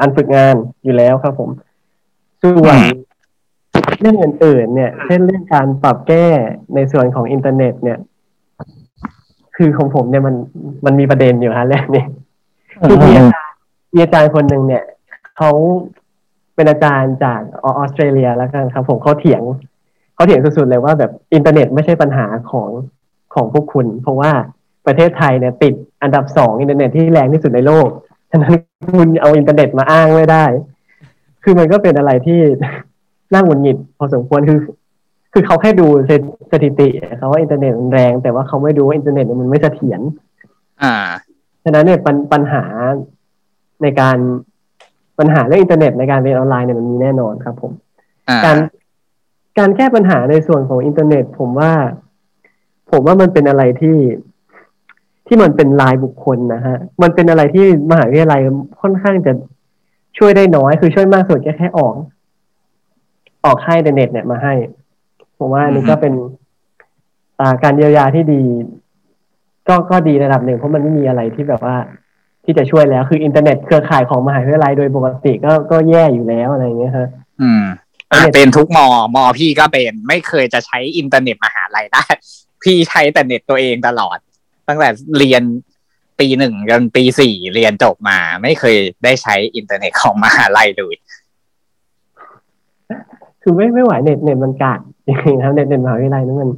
[0.00, 1.50] อันฝึกงานอยู่แล้วครับผม
[2.42, 2.78] ส่วน
[4.00, 6.26] เรื่องอื่นๆ เนี่ย เช่นเรื่องการปรับแก้
[6.74, 7.98] ในส่วนของอินเทอร์เน็ต เนี่ย
[9.56, 10.34] คือของผมเนี่ยมัน
[10.84, 12.04] มันมีประเด็นอยู่ฮะเรื่องนี้
[12.88, 13.52] คือมีอาจารย์
[13.94, 14.84] มีอาจารย์คนหนึ่งเนี่ย
[15.36, 15.50] เขา
[16.54, 19.42] เป็นอาจารย์จากออสเตรเลียแล้วกันครับ ผมเขาเถียง
[20.14, 22.68] เขาเถียงสุดๆเลยว่าแบบอินเทอร์เน็ตไม่ใช่ปัญหาของ
[23.34, 24.30] ของพวกคุณ เพราะว่า
[24.86, 27.88] ประเทศไทยเนี่ย ติดอันดับสองอินเทอร์เน็ตที่แรงที่สุดในโลก
[28.30, 28.54] ฉะนั้น
[28.96, 30.44] คุณเอาอินเทอร์เน็ตมาอ้างไม่ได้
[31.44, 32.40] คือมันก็เป็นอะไรที่
[33.32, 34.58] น่าหงุดหงิดพอสมควรคือ
[35.32, 35.86] คือเขาแค่ดู
[36.52, 40.00] สถิติเขาว่าอินเทอร์เน็ตมันแรง แต่ว่าเขาไม่ดูว่าอินเทอร์เน็ตมันไม่เสถียร
[40.82, 40.96] อ่า
[41.64, 42.64] ฉะนั้นเนี่ยปัญปัญหา
[43.82, 44.16] ในการ
[45.18, 47.72] ปัญหาเรื่องอินเทอร์เน็ตในการเรียนออนไลน์เนี่ยมันมีแน่นอนครับ ผม
[48.28, 48.56] อ่าการ
[49.58, 51.72] การแก้ปัญหาในส่วนของอินเทอร์เน็ต ผมว่า
[52.90, 53.98] ผมว่ามันเป็นอะไรที่
[55.26, 58.40] ที่มันเป็นรายบุคคลนะฮะ มันเป็นอะไรที่มหาวิทยาลัย
[58.82, 59.32] ค่อนข้างจะ
[60.18, 61.94] ช่วยได้น้อย คือช่วยมากสุดแค่แค่ออก
[63.44, 64.54] ออกค่าอินเทอร์เน็ตเนี่ยมาให้
[65.38, 66.14] ผมว่าอันนี้ก็เป็น
[67.40, 68.42] อ่าการเยียวยาที่ดี
[69.68, 71.76] ก็ก็ดีระดับหนึ่งเพราะมันไม่มีอะไรที่แบบว่า
[72.44, 77.08] ที่จะช่วยแล้วคืออินเทอร์เน็ตเครือข่ายของมหาวิทยาลัยโดยปกติก็ก็แย่อยู่แล้วอะไรอย่างเงี้ยครับ
[77.42, 77.64] อืม
[78.12, 82.04] อะเป็นทุกมอมอพี่ก็เป็นไม่เคยจะใช้อินเทอร์เน็ตมหาลัยได้
[82.62, 84.18] พี่ใช้แต่เน็ตตัวเองตลอด
[84.68, 84.88] ตั้งแต่
[85.18, 85.42] เรียน
[86.20, 90.94] ปีหนึ่งจนปีสี่เรียนจบมา ไม่เคยได้ใช้อินเทอร์เน็ตของมหาลัยเลย
[93.42, 96.50] คือไม่ไม่ไหวเน็ตเน็ตมันกากจริงๆครับเน็ตเน็ตมหาวิทยาลัยนั้นมัน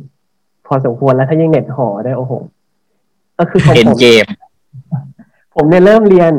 [0.66, 2.32] พอสมควรแล้วถ้ายิ่งเน็ตหอได้โอ้โห
[3.39, 4.26] ก็คือของเอ็นผมเกม
[5.55, 6.32] ผมเนี่ยเริ่มเรียน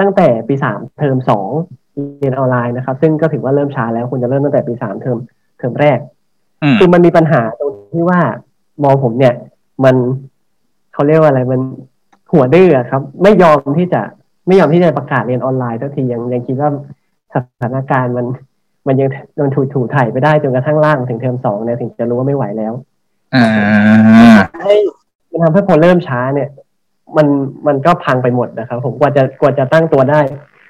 [0.00, 1.48] ตั้งแต่ปีสามเทอมสอง
[2.18, 5.18] เรียนออนไลน์นะครับ ซึ่งก็ถือว่าเริ่มช้าแล้วควรจะเริ่มตั้งแต่ปีสามเทอม
[5.58, 5.98] เทอมแรก
[6.62, 8.20] อืมคือมันมีปัญหาตรงที่ว่า
[8.84, 9.34] มอผมเนี่ย
[9.84, 9.96] มัน
[10.92, 11.60] เขาเรียกว่าอะไรมัน
[12.32, 14.00] หัวดื้ออะครับ ไม่ยอมที่จะ
[14.46, 16.70] ไม่ยอมที่จะประกาศเรียนออนไลน์สักทียังยังคิดว่า
[17.34, 18.26] สถานการณ์มัน
[18.86, 19.08] มันยัง
[19.42, 22.72] มันถูถูถ่ายไปได้จนกระทั่งลากถึงเทอมสองเนี่ยถึงจะรู้ว่าไม่ไหวแล้ว
[23.34, 23.46] อ่า
[24.62, 24.74] ให้
[25.30, 26.48] มันทำให้พอเริ่มช้าเนี่ย
[27.16, 27.26] มัน
[27.66, 30.20] มันก็พังไปหมดนะครับ ผมกว่าจะกว่าจะตั้งตัวได้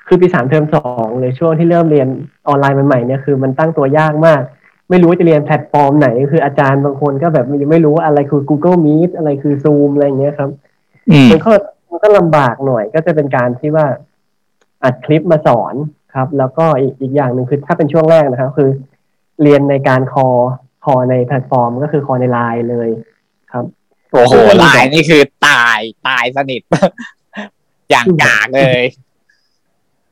[0.09, 2.09] คือปีสามเทอมสองเลยช่วงที่เริ่มเรียน
[2.49, 4.43] ออนไลน์ใหม่ๆเนี่ยคือมันตั้งตัวยากมาก
[4.91, 10.51] ไม่รู้ว่าจะเรียนแพลตฟอร์มไหน คืออาจารย์บางคนก็แบบยังไม่รู้ว่าอะไรคือ Google Meet อะไรคือ Zoom อะไรอย่างเงี้ยครับ
[11.11, 11.51] อืมมันก็
[11.91, 13.87] มันก็ลำบากหน่อยก็จะเป็นการที่ว่า
[14.85, 15.75] อัดคลิปมาสอน
[16.15, 18.71] ครับ แล้วก็อีกอีกอย่างหนึ่งคือถ้าเป็นช่วงแรกนะครับ คือ
[19.43, 20.27] เรียนในการ call
[20.85, 22.89] call ในแพลตฟอร์ม ก็คือ call ในไลน์เลย
[23.53, 23.65] ครับ
[24.13, 24.35] โอ้โห
[24.65, 26.63] ลายนี่คือตายตายสนิท
[27.91, 28.83] อย่างกากเลย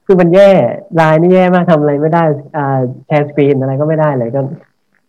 [0.06, 0.50] คือมันแย่
[0.94, 2.24] ไลน์นี่แย่มากทำอะไรไม่ได้
[2.56, 4.40] อ่า share screen อะไรก็ไม่ได้เลยก็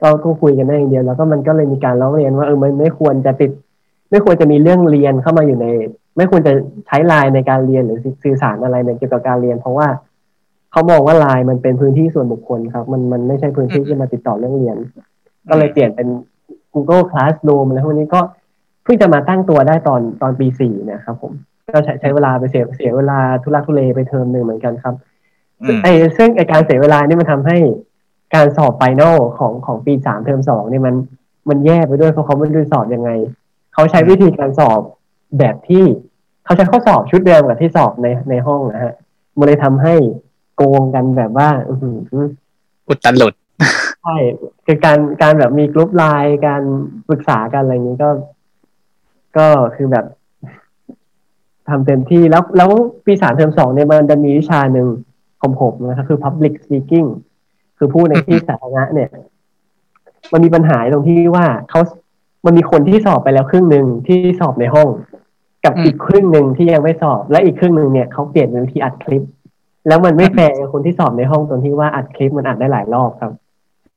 [0.01, 3.51] ก็ก็คุยกันได้อย่างเดียวแล้วก็มันก็เลยมีการร้องเรียนว่าเออมันไม่ควรจะติด
[4.11, 5.67] ไม่ควรจะมีเรื่องเรียนเข้ามาอยู่ใน
[6.17, 6.53] ไม่ควรจะ
[6.87, 9.87] ใช้ไลน์ในการเรียนหรือสื่อสารอะไรในเกี่ยวกับการเรียน เพราะว่า
[10.73, 14.77] เขามองว่าไลน์มันเป็นพื้นที่ส่วนบุคคลครับ มันมันไม่ใช่พื้นที่ที่มาติดต่อเรื่องเรียน
[15.49, 16.07] ก็เลยเปลี่ยนเป็น
[16.73, 18.21] Google Classroom อะไรพวกนี้ก็
[18.83, 21.31] เพิ่งจะมาตั้งตัวได้ตอนตอนปีสี่เนะครับผม
[21.73, 24.95] ก็ใช้ใช้เวลาไปเสียเสียเวลาทุลักทุเลไปเทอมหนึ่งเหมือนกันครับ
[25.61, 27.57] อืมไอ้ซึ่งไอการเสียเวลานี่มันทำให้
[28.35, 30.95] การสอบ final ของของปีสามเทอมสองเนี่ยมัน
[31.49, 33.09] มันแย่ไปด้วยเพราะเขาไม่รู้สอบยังไง
[33.73, 34.79] เขาใช้วิธีการสอบ
[35.39, 35.83] แบบที่
[36.45, 38.93] เขาใช้ข้อสอบชุดเดิมกับที่สอบในในห้องนะฮะ
[39.37, 39.95] มันเลยทำให้
[40.55, 41.89] โกงกันแบบว่าอื้อหื
[42.21, 42.25] อ
[42.87, 43.33] อุตลุด
[44.03, 44.15] ใช่
[44.65, 46.61] คือการการแบบมีกลุ่มไลน์การ
[47.07, 48.09] ปรึกษากันอะไรอย่างนี้ก็
[49.37, 50.05] ก็คือแบบ
[51.69, 52.69] ทำเต็มที่แล้วแล้ว
[53.05, 54.87] ปีสามเทอมสองเนี่ยมันจะมีวิชาหนึ่ง
[55.41, 57.07] ของผมนะครับ คือ public speaking
[57.77, 59.09] คือพูดในที่สาธารณะเนี่ย
[60.31, 61.81] มันมีปัญหาตรงที่ว่าเขา
[62.45, 64.89] มันมีคนที่สอบไปแล้วครึ่งหนึ่งที่สอบในห้อง
[65.65, 69.23] กับอืมอีกครึ่งหนึ่งที่ยังไม่สอบ และอีกครึ่งหนึ่งเนี่ยเขาเปลี่ยนเป็นวิธีอัดคลิป
[69.87, 73.31] แล้วมันไม่แฟร์กับคนที่สอบในห้องตรงที่ว่าอัดคลิปมันอัดได้หลายรอบครับ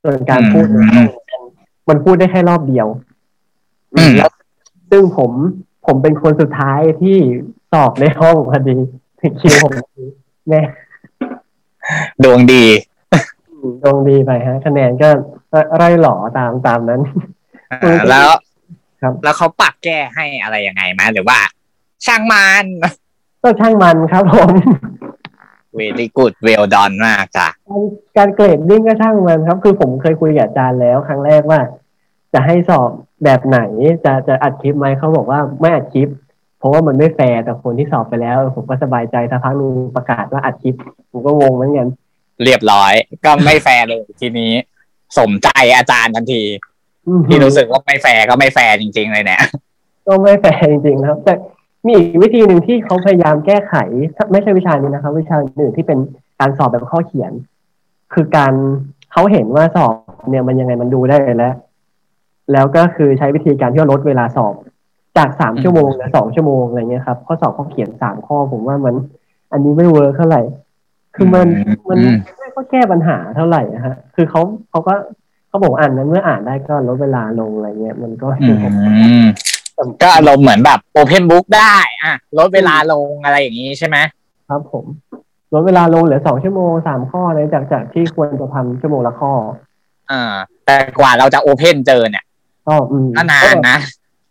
[0.03, 1.41] ส่วนการพูดในห้องมัน
[1.89, 2.87] มันพูดได้แค่รอบเดียว
[3.95, 4.31] อืมแล้ว
[4.91, 5.31] ซึ่งผม
[5.85, 7.17] ผมเป็นคนสุดท้ายที่
[7.71, 8.77] สอบในห้องพอดี
[9.21, 10.05] ถึงคิวผมพอดี
[10.49, 10.61] แน่
[12.23, 12.63] ดวงดี
[13.83, 15.09] ดวงดีไปฮะ คะแนนก็
[15.75, 17.01] ไร่หล่อตามตามนั้น
[17.71, 18.29] อ่าแล้ว
[19.01, 21.39] ครับ แล้วเขาปรับแก้ให้อะไรยังไงไหมหรือว่า
[22.05, 22.65] ช่างมัน
[23.41, 24.51] ก็ช่างมันครับผม
[25.77, 27.81] very good well done มากจ้ะการ
[28.17, 31.59] การ grading ก็ช่างมันครับ คือผมเคยคุยกับอาจารย์แล้วครั้งแรกว่า
[32.33, 32.89] จะให้สอบ
[33.23, 33.59] แบบไหน
[34.05, 36.09] จะจะอัดคลิปไหมเขาบอกว่าไม่อัดคลิป
[36.59, 40.75] เพราะว่ามันไม่แฟร์แต่คนที่สอบไปแล้ว ผมก็สบายใจสักพักหนึ่งประกาศว่าอัดคลิป
[41.11, 41.87] ผมก็งงเหมือนกัน
[42.43, 42.93] เรียบร้อย
[43.25, 44.51] ก็ไม่แฟร์เลยทีนี้
[45.19, 46.43] สมใจอาจารย์ทันที
[47.07, 49.43] อืมที่รู้สึกว่าไม่แฟร์ก็ไม่แฟร์จริง ๆ เลยเนี่ย
[50.07, 51.33] ก็ไม่แฟร์จริงๆนะครับ แต่
[51.87, 53.73] มีอีกวิธีหนึ่งที่เขาพยายามแก้ไข
[54.31, 55.99] ไม่ใช่วิชานี้นะครับ วิชาอื่นที่เป็น
[56.39, 57.31] การสอบแบบข้อเขียน
[58.13, 58.53] คือการ
[59.11, 59.93] เขาเห็นว่าสอบ
[60.29, 61.53] เนี่ยมันยังไงมันดูได้แล้ว
[62.53, 64.53] แล้วก็คือใช้วิธีการที่ว่าลดเวลาสอบ
[65.17, 68.95] จากสามอืมชั่วโมงเหลือสองชั่วโมงอะไรเงี้ยครับข้อสอบข้อเขียนสามข้อผมว่ามัน
[69.51, 70.41] อันนี้ไม่เวิร์คเท่าไหร่
[71.15, 71.47] คือมัน
[71.89, 71.97] มัน
[72.37, 74.93] ไม่ก็แก้ปัญหาเท่าไหร่นะฮะ คือเขาเขาก็
[75.47, 78.27] เขาบอกว่าอ่านนั้นเมื่ออ่านได้ก็ลดเวลาลงอะไรเงี้ยมันก็
[79.77, 83.97] อืมก็อารมณ์เหมือนแบบ open book ได้ อะลดเวลาลงอะไรอย่างนี้ใช่ไหม
[84.49, 84.85] ครับผม
[85.53, 89.33] ลดเวลาลงเหลือสองชั่วโมงสามข้อเลยจากจากที่ควรจะทำชั่วโมงละข้อ
[90.11, 90.23] อ่า
[90.65, 92.23] แต่กว่าเราจะ open เจอเนี่ย
[92.67, 93.77] ก็อืมก็นานนะ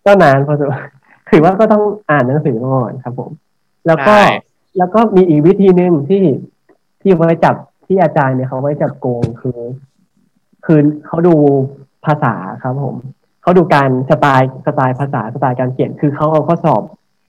[0.06, 0.86] ก็นานพอสมควร
[1.30, 3.30] ถือว่าก็ต้องอ่านหนังสือก่อนครับผม
[3.86, 4.24] แล้วก็ใช่
[4.78, 6.22] แล้วก็มีอีกวิธีหนึ่งที่
[7.02, 7.54] ที่ไว้จับ
[7.86, 9.58] ที่อาจารย์เนี่ยเขาไว้จับโกงคือ
[10.64, 11.34] คือเขาดู
[12.04, 12.96] ภาษาครับผม
[13.46, 16.82] เขาดูการสไตล์สไตล์ภาษาสไตล์การเขียน คือเขาเอาข้อสอบ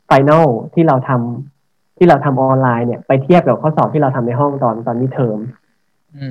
[0.05, 5.39] final ที่เราทำที่เราทำออนไลน์เนี่ยไปเทียบกับข้อสอบที่เราทำในห้องตอนตอน midterm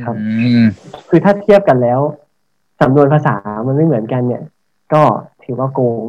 [0.04, 0.24] ครับอื
[0.62, 0.64] ม
[1.08, 2.00] คือถ้าเทียบกันแล้ว
[2.80, 3.34] สำนวนภาษา
[3.66, 4.42] มันไม่เหมือนกันเนี่ย
[4.92, 5.02] ก็
[5.44, 6.02] ถือว่าโกง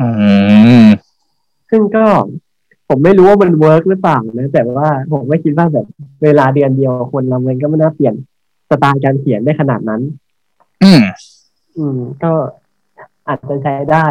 [0.00, 0.08] อื
[0.84, 0.86] ม
[1.70, 2.06] ซึ่งก็
[2.88, 5.86] ผมไม่รู้ว่ามัน work หรือเปล่านะแต่ว่าผมไม่คิดว่าแบบ
[6.22, 8.14] เวลาเดือนเดียวคนเรามันก็ไม่น่าเปลี่ยน
[8.70, 10.02] สไตล์การเขียนได้ขนาดนั้น
[10.82, 11.02] อืม
[11.78, 12.32] อืม ก็
[13.28, 14.06] อาจจะใช้ได้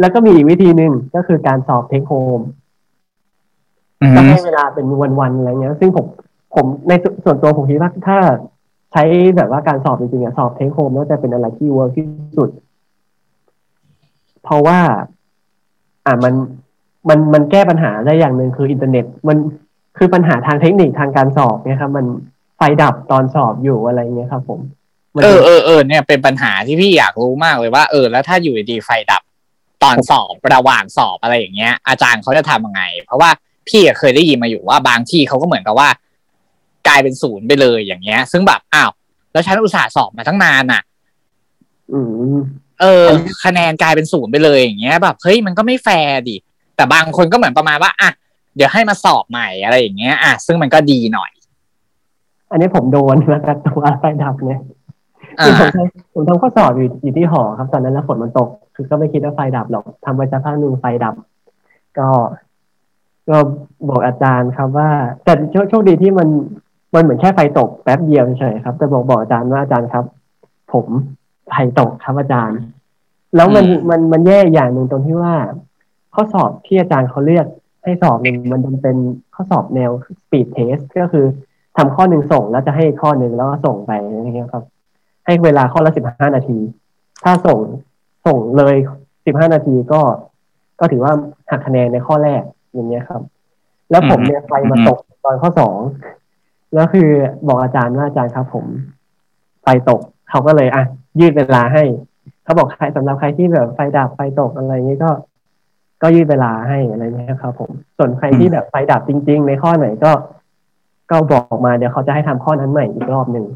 [0.00, 2.40] แล้วก็มีอีกวิธีหนึ่งก็คือการสอบ take home
[4.02, 4.86] อืมก็ให้เวลาเป็น
[5.20, 6.06] วันๆอะไรเงี้ย ซึ่งผม
[6.54, 8.18] ผมในส่วนส่วนตัวผมคิดว่าถ้า
[8.92, 9.04] ใช้
[9.36, 12.06] แบบว่าการสอบจริงๆอะสอบ take home น่าจะเป็นอะไรที่ work ที่
[12.38, 12.50] สุด
[14.42, 14.78] เพราะว่า
[16.06, 16.34] อ่ามัน
[17.08, 19.36] มันมันแก้ปัญหาได้อย่างหนึ่งคืออินเทอร์เน็ต มัน
[19.98, 22.06] คือปัญหาทางเทคนิคทางการสอบเนี่ยครับ มัน
[22.56, 24.81] ไฟดับตอนสอบอยู่อะไรเงี้ยครับ ผมมัน
[25.22, 29.22] เอจะอเออเออเนี่ยเป็นปัญหาที่พี่อยากรู้มากเลยว่าเออแล้วถ้าอยู่ดีๆไฟดับ
[29.82, 33.30] ตอนสอบระหว่างสอบอะไรอย่างเงี้ย อาจารย์เขาจะทำยังไง เพราะว่า
[33.68, 35.88] พี่อะเคยได้ยินมาอยู่ว่าบางที่เขาก็เหมือนกับว่า
[36.88, 38.90] กลายเป็นศูนย์ไปเลยอย่างเงี้ย ซึ่งแบบอ้าว
[39.32, 40.82] แล้วฉันอุตส่าห์สอบมาตั้งนานอะ
[41.92, 42.00] อื
[42.34, 42.38] ม
[42.80, 43.06] เออ
[43.44, 46.36] คะแนนกลายเป็นศูนย์ไปเลยอย่างเงี้ยแบบเฮ้ยมันก็ไม่แฟร์ดิ
[46.76, 48.10] แต่บางคนก็เหมือนประมาณว่าอะ
[48.56, 51.30] เดี๋ยวให้มาสอบใหม่อะไรอย่างเงี้ย อะซึ่งมันก็ดีหน่อย
[52.50, 54.81] อันนี้ผมโดนมาจากตัวไฟดับเนี่ยอ่า
[55.40, 61.14] คือผมทำผมทำข้อสอบอยู่อยู่ที่หอครับตอนนั้นแล้วฝนมันตก คือก็ไม่คิดว่าไฟดับหรอกทำไปสักพักหนึ่งไฟดับ
[61.98, 62.08] ก็
[63.28, 63.36] ก็
[63.88, 64.88] บอกอาจารย์ครับว่า
[65.24, 66.28] แต่โชคโชคดีที่มัน
[66.94, 70.04] มันเหมือนแค่ไฟตกแป๊บเดียวเฉยๆครับ แต่บอกบอกอาจารย์ว่าอาจารย์ครับ
[70.72, 70.86] ผม
[71.50, 72.58] ไทยตกครับอาจารย์
[73.36, 75.34] แล้วมันอืมมันมันแย่อย่างหนึ่งตรงที่ว่า
[76.14, 77.46] ข้อสอบที่อาจารย์เขาเลือก
[77.84, 78.96] ให้สอบเนี่ยมันดันเป็น
[79.34, 79.90] ข้อสอบแนว
[80.22, 81.26] speed test ก็คือ
[81.76, 84.64] ทำข้อหนึ่งส่งแล้วจะให้ข้อหนึ่งแล้วก็ส่งไปอะไรเงี้ยครับ
[85.32, 86.58] ให้เวลาข้อละสิบห้านาที
[87.24, 87.58] ถ้าส่ง
[88.26, 88.76] ส่งเลย
[89.26, 90.00] สิบห้านาทีก็
[90.80, 91.12] ก็ถือว่า
[91.50, 92.42] หักคะแนนในข้อแรก
[92.74, 93.22] อย่างเงี้ยครับ
[93.90, 95.76] แล้วผมเนี่ยไฟมาตกตอนข้อสอง
[96.74, 97.08] แล้วคือ
[97.48, 98.66] บอกอาจารย์ว่าอาจารย์ครับ ผม
[99.62, 100.84] ไฟตกเขาก็เลยอะ
[101.20, 101.84] ยืดเวลาให้
[102.44, 105.10] เขาบอกใครสำหรับใครที่แบบไฟดับไฟตกอะไรเงี้ยก็
[106.02, 110.12] ก็ยืดเวลาให้อะไรเงี้ยครับผมส่วนใครที่แบบไฟดับจริง ๆ ในข้อไหนก็
[111.10, 113.46] ก็บอกมาเดี๋ยวเขาจะให้ทำข้อนั้นใหม่อีกรอบหนึ่ง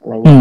[0.00, 0.40] อะไรอืเงี้ย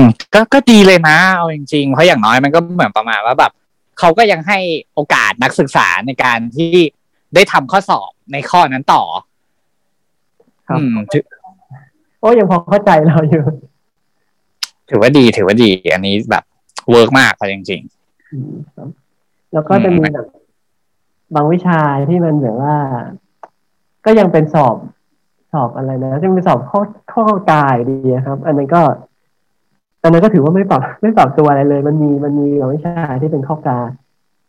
[0.00, 0.04] ม
[0.34, 3.52] ก็ก็ดีเลยนะเอาจริงๆเพราะอย่างน้อยมันก็เหมือนประมาณว่าแบบ
[3.98, 4.58] เขาก็ยังให้
[4.94, 6.70] โอกาสนักศึกษาในการที่
[7.34, 9.02] ได้ทำข้อสอบในข้อนั้นต่อ
[10.68, 11.24] ครับอืมถือ
[12.20, 13.44] โอ้ยังพอเข้าใจเราอยู่
[14.88, 16.44] ถือว่าดีถือว่าดี อันนี้แบบ
[16.90, 17.82] work มากเลยจริง
[18.32, 18.88] อืมครับ
[19.52, 20.26] แล้วก็จะมีแบบ
[21.34, 22.76] บางวิชาที่มันแบบว่า
[24.04, 24.76] ก็ยังเป็นสอบ
[25.52, 26.80] สอบอะไรนะยังเป็นสอบข้อ
[27.12, 28.82] ข้อกาอยู่ดีอะครับ อันนั้นก็
[30.04, 33.78] อันนั้นก็ถือว่าไม่ปรับไม่ปรับตัวอะไรเลย มันมีมันมีบางวิชาที่เป็นข้อกา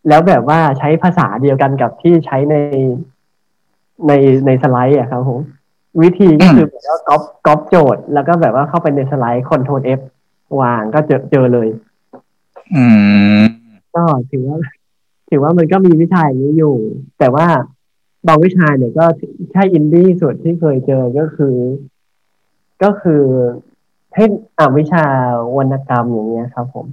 [0.10, 2.56] แล้วแบบว่าใช้ภาษาเดียวกันกับที่ใช้ใน
[4.08, 4.12] ใน
[4.46, 5.40] ในสไลด์อะครับผม
[6.02, 10.02] วิธีก็คือแบบว่าก๊อปก๊อปโจทย์ แล้วก็แบบว่าเข้าไปในสไลด์ control F
[10.60, 12.84] วางก็เจอเจอเลยๆอื
[13.40, 13.44] ม
[13.96, 14.58] ก็ถือว่า
[15.30, 16.76] ถือว่ามันก็มีวิชาอย่างนี้อยู่
[17.20, 17.48] แต่ว่า
[18.28, 19.06] บางวิชาเนี่ยก็
[19.52, 21.56] ใช่อินดี้สุดที่เคยเจอก็คือ
[22.84, 23.24] ก็คือ
[24.16, 24.24] ให้
[24.58, 25.06] อ่าวิชา
[25.58, 26.86] วรรณกรรมอย่างเงี้ยครับผม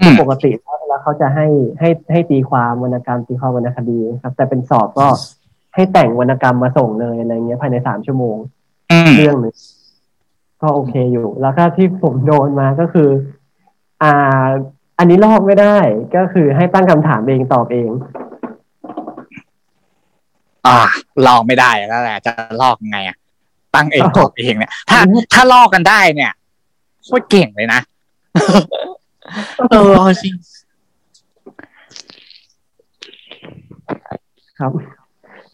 [0.00, 0.50] อืมปกติ
[0.88, 1.46] แล้วเขาจะให้
[1.80, 5.06] ให้ให้ตีความวรรณกรรมตีความวรรณคดีครับ แต่เป็นสอบก็
[5.74, 8.36] ให้แต่งวรรณกรรมมาส่งเลยอะไรเงี้ยภายในสามชั่วโมง
[8.92, 9.54] อืมเรื่องหนึ่ง
[10.62, 13.08] ก็โอเคอยู่ แล้วก็ที่ผมโดนมาก็คือ
[14.02, 14.46] อ่า
[14.98, 15.76] อันนี้ลอกไม่ได้
[16.16, 17.90] ก็คือให้ตั้งคำถามเองตอบเอง
[20.66, 20.76] อ่า
[21.26, 23.16] ลอกไม่ได้แล้วแหละจะลอกยังไงอะ
[23.74, 25.00] ตั้งเองอ้าวตอบเองเนี่ย ถ้า
[25.32, 27.80] ถ้าลอกกันได้เนี่ยโคตรเก่งเลยนะ
[29.70, 30.34] เออเอาจริง
[34.58, 34.72] ครับ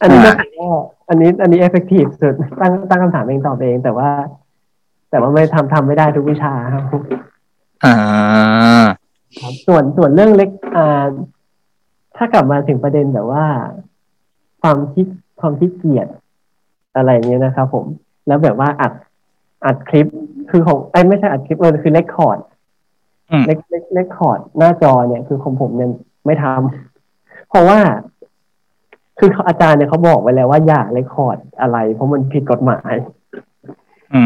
[0.01, 4.09] อันนี้ก็อ่าถือว่าอันนี้ อันนี้ effective สุดตั้งตั้งคำถามเองตอบเอง แต่ว่า
[5.09, 6.83] แต่ว่าไม่ทำทำไม่ได้ทุกวิชาครับ
[7.85, 7.95] อ่า
[9.39, 11.07] ครับส่วนส่วนเรื่องเล็กอ่า
[12.17, 13.45] ถ้ากลับมาถึงประเด็นแบบว่า
[14.61, 15.05] ความคิด
[15.39, 16.07] ความขี้เกียจ
[16.95, 17.85] อะไรเงี้ยนะครับผม
[18.27, 18.93] แล้วแบบว่าอัด
[19.65, 20.07] อัดคลิป
[20.49, 22.39] คือของเอ้ยไม่ใช่อัดคลิปเออคือ record
[23.31, 25.91] อืม re record หน้าจอเนี่ยคือของผมเนี่ย
[26.25, 27.79] ไม่ทำเพราะว่า
[29.19, 32.93] คือเขาอาจารย์เนี่ยเขาบอกไว้แล้วว่าอย่า record อะไร เพราะมันผิดกฎหมาย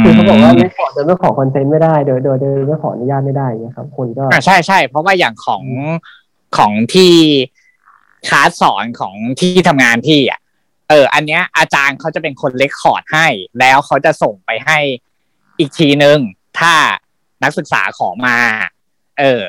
[0.03, 5.63] คือเขาบอกว่า re cord โดยไม่ขอ consent ไม่ได้โดยโดยโดยไม่ขออนุญาตไม่ได้เนี่ยครับคนก็อ่าใช่ใช่เพราะว่าอย่างของ
[6.57, 7.13] ของที่
[8.27, 10.39] คลาสสอนของที่ทำงานพี่อะ
[10.89, 13.27] เออ อันเนี้ยอาจารย์เขาจะเป็นคน record ให้
[13.59, 14.79] แล้วเขาจะส่งไปให้
[15.61, 16.17] อีกทีหนึ่ง
[16.59, 16.73] ถ้า
[17.43, 18.37] นักศึกษาขอมา
[19.19, 19.41] เออ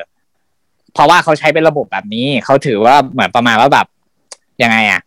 [0.93, 3.87] เพราะว่าเขาใช้เป็นระบบแบบนี้ เขาถือว่าเหมือนประมาณว่าแบบ
[4.63, 5.01] ยังไงอะ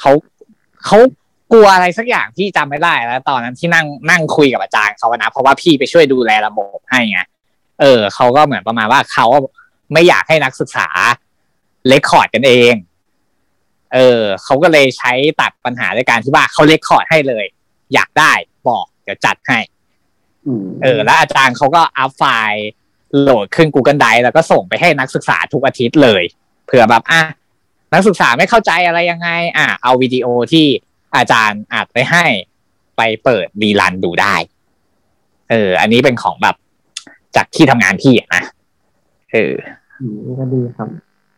[0.00, 0.12] เขา
[0.84, 0.98] เขา
[1.52, 7.20] กลัวอะไรสักอย่างพี่จำไม่ได้แล้วตอนนั้นที่นั่งนั่งคุยกับอาจารย์เขาอะนะเพราะว่าพี่ไปช่วยดูแลระบบให้ไง
[7.80, 9.26] เออเขาก็เหมือนประมาณว่าเขา
[9.92, 10.88] ไม่อยากให้นักศึกษา
[11.88, 12.74] เลคคอร์ดกันเอง
[13.94, 17.44] เออเขาก็เลยใช้ตัดปัญหาด้วยการที่ว่าเขาเลคคอร์ดให้เลย
[17.94, 18.32] อยากได้
[18.68, 19.58] บอกเดี๋ยวจัดให้
[20.82, 22.68] เออ แล้วอาจารย์เขาก็อัพไฟล์
[23.20, 26.22] โหลดขึ้น Google Drive แล้วก็ส่งไปให้นักศึกษาทุกอาทิตย์เลย
[26.66, 27.22] เผื่อแบบอะ
[27.92, 30.66] นักศึกษาไม่เข้าใจอะไรยังไง อะเอาวิดีโอที่
[31.16, 32.24] อาจารย์อัดไปให้
[32.96, 34.34] ไปเปิดรีรันดูได้
[35.50, 36.56] เออ อันนี้เป็นของแบบ
[37.36, 38.42] จากที่ทำงานพี่อะนะ
[39.32, 39.54] เออ
[40.00, 40.88] อืมก็ดีครับ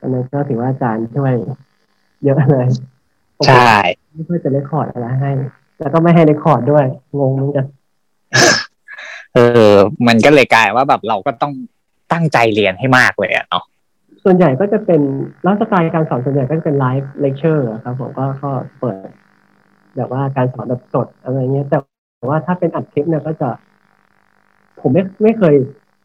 [0.00, 1.34] อันนั้นก็ถือว่าอาจารย์ช่วย
[2.24, 2.66] เยอะเลย
[3.46, 3.72] ใช่
[4.14, 5.30] ไม่ค่อยจะ record อะไรให้
[5.80, 6.84] แล้วก็ไม่ให้ record ด้วย
[7.18, 7.66] งงเหมือนกัน
[9.34, 9.38] เอ
[9.68, 9.70] อ
[10.06, 11.52] มันก็เลยกลายว่าแบบเราก็ต้อง
[12.12, 13.64] ตั้งใจเรียนให้มากเลยอะเนาะ
[14.24, 15.00] ส่วนใหญ่ก็จะเป็น
[15.42, 18.50] แล้วสไตล์การสอนส่วนใหญ่ก็จะเป็น live lecture ครับผมก็ก็
[18.80, 18.96] เปิด
[19.96, 21.78] แบบว่าการสอนแบบสดอะไรเงี้ย แต่
[22.28, 23.48] ว่าถ้าเป็นอัดคลิปเนี่ยก็จะ
[24.80, 25.54] ผมไม่ไม่เคย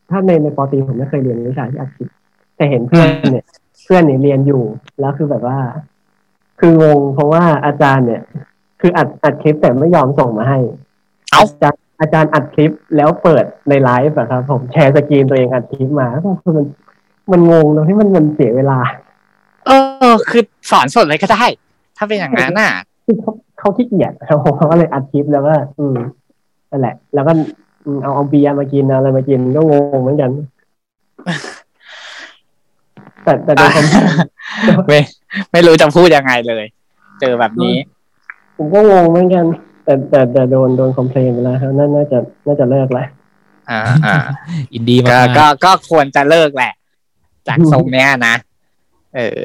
[0.09, 2.09] ถ้าในในป.ตรีผมไม่เคยเรียนวิชาที่อัดคลิป
[2.57, 3.45] แต่เห็นเพื่อนเนี่ย
[3.83, 4.63] เพื่อนเนี่ยเรียนอยู่
[4.99, 5.57] แล้วคือแบบว่า
[6.59, 8.21] คืองงเพราะว่าอาจารย์เนี่ย
[8.81, 10.59] คืออัดอัดคลิปแต่ไม่ยอมส่งมาให้
[11.31, 16.07] เอ้าจารย์ อาจารย์อัดคลิปแล้วเปิดในไลฟ์อะครับ ผมแชร์สกรีนตัวเองอัดคลิปมา
[16.43, 16.65] คือมัน
[17.31, 18.79] มันงงตรงที่มันมันเสียเวลา
[19.65, 19.71] เอ
[20.11, 21.43] อ คือสอนสดเลยก็ได้
[21.97, 22.71] ถ้าเป็นอย่างนั้นน่ะ
[23.05, 25.97] คือเขาเขาขี้เกียจเขาเขาก็เลยอัดคลิปแล้วก็ อืม
[26.69, 27.31] นั่นแหละ แล้วก็
[27.85, 30.31] อืมเอาเอาเบียร์มากินเอาอะไรมากินก็งงเหมือนกัน
[33.23, 33.85] แต่แต่โดยความ
[34.87, 34.99] ไม่
[35.51, 36.65] ไม่รู้จะพูดยังไงเลย
[37.19, 37.75] เจอแบบนี้
[38.57, 39.45] ผมก็งงเหมือนกัน
[39.87, 43.07] แต่แต่แต่โดนโดน complain ไปแล้วครับน่าน่าจะน่าจะเลิกแล้ว
[43.69, 44.17] อ่าอ่า
[44.73, 46.73] อินดี้มาก็กก็ก็ควรจะเลิกแหละ
[47.47, 48.35] จากทรงเนี้ยนะ
[49.15, 49.41] เออ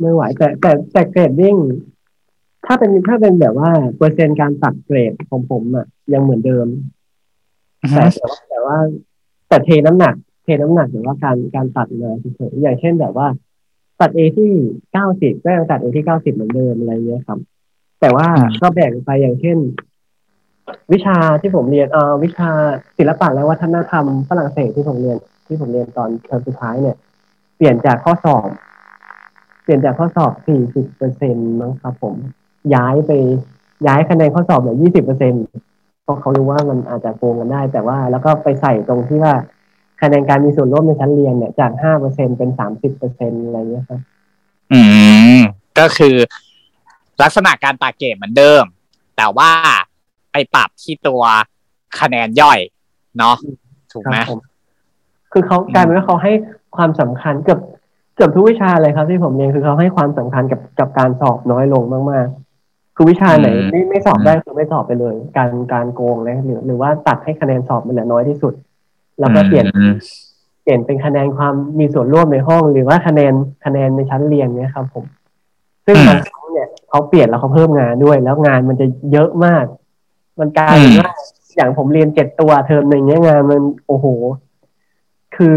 [0.00, 1.56] ไม่ไหวแต่แต่แต่ grading
[2.66, 6.66] ถ้าเป็นถ้าเป็นแบบว่า เปอร์เซ็นต์การตัดเกรดของผมอะยังเหมือนเดิม
[7.90, 8.76] แต่แต่ว่า แต่ว่า
[9.48, 10.14] แต่เทน้ำหนัก
[10.44, 13.28] เทน้ำหนักหรือว่าการการตัดมาเฉยๆอย่างเช่นแบบว่า
[14.00, 14.50] ตัด A ที่
[14.92, 17.38] เก้าสิบก็ยังตัด A ที่เก้าสิบเหมือนเดิมอะไรเงี้ยครับ
[18.00, 18.26] แต่ว่า
[18.62, 19.58] ก็แบ่งไปอย่างเช่น
[20.92, 22.50] วิชาที่ผมเรียนเอ่อวิชา
[22.98, 25.16] ศิลปะและวัฒนธรรมฝรั่งเศสที่ผมเรียน
[25.46, 26.96] ที่ผมเรียนตอนเทอมสุดท้ายเนี่ย
[27.56, 28.48] เปลี่ยนจากข้อสอบ
[29.62, 32.14] เปลี่ยนจากข้อสอบสี่สิบเปอร์เซ็นต์มั้งครับ ผม
[32.74, 33.12] ย้ายไป
[33.86, 35.44] ย้ายคะแนนข้อสอบเหลือยี่สิบเปอร์เซ็นต์
[36.04, 39.34] เพราะเขารู้ว่ามันอาจจะโกงกันได้ แต่ว่าแล้วก็ไปใส่ตรงที่ว่า
[40.02, 44.00] คะแนนการมีส่วนร่วมในชั้นเรียนเนี่ยจากห้าเปอร์เซ็นเป็นสามสิบเปอร์เซ็นอะไรเงี้ยครับ
[44.72, 44.80] อื
[45.38, 45.40] ม
[45.78, 46.14] ก็คือ
[47.22, 48.64] ลักษณะการตัดเกรดเหมือนเดิม
[49.16, 49.50] แต่ว่า
[50.32, 51.22] ไปปรับที่ตัว
[52.00, 52.58] คะแนนย่อย
[53.18, 53.36] เนาะ
[53.92, 54.40] ถูกครับไหมผม
[55.32, 56.32] คือเขากลายเป็นว่าเขาให้
[56.76, 57.60] ความสำคัญเกือบ
[58.16, 68.54] เกือบทุกวิชาเลยครับที่ผมเรียนคือเขาให้ความสำคัญกับกับการสอบน้อยลงมากๆ คือวิชาไหนอืมไม่ไม่สอบได้คือไม่สอบไปเลย การการโกงเลยหรือหรือว่าตัดให้คะแนนสอบมันเหลือน้อยที่สุด
[69.20, 69.94] แล้วก็เปลี่ยนอืม
[70.62, 73.32] เปลี่ยนเป็นคะแนนความมีส่วนร่วมในห้อง หรือว่าคะแนน
[73.64, 75.04] คะแนนในชั้นเรียนเนี่ยครับ ผม
[75.86, 76.37] ซึ่งอืมบางครั้งเนี่ย
[76.88, 79.64] เขาเปลี่ยนแล้วเขาเพิ่มงานด้วย แล้วงานมันจะเยอะมาก
[80.40, 81.12] มันกลายเป็นว่า
[81.56, 84.06] อย่างผมเรียนเจ็ดตัวเทอมหนึ่งเนี่ยงานมันโอ้โห
[85.36, 85.56] คือ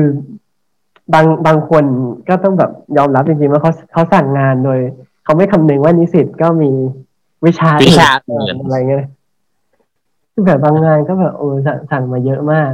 [1.14, 1.84] บางบางคน
[2.30, 4.80] ก็ต้องแบบยอมรับจริงๆว่าเขาเขาสั่งงานโดย
[5.24, 6.72] เขาไม่คำนึงว่านิสิตก็มี
[7.46, 9.06] วิชาวิชาอื่อื่นนอะไรเงี้ย
[10.34, 12.72] คือแบบบางงานก็แบบโอ้สั่งสั่งมาเยอะมาก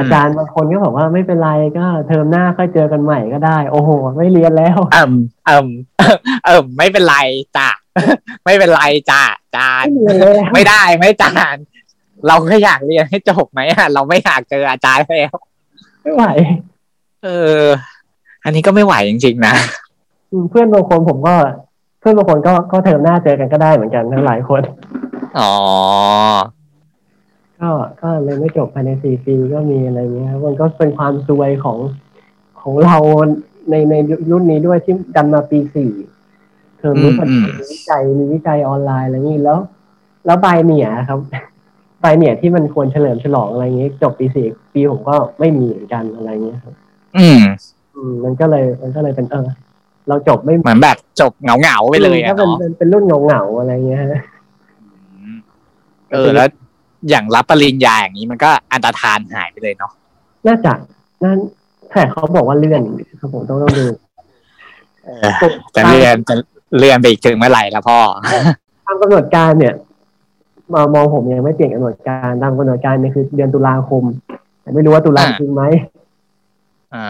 [0.00, 5.12] อาจารย์บางคนก็บอกว่าไม่เป็นไรก็เทอมหน้าค่อยเจอกันใหม่ก็ได้ โอ้โห ไม่เรียนแล้วเอิ่ม
[5.46, 5.66] เอิ่ม
[6.44, 7.16] เอิ่มไม่เป็นไร
[7.56, 7.68] จ้ะ
[8.44, 9.22] ไม่เป็นไรจ้ะ
[9.56, 11.56] จานไม่เรียนแล้วไม่ได้ไม่จาน
[12.26, 15.32] เราก็อยากเรียนให้จบไหมอะเราไม่อยากเจออาจารย์แล้ว
[16.02, 16.24] ไม่ไหว
[17.24, 17.28] เอ
[17.60, 17.62] อ
[18.44, 19.54] อันนี้ก็ไม่ไหวจริงๆนะ
[20.30, 21.34] อืมเพื่อนบางคนผมก็
[22.00, 24.62] เพื่อนบางคนก็ก็เทอมหน้าเจอกันก็ได้เหมือนกันทั้งหลายคน
[25.38, 25.52] อ๋อ
[27.60, 27.70] ก็
[28.02, 31.78] ก็เลยไม่จบภายในสี่ปีก็มีอะไรเงี้ยครับมันก็เป็นความซวยของ
[32.60, 32.96] ของเรา
[33.70, 33.94] ในใน
[34.30, 35.90] รุ่นนี้ด้วยที่ดันมาปีสี่
[36.78, 39.58] เทอมนี้อืมมันอืมมีวิจัยมีวิจัยออนไลน์อะไรอย่างนี้แล้ว
[40.26, 41.18] แล้วใบเนี่ยครับ
[42.00, 46.74] ใบเนี่ยที่มันควรเฉลิมฉลองอะไรเงี้ยจบปีสี่ปีผมก็ไม่มีเหมือนกันอะไรเงี้ยครับ
[47.16, 47.40] อืม
[47.94, 49.48] อืมมันก็เลยมันก็เลยเป็นเออ
[50.08, 54.22] เราจบไม่เหมือนแบบจบเหงาๆไปเลยถ้าอะเป็นเนาะเป็นเป็นรุ่นเหงาๆอะไรเงี้ยฮะ
[56.12, 56.48] เออแล้ว
[57.08, 59.92] อย่างรับปริญญาอย่างนี้มันก็อันตรธานหายไปเลยเนาะ
[60.46, 60.72] น่าจะ
[61.22, 61.38] นั่น
[61.92, 62.82] แต่เขาบอกว่าเลื่อน
[63.20, 63.86] ครับผมต้องต้องดู
[65.04, 65.22] เออ
[65.74, 66.34] จะเลื่อนจะ
[66.76, 67.98] เลื่อนไปอีกถึงเมื่อไหร่ละพ่อ
[68.86, 69.74] ตามกำหนดการเนี่ย
[70.74, 74.04] มามองผมยังไม่เปลี่ยนกำหนดการตามกำหนดการเนี่ยคือเดือนตุลาคม
[74.62, 75.62] แต่ไม่รู้ว่าตุลาอ่าจริงไหม
[76.94, 77.04] อ่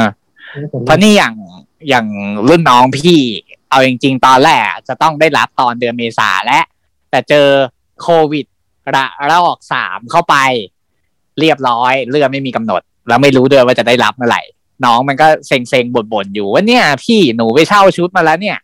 [0.00, 0.04] า
[0.86, 1.34] เพราะนี่อย่าง
[1.88, 2.06] อย่าง
[2.48, 3.18] รุ่นน้องพี่
[3.70, 6.60] เอาจริง ๆ ตอนแรกอะจะต้องได้รับตอนเดือนเมษาและ
[7.10, 7.46] แต่เจอ
[8.02, 8.46] โควิด
[8.96, 10.36] ระลอกสามเข้าไป
[11.38, 14.42] เรียบร้อยเรื่องไม่มีกำหนด แล้วไม่รู้ด้วยว่าจะได้รับเมื่อไหร่
[14.84, 18.58] น้องมันก็เซ็งเซ็งบ่นบ่นๆอยู่ว่าเนี่ย พี่หนูไปเช่าชุดมาแล้วเนี่ย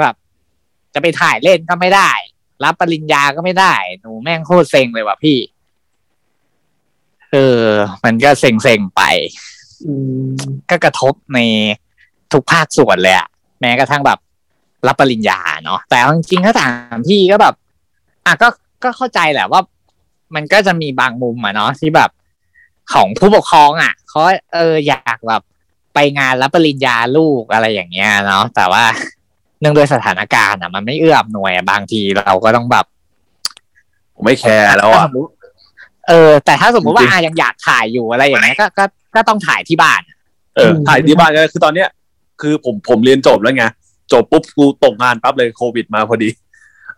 [0.00, 0.14] แบบ
[0.94, 2.10] จะไปถ่ายเล่นก็ไม่ได้
[2.64, 5.38] รับปริญญาก็ไม่ได้ หนูแม่งโคตรเซ็งเลยว่ะพี่
[7.32, 7.64] เออ
[8.04, 9.02] มันก็เซ็งเซ็งๆไป
[9.84, 9.92] อื
[10.28, 10.32] ม
[10.70, 11.38] ก็กระทบใน
[12.32, 13.28] ทุกภาคส่วนเลยอะ
[13.60, 14.18] แม้กระทั่งแบบ
[14.86, 17.54] รับปริญญาเนาะแต่เอาจริงๆถ้าถามพี่ก็แบบ
[18.26, 18.48] อะก็
[18.82, 19.60] ก็เข้าใจแหละว่า
[20.34, 22.10] มันก็จะมีบางมุมอะเนาะที่แบบ
[22.92, 24.20] ของผู้ปกครองอะเขา
[24.54, 25.42] เอออยากแบบ
[25.94, 28.84] ไปงานรับปริญญาลูกอะไรอย่างเงี้ยเนาะแต่ว่า
[29.60, 32.86] เนื่องด้วยสถานการณ์อะมันไม่เอื้ออำนวยอะบางทีเราก็ต้องแบบ
[34.14, 35.30] ผมไม่แคร์แล้วอะถ้าสมมุติ
[36.08, 38.84] เออ แต่ถ้าสมมุติว่าจริงๆอะยังอยากถ่ายอยู่อะไรอย่างเงี้ยก็ก็
[39.14, 40.00] ก็ต้องถ่ายที่บ้าน
[40.56, 41.88] เออ ถ่ายที่บ้านก็คือตอนเนี้ย
[42.40, 43.64] คือผมผมเรียนจบแล้วไง
[44.12, 46.28] จบปุ๊บกูตกงานปั๊บเลยโควิดมาพอดี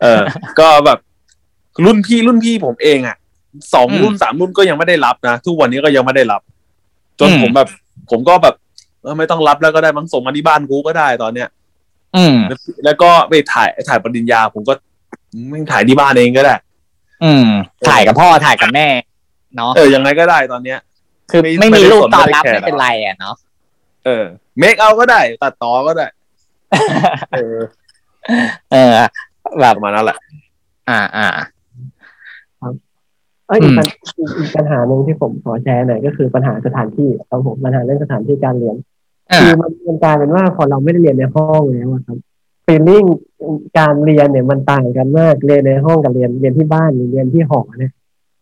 [0.01, 0.21] เออ
[0.59, 0.99] ก็แบบ
[1.85, 3.17] รุ่นพี่รุ่นพี่ผมเองอะ
[3.75, 6.41] สองอืมรุ่นสามรุ่นก็ยังไม่ได้รับนะทุกวันนี้ก็ยังไม่ได้รับ
[7.21, 7.69] จนอืมผมแบบ
[8.11, 8.55] ผมก็แบบ
[9.03, 11.49] เออไม่ต้องรับแล้วก็ได้มั้งส่งมาที่บ้านกูก็ได้ตอนเนี้ย
[12.17, 14.75] อืมแล้วแล้วก็ไปถ่ายถ่ายปริญญา ผมก็
[15.51, 16.55] ไม่ถ่ายที่บ้านเองก็ได้
[17.25, 17.49] อืม
[17.89, 18.89] ถ่ายกับพ่อถ่ายกับแม่
[19.57, 20.79] เนาะเออยังไงก็ได้ตอนเนี้ย
[21.31, 23.35] คือไม่ไม่ไม่มีได้รูปสนตอนไม่ได้รับแคร์ไม่เป็นไรอะเนาะ
[24.05, 24.25] เออ
[24.59, 26.07] เมคเอาก็ได้ ตัดต่อก็ได้
[27.33, 27.57] เออ
[28.73, 28.93] เออ
[29.61, 30.19] แบบประมาณนั้นแหละ
[30.91, 31.27] อ่าอ่า
[33.49, 33.87] เอ้ยอีกอืมปัญ
[34.19, 38.77] อีกอีกปัญหาหนึ่งที่ผมขอแชร์หน่อยก็คือปัญหาสถานที่ครับผมปัญหาเรื่องสถานที่การเรียน
[39.33, 42.19] อ่าคือมันมันกลายเป็นว่าพอเราไม่ได้เรียนในห้องแล้วอะครับ
[42.67, 43.05] feeling
[43.79, 47.93] การเรียนเนี่ยมันต่างกันมากเรียนในห้องกับเรียนเรียนที่บ้านหรือเรียนที่หอเนี่ย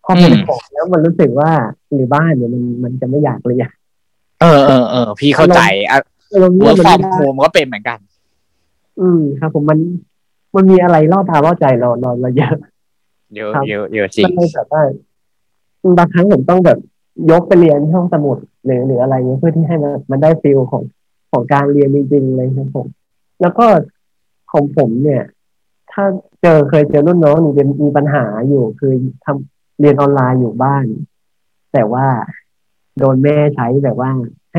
[0.04, 1.50] พอเป็นหอแล้วมันรู้สึกว่า
[1.92, 3.68] หรือบ้านเนี่ยมันมันจะไม่อยากเรียน
[4.40, 5.60] เออเออเออพี่เข้าใจ
[5.90, 5.98] อะ
[6.40, 7.98] เราเรียนมันฟอไม่ได้ work from home ก็เป็นเหมือนกัน
[9.00, 9.78] อืมครับ ผมมัน
[10.56, 12.54] มันมีอะไรล่อตาล่อใจเราเราเราเยอะ
[13.36, 14.82] เยอะครับเยอะเยอะจริงมันเลยแบบว่า
[15.98, 16.78] บางครั้งผมต้องแบบ
[17.30, 20.82] ยกไปเรียนที่ห้องสมุดหรือหรืออะไรเงี้ยเพื่อที่ให้มันมันได้ feel ของ
[21.32, 22.86] ของการเรียนจริงๆเลยครับผม
[23.40, 23.66] แล้วก็
[24.52, 25.22] ของผมเนี่ย
[25.92, 26.04] ถ้า
[26.42, 28.92] เจอเคยเจอรุ่นน้องนี่เป็นมีปัญหาอยู่คือ
[29.24, 30.84] ทำเรียนออนไลน์อยู่บ้าน
[31.72, 32.06] แต่ว่า
[32.98, 34.10] โดนแม่ใช้แบบว่า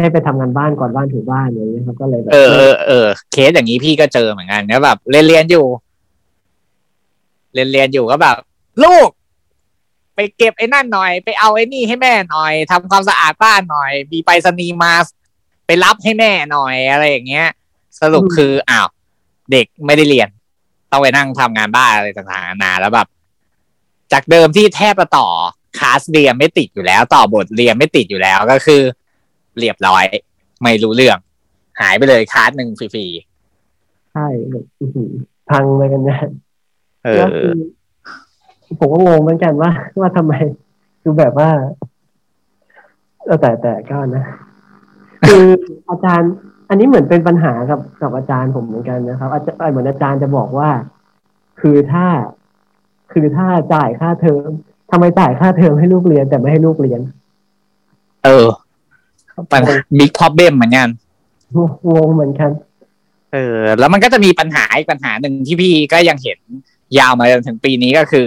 [0.01, 5.65] ให้ไปทำงานบ้านก่อนบ้านถูบ้านอย่างเงี้ยครับก็เลยแบบเออเออเออเคสอย่างนี้พี่ก็เจอเหมือนกันนะแบบเรียนเรียนอยู่
[7.53, 8.37] เรียนเรียนอยู่ก็แบบ
[8.83, 9.09] ลูก
[10.15, 14.93] ไปเก็บไอ้นั่นหน่อย ไปเอาไอ้นี่ให้แม่หน่อยทำความสะอาดบ้านหน่อย มีไปรษณีย์มา
[15.65, 17.47] ไปรับให้แม่หน่อยอะไรอย่างเงี้ย
[17.99, 18.87] สรุปคืออ้าว
[19.51, 20.29] เด็กไม่ได้เรียน
[20.91, 23.07] ต้องไปนั่งทำงานบ้านอะไรต่างๆนานาแล้วแบบ
[24.13, 25.27] จากเดิมที่แทบจะต่อ
[25.77, 28.81] คลาสเรียนไม่ติดอยู่แล้ว ต่อบทเรียนไม่ติดอยู่แล้วก็คือ
[29.57, 30.03] เรียบร้อย
[30.63, 31.17] ไม่รู้เรื่อง
[31.79, 33.05] หายไปเลยคลาสหนึ่งฟรี
[34.11, 35.11] ใช่แบบอื้อหือ
[35.49, 37.53] พังเลยกันเนี่ยๆเอแล้วอคือ
[38.79, 40.33] ผมก็งงเหมือนกันว่า ว่าทำไม
[41.01, 41.49] คือแบบว่า
[43.25, 44.25] เออแต่แต่ก็นะ
[45.27, 45.45] คือ
[45.89, 46.31] อาจารย์
[46.69, 50.69] อันนี้เหมือนเป็นปัญหากับกับอาจารย์ผมเหมือนกันนะครับ อาจารย์เหมือนอาจารย์จะบอกว่า
[51.61, 52.05] คือถ้า
[53.11, 54.49] คือถ้าจ่ายค่าเทอม
[54.91, 57.01] ทำไมจ่ายค่าเทอมให้ลูกเรียนแต่ไม่ให้ลูกเรียน
[58.25, 58.47] เออ
[59.51, 60.87] ปัญหาบิ๊กพ o อบเบมเหมือนกัน
[61.93, 62.51] งงเหมือนกัน
[63.33, 66.39] เออ แล้วมันก็จะมีปัญหาอีกปัญหาหนึ่งที่พี่ก็ยังเห็น
[66.99, 68.25] ยาวมาจนถึงปีนี้ก็คือ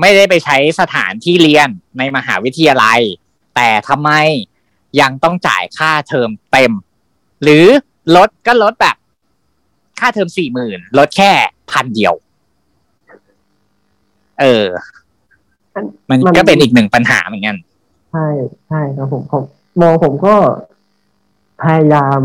[0.00, 1.68] ไม่ได้ไปใช้สถานที่เรียน
[1.98, 3.00] ในมหาวิทยาลัย
[3.54, 4.10] แต่ทำไม
[5.00, 6.72] ยังต้องจ่ายค่าเทอมเต็ม
[7.42, 7.66] หรือ
[8.16, 8.96] ลดก็ลดแบบ
[10.00, 11.32] ค่าเทอมสี่หมื่นลดแค่
[11.70, 12.14] พันเดียว
[14.40, 14.66] เออ
[15.74, 17.56] อันมันมันก็เป็นอีกหนึ่งปัญหาเหมือนกัน
[18.10, 18.26] ใช่
[18.68, 19.42] ใช่ครับผมผม
[19.80, 20.34] มองผมก็
[21.62, 22.20] พยายาม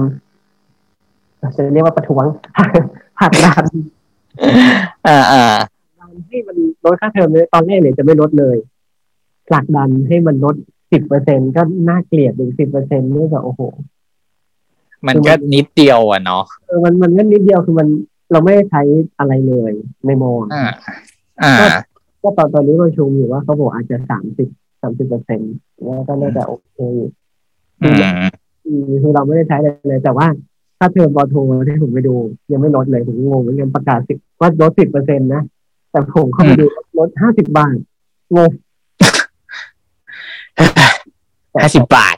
[1.55, 2.25] จะเรียกว่าประท้วง
[3.19, 3.65] ผลักดัน
[5.07, 5.55] อ่าอ่า
[6.27, 8.57] ให้มันลดค่าเทอมเลยตอนแรกเนี่ยจะไม่ลดเลย
[9.47, 10.55] ผลักดันให้มันลด
[10.91, 13.61] สิบเปอร์เซ็นก็น่าเกลียดถึงสิบเปอร์เซ็นต์นี่แบบโอ้โห
[15.07, 17.87] มันก็นิดเดียวอะเนาะเออมันมันก็นิดเดียวคือมัน
[18.31, 18.81] เราไม่ได้ใช้
[19.19, 19.71] อะไรเลย
[20.05, 20.65] ในมองอ่า
[21.43, 21.53] อ่า
[22.21, 24.49] ก็ตอนตอนนี้ประชุมอยู่ว่าเขาบอกอาจจะสามสิบ
[24.81, 25.53] สามสิบเปอร์เซ็นต์
[25.87, 27.09] ว่าก็น่าจะโอเคอยู่
[27.81, 27.95] อืม
[28.67, 30.27] อืมคือเราไม่ได้ใช้เลยเลย แต่ว่า
[30.79, 31.35] ถ้าเทอมปอโท
[31.67, 32.15] ที่ผมไปดู
[32.51, 35.41] ยังไม่ลดเลยผมงงเหมือนกันประกาศสิบว่าลดสิบเปอร์เซ็นต์นะ
[35.95, 36.65] แต่ผมเข้าไปดู
[36.97, 37.76] ลดห้าสิบบาท
[38.35, 38.51] งง
[41.63, 42.15] ห้าสิบบาท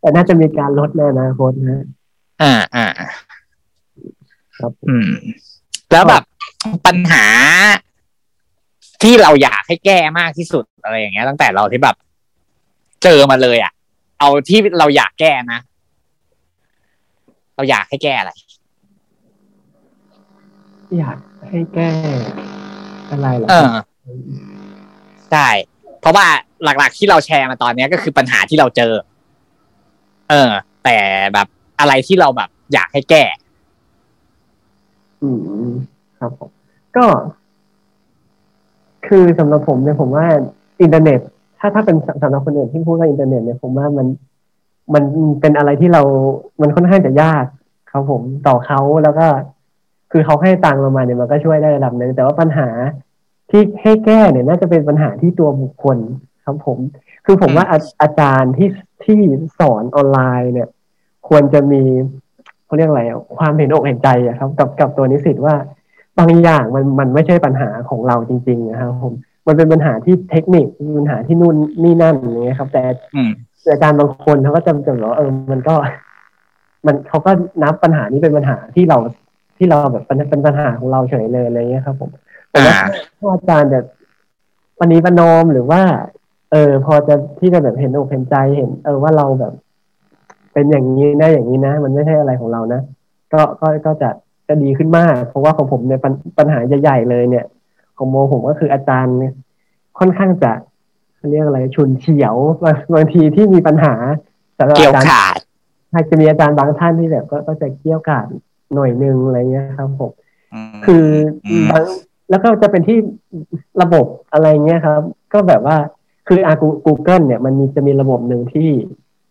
[0.00, 1.86] แต่น่าจะมีการลดในอนาคตนะ
[2.42, 2.86] อ่าอ่า
[4.58, 5.08] ครับ อืม
[5.92, 6.22] แล้วแบบ
[6.86, 7.24] ปัญหา
[9.02, 11.96] ที่เราอยากให้แก้มากที่สุดอะไรอย่างเงี้ย ตั้งแต่เราที่แบบ
[13.02, 13.72] เจอมาเลยอะ
[14.20, 15.60] เอาที่เราอยากแก้นะ
[17.56, 18.32] เราอยากให้แก้อะไร
[20.98, 21.18] อยาก
[21.48, 21.90] ให้แก้
[23.12, 23.72] อะไรเหรอเออ
[25.30, 25.48] ใช่
[26.00, 26.26] เพราะว่า
[26.64, 28.92] หลักๆที่เราแชร์มาตอนเนี้ยก็คือปัญหาที่เราเจอ
[30.30, 30.50] เออ
[30.84, 30.98] แต่
[31.34, 31.46] แบบ
[31.80, 33.24] อะไรที่เราแบบ อยากให้แก้
[35.22, 35.30] อื
[35.68, 35.72] ม
[36.18, 36.50] ครับผม
[36.96, 37.04] ก็
[39.06, 40.26] คือสำหรับผมเนี่ยผมว่า
[40.82, 41.20] อินเทอร์เน็ต
[41.58, 44.06] ถ้าถ้าเป็นสำหรับคนอื่นที่พูดว่าอินเทอร์เน็ตเนี่ยผมว่ามัน
[44.94, 45.04] มัน
[45.40, 46.02] เป็นอะไรที่เรา
[46.60, 47.44] มันค่อนข้างจะยาก
[47.90, 49.26] ครับผมต่อเขาแล้วก็
[50.12, 52.68] คือเขาให้ตังค์เรามาเนี่ยมันก็ช่วยได้ระดับหนึ่งแต่ว่าปัญหา
[53.50, 55.98] ที่ให้แก้เนี่ยน่าจะเป็นปัญหาที่ตัวบุคคล
[56.44, 56.78] ครับผม
[57.26, 58.68] คือผมว่าอาอาจารย์ที่
[59.04, 59.18] ที่
[59.58, 60.68] สอนออนไลน์เนี่ย
[61.28, 61.82] ควรจะมี
[62.64, 65.54] เขาเรียกอะไรอะความเห็นอกเห็นใจอะครับ กับกับตัวนิสิตว่า
[66.18, 69.12] บางอย่างมันมันไม่ใช่ปัญหาของเราจริง ๆ นะครับผม
[69.46, 72.82] มันเป็นปัญหาที่เทคนิคมีปัญหาที่นู่นนี่นั่นอย่างเงี้ยครับ แต่
[73.16, 73.30] อืม
[73.70, 75.74] อาจารย์บางคนเขาก็จำจำว่าเออมันก็
[76.86, 77.30] มันเขาก็
[77.62, 78.98] นับปัญหานี้เป็นปัญหาที่เรา
[79.62, 82.10] ที่เราแบบเป็นเป็นปัญหาของเราเฉยเลยอะไรเงี้ยครับ ผม
[82.50, 83.84] แต่ว่าอ่าถ้าอาจารย์แบบ
[84.78, 85.82] ปณีประนอมหรือว่า
[86.52, 89.52] เออ พอจะที่จะแบบเห็นอกเห็นใจเห็น เออว่าเราแบบ
[90.52, 92.80] เป็นอย่างนี้นะอย่างนี้นะ มันไม่ใช่อะไรของเรานะ
[93.32, 94.10] ก็ก็ก็จะ
[94.48, 97.44] จะดีขึ้นมาก เพราะว่าของผมเนี่ยปัญปัญหาใหญ่ๆเลยเนี่ย
[97.96, 99.32] ของโมผมก็คืออาจารย์เนี่ย
[99.98, 100.52] ค่อนข้างจะ
[101.16, 103.94] เขาเรียกอะไรชุนเฉียวบางบางทีที่มีปัญหา
[104.58, 105.38] สำหรับเกรี้ยวอาจารย์กราด
[105.90, 108.26] ใช่จะมีอาจารย์บางท่านที่แบบก็ก็จะเกรี้ยวกราด
[108.74, 110.12] หน่อยนึงอะไรเงี้ยครับผม
[110.54, 111.06] มคือ
[111.46, 111.84] อมบาง
[112.30, 112.98] แล้วก็จะเป็นที่
[113.82, 115.00] ระบบอะไรเงี้ยครับ
[115.32, 115.76] ก็แบบว่า
[116.28, 116.54] คืออา
[116.86, 118.68] กูเกิลเนี่ยมันมีจะมีระบบหนึ่งที่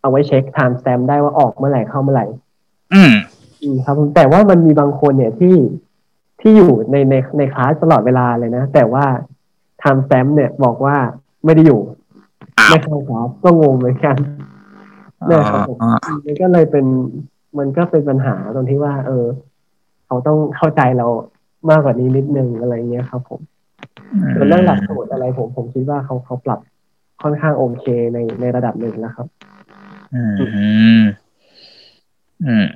[0.01, 2.25] เอาไว้เช็ค time stamp ได้ว่าออกเมื่อไหร่เข้าเมื่อไหร่
[2.93, 3.13] อืม
[3.61, 5.55] อืมครับผมแต่ว่ามันมีบางคนเนี่ยที่
[6.41, 9.05] ที่อยู่ในในในคลาสตลอดเวลาเลยนะ แต่ว่า
[9.79, 10.95] ไทม์สแตมป์เนี่ยบอกว่า
[11.45, 11.81] ไม่ได้อยู่
[12.59, 14.15] อ้าวไม่เข้าคลาสก็งงเหมือนกัน
[15.31, 15.77] นะครับผม
[16.25, 16.85] มันก็เลยเป็น
[17.57, 19.25] มันก็เป็นปัญหาตรงที่ว่า เออ
[20.05, 21.07] เขาต้องเข้าใจเรา
[21.69, 23.41] มากกว่านี้นิดนึงอะไรเงี้ยครับผม
[24.35, 26.59] ส่วนเรื่องหลักสูตรอะไรผม ผมคิดว่าเขาเขาปรับ
[27.21, 29.27] ค่อนข้างโอเคในในระดับหนึ่งแล้วครับ
[30.13, 30.35] อืม
[32.45, 32.67] อืม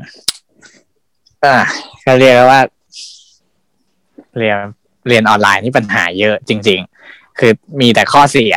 [1.43, 1.55] อ่า
[2.05, 2.61] ก็เรียกว่า
[4.37, 4.57] เรียน
[5.07, 6.79] เรียนออนไลน์นี่ปัญหาเยอะจริง
[7.09, 8.55] ๆ คือมีแต่ข้อเสีย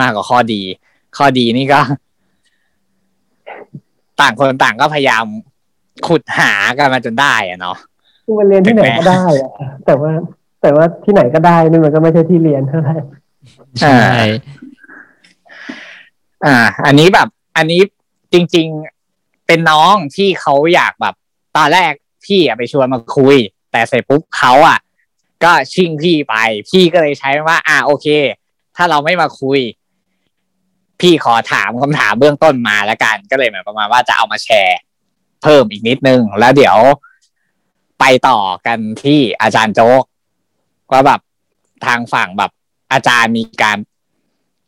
[0.00, 0.62] มากกว่าข้อดี
[1.16, 1.80] ข้อดีนี่ก็
[4.20, 5.24] ต่างคนต่างก็พยายาม
[6.06, 7.76] ขุดหากันมาจนได้อะเนาะ
[8.24, 9.52] คือมันเรียนที่ไหนก็ได้อะ
[9.86, 10.12] แต่ว่า
[10.62, 12.96] แต่ว่าที่ไหนก็ได้นี่มันก็ไม่ใช่ที่เรียนเท่าไหร่
[13.80, 13.98] ใช่
[16.44, 16.56] อ่า
[16.86, 17.80] อันนี้แบบ อันนี้
[18.32, 18.66] จริง
[19.08, 21.14] ๆเป็นน้องที่เขาอยากแบบ
[21.56, 21.92] ตอนแรก
[22.24, 23.36] พี่อะไปชวนมาคุย
[23.72, 24.78] แต่เสร็จปุ๊บเขาอะ
[25.44, 26.34] ก็ชิ่งพี่ไป
[26.70, 28.06] พี่ก็เลยใช้ว่า อ่าโอเค
[28.76, 29.60] ถ้าเราไม่มาคุย
[31.00, 34.78] พี่ขอถามคำถามเบื้องต้นมาแล้วกัน ก็เลยเหมือนประมาณว่าจะเอามาแชร์
[35.42, 36.76] เพิ่มอีกนิดนึง แล้วเดี๋ยว
[38.00, 40.02] ไปต่อกันที่อาจารย์โจ๊ก
[40.92, 41.20] ว่าแบบ
[41.86, 42.50] ทางฝั่งแบบ
[42.92, 43.78] อาจารย์มีการ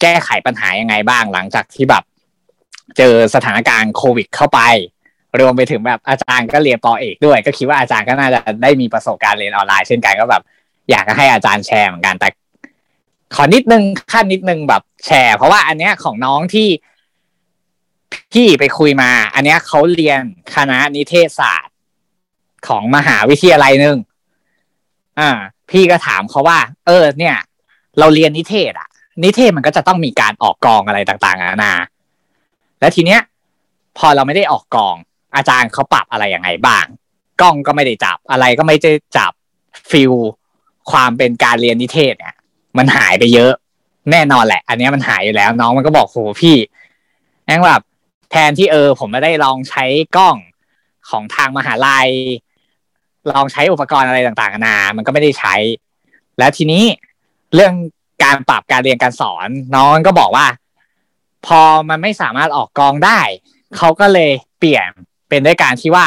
[0.01, 2.05] แก้ไขปัญหายังไงบ้างหลังจากที่แบบ
[2.97, 4.61] เจอสถานการณ์โควิดเข้าไป
[5.41, 10.43] รวมไปถึงแบบอาจารย์ก็เรียนปอเอกด้วย ก็คิดว่าอาจารย์ก็น่าจะได้มีประสบการณ์เรียนออนไลน์เช่นกันก็แบบ
[10.91, 12.29] อยากจะให้อาจารย์แชร์เหมือนกันแต่
[13.35, 13.83] ขอนิดนึง
[14.13, 16.69] ขั้นนิดนึงแบบแชร์ เพราะว่าอันเนี้ยของน้องที่
[18.33, 20.21] พี่ไปคุยมา อันเนี้ยเขาเรียน
[20.55, 21.75] คณะนิเทศศาสตร์
[22.69, 23.97] ของมหาวิทยาลัยหนึ่ง
[25.19, 25.31] อ่า
[25.71, 27.37] พี่ก็ถามเขาว่า เออ เนี่ย
[27.99, 28.89] เราเรียนนิเทศอะ
[29.25, 31.75] นิเทศมันก็จะต้องมีการออกกองอะไรต่างๆนานา
[32.81, 33.21] แล้วทีเนี้ย
[33.99, 34.97] พอเราไม่ได้ออกกอง
[35.37, 36.85] อาจารย์เขาปรับอะไรยังไงบ้าง
[37.41, 39.33] กล้องก็ไม่ได้จับอะไรก็ไม่ได้จับ
[39.91, 40.13] ฟิล
[40.91, 42.35] ความเป็นการเรียนนิเทศเนี่ย
[42.79, 43.53] มันหายไปเยอะ
[44.11, 46.57] แน่นอนแหละ อันเนี้ยมันหายอยู่แล้ว น้องมันก็บอกโหพี่
[47.45, 47.83] แม่งแบบ
[48.31, 49.85] แทนที่เออ ผมไม่ได้ลองใช้
[50.17, 50.37] กล้อง
[51.11, 52.11] ของทางมหาลัย
[53.31, 55.55] ลองใช้อุปกรณ์อะไรต่างๆนานามันก็ไม่ได้ใช้
[56.39, 56.85] แล้วทีนี้
[57.55, 57.75] เรื่อง
[58.25, 60.47] การปรับการเรียนการสอน น้องก็บอกว่า
[61.47, 63.21] พอมันไม่สามารถออกกองได้
[63.77, 64.89] เขาก็เลยเปลี่ยน
[65.29, 66.07] เป็นด้วยการที่ว่า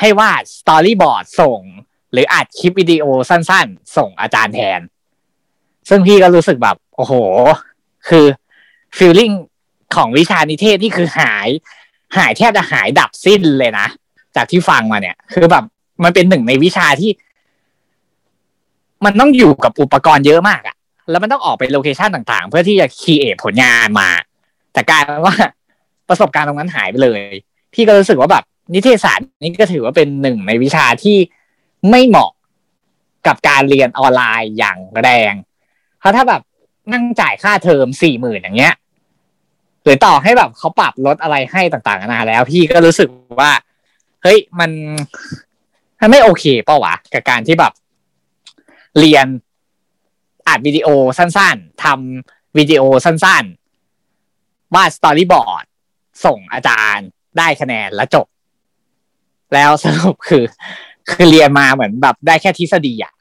[0.00, 1.60] ให้วาดสตอรี่บอร์ดส่ง
[2.12, 4.80] หรืออัดคลิปวิดีโอสั้นๆ ส่งอาจารย์แทน
[5.88, 7.14] ซึ่งพี่ก็รู้สึกแบบ โอ้โห
[8.08, 8.26] คือ
[8.96, 9.30] feeling
[9.94, 11.48] ของวิชานิเทศที่คือหาย
[12.16, 13.86] หายแทบจะหายดับสิ้นเลยนะ
[14.36, 15.64] จากที่ฟังมาเนี่ย คือแบบ
[16.04, 17.10] มันเป็นหนึ่งในวิชาที่
[19.04, 20.76] มันต้องอยู่กับอุปกรณ์เยอะมากอะ
[21.10, 24.08] แล้วมันต้องออกไป location ต่างๆ เพื่อที่จะ create ผลงานมา
[24.72, 25.36] แต่กลายเป็นว่า
[26.08, 27.20] ประสบการณ์ตรงนั้นหายไปเลย
[27.74, 28.44] พี่ก็รู้สึกว่าแบบ
[28.74, 31.16] นิเทศศาสตร์นี่ก็ถือว่าเป็นหนึ่งในวิชาที่
[31.90, 32.30] ไม่เหมาะ
[33.26, 35.34] กับการเรียนออนไลน์อย่างแรง
[35.98, 36.42] เพราะถ้าแบบ
[36.92, 38.74] นั่งจ่ายค่าเทอมสี่หมื่นอย่างเงี้ย
[39.84, 43.08] หรือต่อให้แบบเขาปรับลดอะไรให้ต่างๆนานาแล้ว พี่ก็รู้สึก
[43.40, 43.52] ว่า
[44.22, 44.70] เฮ้ยมัน
[46.00, 47.72] มันไม่โอเคเปล่าวะกับการที่แบบ
[48.98, 49.26] เรียน
[50.48, 50.88] อัดวิดีโอ
[51.18, 55.64] สั้นๆทำวิดีโอสั้นๆวาด storyboard
[56.24, 58.26] ส่งอาจารย์ได้คะแนนแล้วจบ
[59.54, 60.44] แล้วสรุปคือ
[61.10, 63.12] คือเรียนมาเหมือนแบบได้แค่ทฤษฎีอะ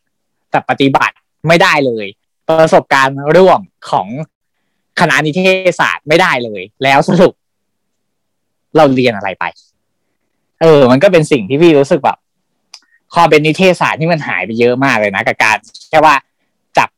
[0.51, 1.15] แต่ปฏิบัติ
[1.47, 2.05] ไม่ได้เลย
[2.47, 4.07] ประสบการณ์ร่วมของ
[4.99, 7.33] คณะนิเทศศาสตร์ไม่ได้เลย แล้วสรุป
[8.75, 9.45] เราเรียนอะไรไป
[10.61, 12.17] เออ มันก็เป็นสิ่งที่พี่รู้สึกแบบ
[13.13, 15.57] ความเป็นนิเทศศาสตร์ที่มันหายไปเยอะมากเลยนะกับการ
[15.89, 16.15] แค่ว่า
[16.77, 16.89] จับ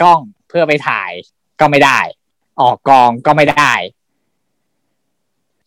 [0.00, 1.10] กล้องเพื่อไปถ่าย
[1.60, 1.98] ก็ไม่ได้
[2.60, 3.72] ออกกองก็ไม่ได้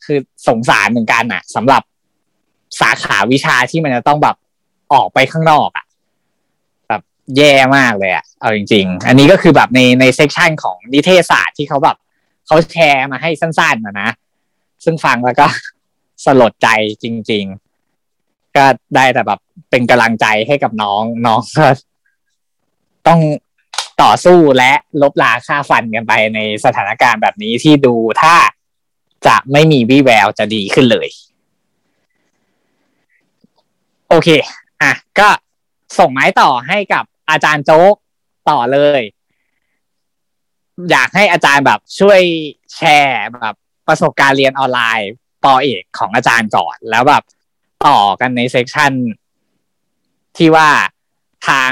[0.05, 1.81] คือสงสารเหมือนกันอะสำหรับ
[2.79, 4.35] สาขาวิชาที่มันจะต้องแบบ
[4.93, 5.85] ออกไปข้างนอกอะ
[7.35, 11.97] แย่มากเลยอะเอาจริง ๆ อันนี้ก็คือแบบในในเซกชันของนิเทศศาสตร์ที่เขาแบบ
[12.47, 14.09] เขาแชร์มาให้สั้นๆนะนะ
[14.83, 15.47] ซึ่งฟังแล้วก็
[16.25, 16.67] สลดใจ
[17.03, 17.45] จริง
[18.01, 19.39] ๆ ก็ได้แต่แบบ
[19.69, 21.67] เป็นกำลังใจให้กับน้องน้องก็
[23.07, 23.19] ต้อง
[24.01, 24.71] ต่อสู้และ
[25.01, 28.35] ลบลาค่าฟันกันไปในสถานการณ์แบบนี้ที่ดูถ้า
[29.27, 31.07] จะไม่มีวี่แววจะดีขึ้นเลย
[34.09, 34.29] โอเค
[34.81, 35.27] อะ ก็
[35.99, 37.95] ส่งไม้ต่อให้กับ อาจารย์โจ๊ก
[38.49, 39.01] ต่อเลย
[40.91, 42.21] อยากให้อาจารย์แบบช่วย
[42.75, 43.55] แชร์แบบ
[43.87, 45.11] ประสบการณ์เรียนออนไลน์
[45.43, 47.23] ปอเอกของอาจารย์ก่อน แล้วแบบ
[47.87, 48.91] ต่อกันในเซกชัน
[50.37, 50.69] ที่ว่า
[51.47, 51.71] ทาง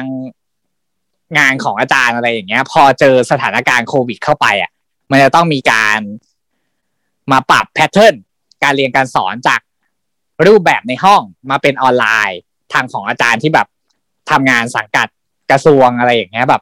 [1.37, 4.71] งานของอาจารย์อะไรอย่างเงี้ย พอเจอสถานการณ์โควิดเข้าไปอะ
[5.11, 5.99] มันจะต้องมีการ
[7.31, 8.15] มาปรับ pattern
[8.63, 9.61] การเรียนการสอนจาก
[10.47, 12.39] รูปแบบในห้องมาเป็นออนไลน์
[12.73, 13.67] ทางของอาจารย์ที่แบบ
[14.29, 15.07] ทำงานสังกัด
[15.51, 16.61] กระทรวงอะไรอย่างเงี้ยแบบ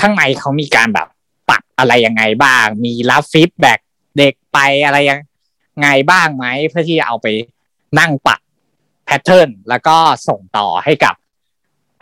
[0.00, 1.08] ข้างในเขามีการแบบ
[1.48, 3.78] ปรับอะไรยังไงบ้าง มีรับ feedback
[4.18, 5.20] เด็กไปอะไรยัง
[5.80, 7.26] ไงบ้างไหมเพื่อที่จะเอาไป
[7.98, 8.40] นั่งปรับ
[9.04, 9.96] แพทเทิร์นแล้วก็
[10.28, 11.14] ส่งต่อให้กับ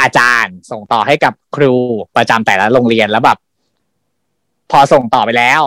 [0.00, 1.74] อาจารย์ ส่งต่อให้กับครู
[2.16, 3.38] ประจำแต่ละโรงเรียนแล้วแบบ
[4.70, 5.62] พอส่งต่อไปแล้ว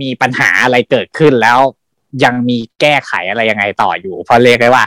[0.00, 1.58] มีปัญหาอะไรเกิดขึ้นแล้ว
[2.24, 4.84] ยังมีแก้ไขอะไรยังไงต่ออยู่ เพราะเรียกได้ว่า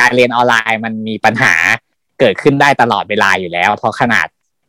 [0.00, 1.54] การเรียนออนไลน์มันมีปัญหา
[2.22, 4.26] เกิดขึ้นได้ตลอดเวลาอยู่แล้ว เพราะขนาด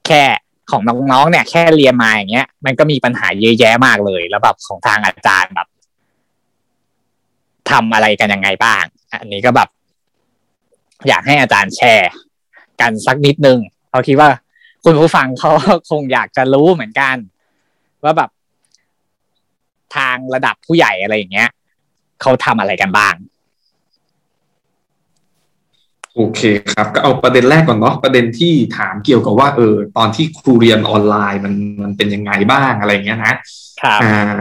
[0.07, 0.23] แค่
[0.71, 0.81] ของ
[1.11, 5.67] น้องๆเนี่ย แค่เรียนมาอย่างเงี้ย มันก็มีปัญหาเยอะแยะมากเลย แล้วแบบของทางอาจารย์แบบ
[7.69, 8.83] ทำอะไรกันยังไงบ้าง
[9.21, 9.69] อันนี้ก็แบบ
[11.07, 12.11] อยากให้อาจารย์แชร์
[12.81, 13.59] กันสักนิดนึง
[13.89, 14.29] เขาคิดว่า
[14.83, 15.51] คุณผู้ฟังเขา
[15.89, 17.15] คงอยากจะรู้เหมือนกัน
[18.03, 18.29] ว่าแบบ
[19.95, 21.49] ทางระดับผู้ใหญ่อะไรอย่างเงี้ย
[22.21, 23.13] เขาทำอะไรกันบ้าง
[26.15, 26.41] โอเค
[26.73, 31.53] ครับ ก็เอาประเด็นแรกก่อนเนาะประเด็นที่ถามเกี่ยวกับว่าเออตอนที่ครูเรียนออนไลน์มัน
[31.83, 33.35] มันเป็นยังไงบ้างอะไรเงี้ยนะ
[33.81, 34.33] ครับอ่า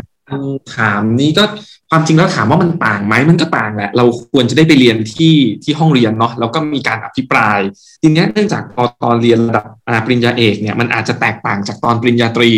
[0.77, 1.45] ถามนี้ก็
[1.91, 5.35] ความจริงแล้วถามว่ามันต่างไหมมันก็ต่างแหละ เราควรจะได้ไปเรียนที่
[5.65, 7.59] ที่ห้องเรียนเนาะแล้วก็มีการอภิปราย
[8.03, 12.51] ทีเนี้ยเนื่องจากพอตอนเรียนระดับอ่าปริญญาเอกเนี่ยมันอาจจะแตกต่างจากตอนปริญญาตรี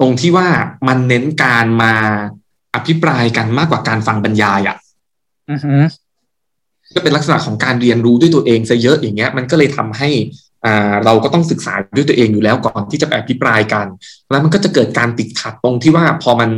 [0.00, 0.48] ตรงที่ว่า
[0.88, 1.94] มันเน้นการมา
[2.74, 4.76] อภิปรายกันมากกว่าการฟังบรรยายอะ่ะ
[5.50, 5.74] อือฮึ
[6.94, 10.10] ก็เป็นลักษณะของการเรียนรู้ด้วยตัวเองซะเยอะอย่างเงี้ยมันก็เลยทำให้
[11.04, 13.86] เราก็ต้องศึกษาด้วยตัวเองอยู่แล้วก่อนที่จะไปอภิปรายกัน
[14.30, 16.50] แล้วมันก็จะเกิดการติดขัดตรงที่ว่าพอมัน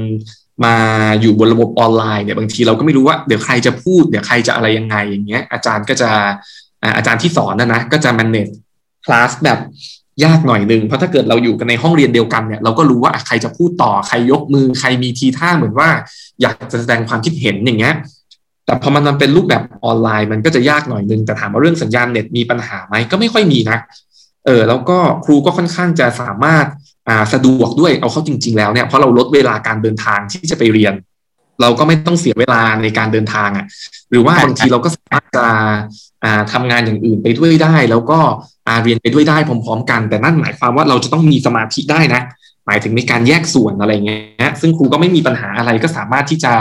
[0.64, 0.76] มา
[1.20, 6.10] อยู่บนระบบออนไลน์เนี่ยบางทีเราก็ไม่รู้ว่าเดี๋ยวใครจะพูดเดี๋ยวใครจะอะไรยังไงอย่างเงี้ย อาจารย์ก็จะ
[6.96, 8.52] อาจารย์ที่สอนนะนะก็จะ manage
[9.04, 9.58] คลาสแบบ
[10.24, 15.88] ยากหน่อยนึงเพราะถ้าเกิดเราอยู่กันในห้องเรียนเดียวกันเนี่ยเราก็รู้ว่าใครจะพูดต่อใครยกมือใครมีทีท่าเหมือนว่า
[16.42, 17.94] อยากจะแสดงความคิดเห็นอย่างเงี้ย
[18.70, 23.78] แต่พอมันเป็นรูปแบบออนไลน์มันก็จะยากหน่อยนึงแต่ถามว่าเรื่องสัญญาณเน็ตมีปัญหาไหมก็ไม่ค่อยมีนะ
[24.46, 26.66] เออแล้วก็ครูก็ค่อนข้างจะสามารถ
[27.08, 30.94] อ่าสะดวกด้วยเอาเข้าจริง ๆ แล้วเนี่ยเพราะเราลดเวลาการเดินทางที่จะไปเรียน
[31.60, 33.66] เราก็ไม่ต้องเสียเวลาในการเดินทางอะ่ะ
[34.10, 35.46] หรือว่าบางทีเราก็สามารถจะ
[36.24, 38.18] อ่าทำงานอย่างอื่นไปด้วยได้ แล้วก็
[38.66, 42.22] อ่าเรียนไปด้วยได้พร้อม ๆ กัน แต่นั่นหมายความว่าเราจะต้องมีสมาธิได้นะ
[42.70, 46.52] มายถึงในการแยกส่วนอะไรเงี้ย ซึ่งครูก็ไม่มีปัญหาอะไรก็สามารถที่จะ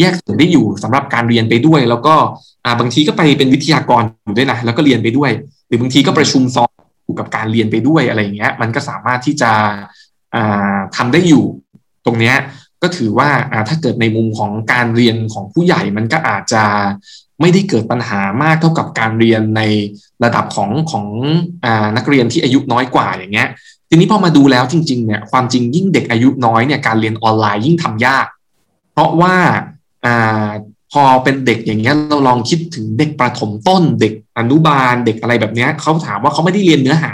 [0.00, 2.14] แยกส่วนได้อยู่สำหรับการเรียนไปด้วย แล้วก็
[2.80, 5.30] บางทีก็ไปเป็นวิทยากรอยู่ด้วยนะแล้วก็เรียนไปด้วย
[5.66, 6.72] หรือบางทีก็ประชุมซ้อน
[7.04, 9.52] อยู่กับการเรียนไปด้วยอะไรเงี้ย มันก็สามารถที่จะ
[10.34, 11.44] อ่าทำได้อยู่
[12.06, 12.36] ตรงเนี้ย
[12.82, 13.30] ก็ถือว่า
[13.68, 16.64] ถ้าเกิดในมุมของการเรียนของผู้ใหญ่มันก็อาจจะ
[17.40, 19.62] ไม่ได้เกิดปัญหามากเท่ากับการเรียนใน
[20.24, 21.06] ระดับของของ
[21.64, 21.66] อ
[21.96, 23.48] นักเรียนที่อายุน้อยกว่าอย่างเงี้ย
[23.88, 28.26] ทีนี้พอมาดูแล้วจริงๆเนี่ยความจริงยิ่งเด็กอายุน้อยเนี่ยการเรียนออนไลน์ยิ่งทำยาก
[28.92, 29.34] เพราะว่า
[30.04, 30.48] อ่า
[30.92, 37.12] พอเป็นเด็กอย่างเงี้ยเราลองคิดถึงเด็กประถมต้น เด็กอนุบาลเด็กอะไรแบบเนี้ยเขาถามว่าเขาไม่ได้เรียนเนื้อหา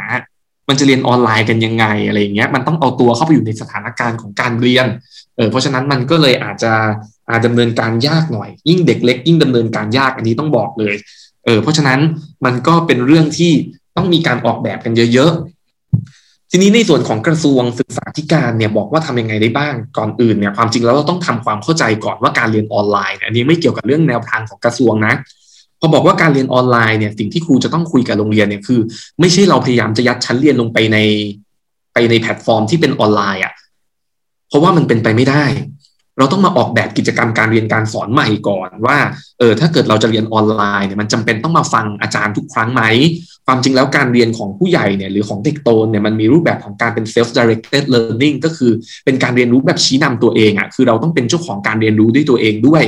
[0.68, 4.86] มันจะเรียนออนไลน์กันยังไงอะไรอย่างเงี้ยมันต้องเอาตัวเข้าไปอยู่ในสถานการณ์ของการเรียน
[5.36, 6.72] เออเพราะฉะนั้นมันก็เลยอาจจะ
[7.28, 10.94] อาจดำเนินการยากหน่อย ยิ่งเด็กเล็ก ยิ่งดำเนินการยากอันนี้ต้องบอกเลย
[11.44, 12.00] เออเพราะฉะนั้น
[12.44, 13.52] มันก็เป็นเรื่องที่
[13.96, 15.32] ต้องมีการออกแบบกันเยอะ
[16.50, 25.14] ทีนี้ในส่วนของกระทรวงศึกษาธิการเนี่ยบอกว่าทำยังไงได้บ้างก่อนอื่นเนี่ยความจริงแล้วเราต้องทำความเข้าใจก่อนว่าการเรียนออนไลน์เนี่ยอันนี้ไม่เกี่ยวกับเรื่องแนวทางของกระทรวงนะ
[25.80, 28.80] พอบอกว่าการเรียนออนไลน์เนี่ยสิ่งที่ครูจะต้องคุยกับโรงเรียนเนี่ยคือ
[29.20, 30.98] ไม่ใช่เราพยายามจะยัดชั้นเรียนลงไปใน
[31.94, 33.52] ไปในแพลตฟอร์มที่เป็นออนไลน์อะ
[34.48, 35.44] เพราะว่ามันเป็นไปไม่ได้
[36.20, 38.98] เราต้องมาออกแบบกิจกรรมการเรียนการสอนใหม่ก่อนว่า
[39.38, 42.82] เออถ้าเกิดเราจะเรียนออนไลน์เนี่ยมันจำเป็นต้องมาฟังอาจารย์ทุกครั้งไหม
[43.46, 48.72] ความจริงแล้วการเรียนของผู้ใหญ่เนี่ยหรือของเด็กโตเนี่ยมันมีรูปแบบของการเป็น self directed learning ก็คือ
[49.04, 52.84] เป็นการเรียนรู้แบบชี้นำตัวเองอะ่ะคือเราต้องเป็นเจ้าของการเรียนรู้ด้วยตัวเองด้วย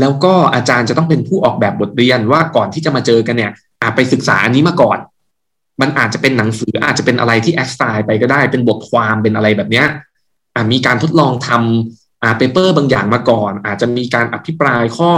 [0.00, 3.52] แล้วก็อาจารย์จะต้องเป็นผู้ออกแบบบทเรียนว่าก่อนที่จะมาเจอกันเนี่ย
[3.82, 4.98] อาไปศึกษาอันนี้มาก่อน
[5.80, 9.86] มันอาจจะเป็นหนังสืออาจจะเป็นอะไรที่แอคไซน์ไปก็ได้เป็นบทความเป็นอะไรแบบเนี้ย
[10.72, 15.12] มีการทดลองทำ อ่า paper บางอย่างมาก่อน อาจจะมีการอภิปรายข้อ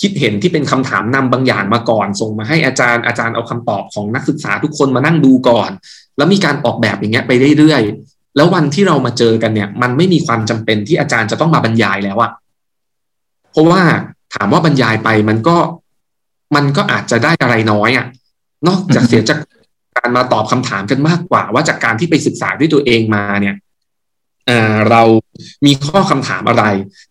[0.00, 5.70] คิดเห็นที่เป็นคำถามนำบางอย่างมาก่อน ส่งมาให้อาจารย์อาจารย์เอาคำตอบของนักศึกษาทุกคนมานั่งดูก่อน
[6.16, 12.30] แล้วมีการออกแบบอย่างเงี้ยไปเรื่อยๆแล้ววันที่เรามาเจอกันเนี่ย มันไม่มีความจำเป็นที่อาจารย์จะต้องมาบรรยายแล้วอะ
[13.52, 13.82] เพราะว่า
[14.34, 15.56] ถามว่าบรรยายไปมันก็
[16.56, 18.06] มันก็อาจจะได้อะไรน้อยอะ
[18.68, 19.38] นอกจากเสียจาก
[19.96, 23.54] การมาตอบคำถามกันมากกว่า ว่าจากการที่ไปศึกษาด้วยตัวเองมาเนี่ย
[24.46, 25.02] เอ่อเรา
[25.66, 26.64] มีข้อคำถามอะไร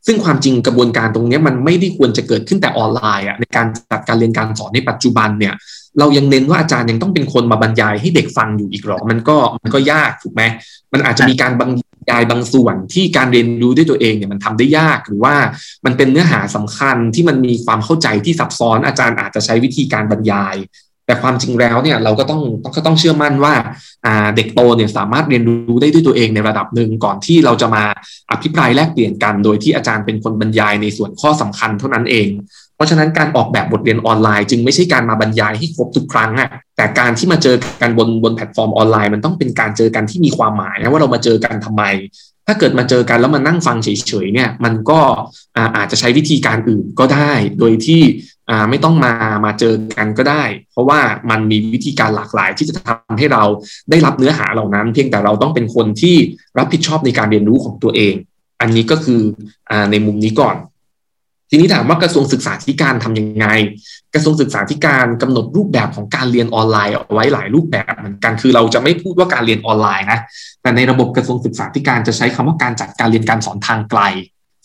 [0.05, 5.53] ซึ่งความจริงกระบวนการตรงนี้มันไม่ได้ควรจะเกิดขึ้นแต่ออนไลน์อะในการจัดการเรียนการสอนในปัจจุบันเนี่ย
[5.99, 10.41] เรายังเน้นว่าอาจารย์ยังต้องเป็นคนมาบรรยายให้เด็กฟังอยู่อีกหรอ มันก็มันก็ยากถูกไหม
[10.93, 11.69] มันอาจจะมีการบรร
[12.10, 15.35] ยายบางส่วนที่การเรียนรู้ด้วยตัวเองเนี่ยมันทำได้ยากหรือว่า
[15.85, 20.55] มันเป็นเนื้อหาสำคัญที่มันมีความเข้าใจที่ซับซ้อนอาจารย์อาจจะใช้วิธีการบรรยาย
[21.05, 22.41] แต่ความจริงแล้วเนี่ยเราก็ต้อง
[22.75, 23.53] ก็ต้องเชื่อมั่นว่า
[24.35, 27.84] เด็กโตเนี่ยสามารถเรียนรู้ได้ด้วยตัวเองในระดับหนึ่งก่อนที่เราจะมา
[28.31, 32.27] อภิปรายแลกเปลี่ยนกัน โดยที่อาจารย์เป็นคนบรรยายในส่วนข้อสำคัญเท่านั้นเอง
[32.75, 41.84] เพราะฉะนั้นการออกแบบบทเรียนออนไลน์จึงไม่ใช่การมาบรรยายให้ครบทุกครั้งอะแต่การที่มาเจอกันบนบนแพลตฟอร์มออนไลน์มันต้องเป็นการเจอกันที่มีความหมายนะว่าเรามาเจอกันทำไม
[42.47, 44.99] ถ้าเกิดมาเจอกันแล้วมานั่งฟังเฉยๆเนี่ยมันก็
[45.77, 48.01] อาจจะใช้วิธีการอื่นก็ได้ โดยที่
[48.70, 49.14] ไม่ต้องมา
[49.45, 50.99] มาเจอกันก็ได้ เพราะว่า
[51.30, 53.44] มันมีวิธีการหลากหลายที่จะทำให้เรา
[53.90, 56.15] ได้รับเนื้อหาเหล่านั้น เพียงแต่เราต้องเป็นคนที่
[56.57, 58.14] รับผิดชอบในการเรียนรู้ของตัวเอง
[58.61, 59.22] อันนี้ก็คือ
[59.70, 60.56] อในมุมนี้ก่อน
[61.49, 63.48] ทีนี้ถามว่ากระทรวงศึกษาธิการทำยังไง
[64.14, 70.20] กระทรวงศึกษาธิการกำหนดรูปแบบของการเรียนออนไลน์เอาไว้หลายรูปแบบเหมือนกันคือเราจะไม่พูดว่าการเรียนออนไลน์นะ
[70.61, 74.02] แต่ในระบบกระทรวงศึกษาธิการจะใช้คำว่าการจัดการเรียนการสอนทางไกล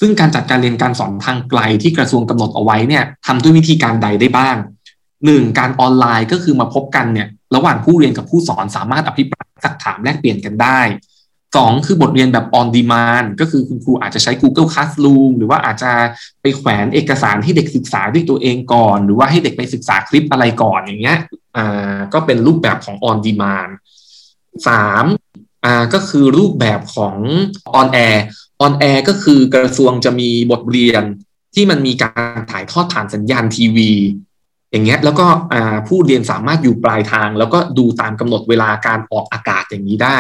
[0.01, 4.57] ซึ่งการจัดการเรียนการสอนทางไกลที่กระทรวงกำหนดเอาไว้เนี่ยทำด้วยวิธีการใดได้บ้าง
[5.27, 10.81] หนึ่งการออนไลน์ก็คือมาพบกันเนี่ยระหว่างผู้เรียนกับผู้สอนสามารถอภิปรายสักถามแลกเปลี่ยนกันได้
[11.57, 15.93] สองคือบทเรียนแบบ on demand ก็คือคุณครูอาจจะใช้ Google Classroom หรือว่าอาจจะ
[16.43, 21.19] ไปแขวนเอกสารให้เด็กศึกษาด้วยตัวเองก่อน หรือว่าให้เด็กไปศึกษาคลิปอะไรก่อนอย่างเงี้ย
[21.57, 23.71] อ่าก็เป็นรูปแบบของ on demand
[24.69, 25.05] สาม
[25.65, 27.17] อ่าก็คือรูปแบบของ
[27.81, 28.19] on air
[28.65, 31.03] on air ก็คือกระทรวงจะมีบทเรียน
[31.55, 33.91] ที่มันมีการถ่ายทอดผ่านสัญญาณทีวี
[34.71, 35.27] อย่างเงี้ยแล้วก็
[35.89, 40.19] ผู้เรียนสามารถอยู่ปลายทาง แล้วก็ดูตามกำหนดเวลาการออกอากาศอย่างนี้ได้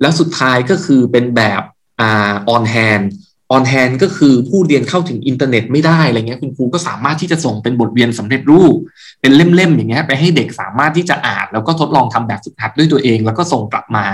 [0.00, 1.62] แล้วสุดท้ายก็คือเป็นแบบ
[2.00, 3.06] อ่า on hand
[3.54, 8.74] on hand ก็คือผู้เรียนเข้าถึงอินเทอร์เน็ตไม่ได้อะไรเงี้ยคุณครูก็สามารถที่จะส่งเป็นบทเรียนสำเร็จรูป
[9.20, 14.04] เป็นเล่มๆอย่างเงี้ยไปให้เด็กสามารถที่จะอ่านแล้วก็ทดลองทำแบบฝึกหัดด้วยตัวเอง แล้วก็ส่งกลับมา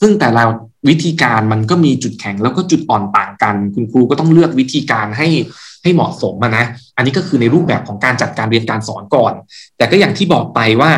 [0.00, 0.42] ซึ่งแต่ละ
[0.88, 5.28] วิธีการมันก็มีจุดแข็งแล้วก็จุดอ่อนต่างกัน คุณครูก็ต้องเลือกวิธีการให้
[5.82, 6.64] ให้เหมาะสมนะ
[6.96, 9.32] อันนี้ก็คือในรูปแบบของการจัดการเรียนการสอนก่อน
[9.76, 10.90] แต่ก็อย่างที่บอกไปว่า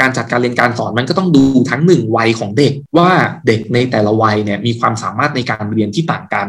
[0.00, 3.10] การจัดการเรียนการสอนมันก็ต้องดูทั้งหนึ่งวัยของเด็กว่า
[3.46, 6.46] เด็กในแต่ละวัยเนี่ยมีความสามารถในการเรียนที่ต่างกัน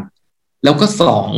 [0.66, 1.32] แล้วก็สอง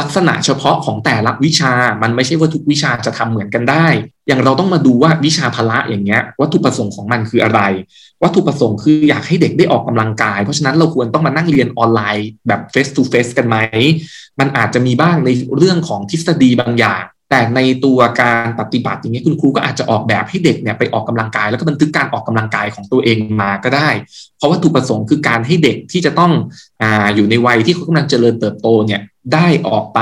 [0.00, 1.72] ลักษณะเฉพาะของแต่ละวิชา
[2.02, 3.86] มันไม่ใช่ว่าทุกวิชาจะทำเหมือนกันได้
[4.26, 7.60] อย่างเราต้องมาดูว่าวิชาพละอย่างเงี้ย วัตถุประสงค์ของมันคืออะไร
[8.22, 13.56] วัตถุประสงค์คืออยากให้เด็กได้ออกกำลังกาย เพราะฉะนั้นเราควรต้องมานั่งเรียนออนไลน์แบบ face to face กันไหม
[14.40, 23.88] มันอาจจะมีบ้างในเรื่องของทฤษฎีบางอย่าง แต่ในตัวการปฏิบัติอย่างนี้คุณครูก็อาจจะออกแบบให้เด็กเนี่ยไปออกกำลังกาย แล้วก็บันทึกการออกกำลังกายของตัวเองมาก็ได้
[24.36, 26.32] เพราะว่าถูกประสงค์คือการให้เด็กที่จะต้อง
[26.82, 26.84] อ
[27.14, 29.00] อยู่ในวัยที่เขากำลังเจริญเติบโตเนี่ย
[29.34, 30.00] ได้ออกไป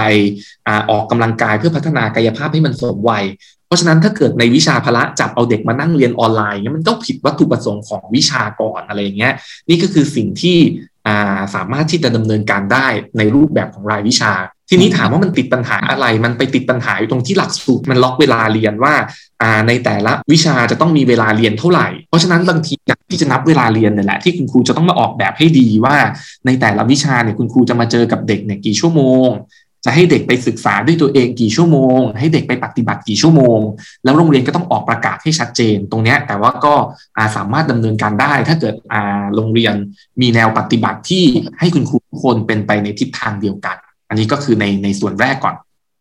[0.67, 3.25] อออกกำลังกายเพื่อพัฒนากายภาพให้มันสมวัย
[3.67, 9.35] เพราะฉะนั้นถ้าเกิดในวิชาพละจับเอาเด็กมานั่งเรียนออนไลน์เนี่ยมันต้องผิดวัตถุประสงค์ของวิชาก่อนอะไรเงี้ย
[9.69, 10.59] นี่ก็คือสิ่งที่
[11.55, 12.87] สามารถที่จะดำเนินการได้
[13.19, 14.33] ในรูปแบบของรายวิชา
[14.69, 18.95] ทีนี้ถามว่ามันติดปัญหาอะไร มันไปติดปัญหาอยู่ตรงที่หลักสูตรมันล็อกเวลาเรียนว่า
[19.69, 22.75] ในแต่ละวิชาจะต้องมีเวลาเรียนเท่าไหร่ เพราะฉะนั้นบางที
[23.11, 25.97] ที่จะนับเวลาเรียนเนี่ยแหละที่คุณครูจะต้องมาออกแบบให้ดีว่า
[26.47, 29.29] ในแต่ละวิชาเนี่ยคุณครูจะมาเจอกับเด็กเนี่ยกี่ชั่วโมง
[29.85, 33.59] จะให้เด็กไปศึกษาด้วยตัวเองกี่ชั่วโมง ให้เด็กไปปฏิบัติกี่ชั่วโมง
[34.05, 36.75] แล้วโรงเรียนก็ต้องออกประกาศให้ชัดเจน ตรงนี้แต่ว่าก็
[37.37, 38.75] สามารถดำเนินการได้ ถ้าเกิด
[39.35, 39.75] โรงเรียน
[40.21, 41.25] มีแนวปฏิบัติที่
[41.59, 43.77] ให้คุณครูทุกคนเป็นไปในทิศทางเดียวกัน
[44.15, 45.55] อันนี้ก็คือในในส่วนแรกก่อน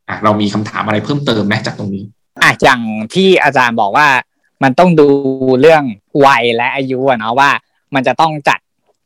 [0.09, 2.03] อะเรามีคำถามอะไรเพิ่มเติมไหมจากตรงนี้
[2.41, 2.81] อะอย่าง
[3.13, 4.07] ที่อาจารย์บอกว่า
[4.63, 5.07] มันต้องดู
[5.61, 5.83] เรื่อง
[6.25, 7.51] วัยและอายุเนาะว่า
[7.95, 8.59] มันจะต้องจัด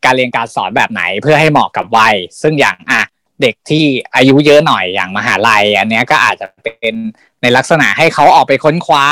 [0.05, 3.01] การเรียนการสอนแบบไหนเพื่อให้เหมาะกับวัย ซึ่งอย่างอะ
[3.41, 3.85] เด็กที่
[4.15, 6.93] อายุเยอะหน่อยอย่างมหาลัย อันนี้ก็อาจจะเป็น
[7.41, 9.05] ในลักษณะให้เขาออกไปค้นคว้า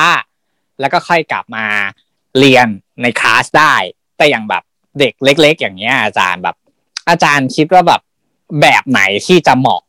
[0.80, 1.66] แล้วก็ค่อยกลับมา
[2.40, 2.68] เรียน
[3.02, 3.74] ในคลาสได้
[4.18, 4.64] แต่อย่างแบบ
[5.00, 6.56] เด็กเล็ก ๆ อย่างเงี้ยอาจารย์แบบ
[7.10, 8.02] อาจารย์คิดว่าแบบ
[8.62, 9.82] แบบไหนที่จะเหมาะ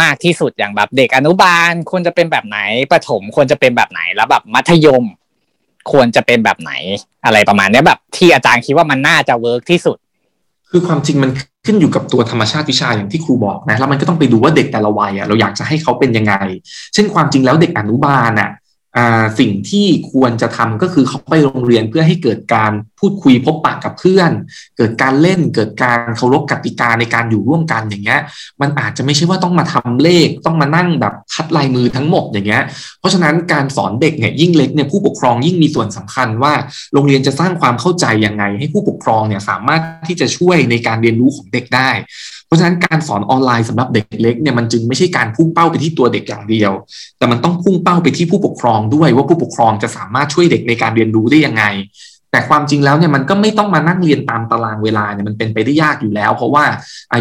[0.00, 2.58] มากที่สุดอย่างแบบเด็กอนุบาลควรจะเป็นแบบไหน
[2.92, 5.04] ประถมควรจะเป็นแบบไหนแล้วแบบมัธยม
[5.92, 6.72] ควรจะเป็นแบบไหน
[7.24, 9.96] อะไรประมาณนี้แบบ ที่อาจารย์คิดว่ามันน่าจะเวิร์กที่สุด
[10.70, 11.30] คือความจริงมัน
[11.66, 16.34] ขึ้นอยู่กับตัวธรรมชาติวิชาอย่างที่ครูบอกนะแล้วมันก็ต้องไปดูว่าเด็กแต่ละวัยอะเราอยากจะให้เขาเป็นยังไง
[16.94, 18.50] เช่นความจริงแล้วเด็กอนุบาลอะ
[19.38, 24.30] สิ่งที่ควรจะทำก็คือเขาไปโรงเรียนเพื่อให้เกิดการพูดคุยพบปะกับเพื่อน
[24.76, 28.20] เกิดการเล่นเกิดการเคารพกติกาในการอยู่ร่วมกันอย่างเงี้ย
[28.60, 32.62] มันอาจจะไม่ใช่ว่าต้องมาทำเลขต้องมานั่งแบบคัดลายมือทั้งหมดอย่างเงี้ย
[33.00, 36.52] เพราะฉะนั้นการสอนเด็กเนี่ยยิ่งเล็กเนี่ยผู้ปกครองยิ่งมีส่วนสำคัญว่า
[36.92, 41.90] โรงเรียนจะสร้างความเข้าใจยังไง ให้ผู้ปกครองเนี่ยสามารถที่จะช่วยในการเรียนรู้ของเด็กได้
[42.46, 46.72] เพราะฉะนั้นการสอนออนไลน์สำหรับเด็กเล็กเนี่ยมันจึงไม่ใช่การพุ่งเป้าไปที่ตัวเด็กอย่างเดียว
[47.18, 51.64] แต่มันต้องพุ่งเป้าไปที่ผู้ปกครองด้วยว่าผู้ปกครองจะสามารถช่วยเด็กในการเรียนรู้ได้ยังไง
[52.30, 56.64] แต่ความจริงแล้วเนี่ยมันก็ไม่ต้องมานั่งเรียนตามตารางเวลาเนี่ยมันเป็นไปได้ยากอยู่แล้ว เพราะว่า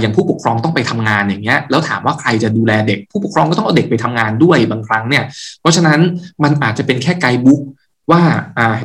[0.02, 5.24] อย่างผู้ปกครองต้องไปทำงานอย่างเงี้ยแล้วถามว่าใครจะดูแลเด็ก ผู้ปกครองก็ต้องเอาเด็กไปทำงานด้วยบางครั้งเนี่ย
[5.62, 6.00] เพราะฉะนั้น
[6.44, 7.62] มันอาจจะเป็นแค่ไกด์บุ๊ก
[8.11, 8.22] ว่า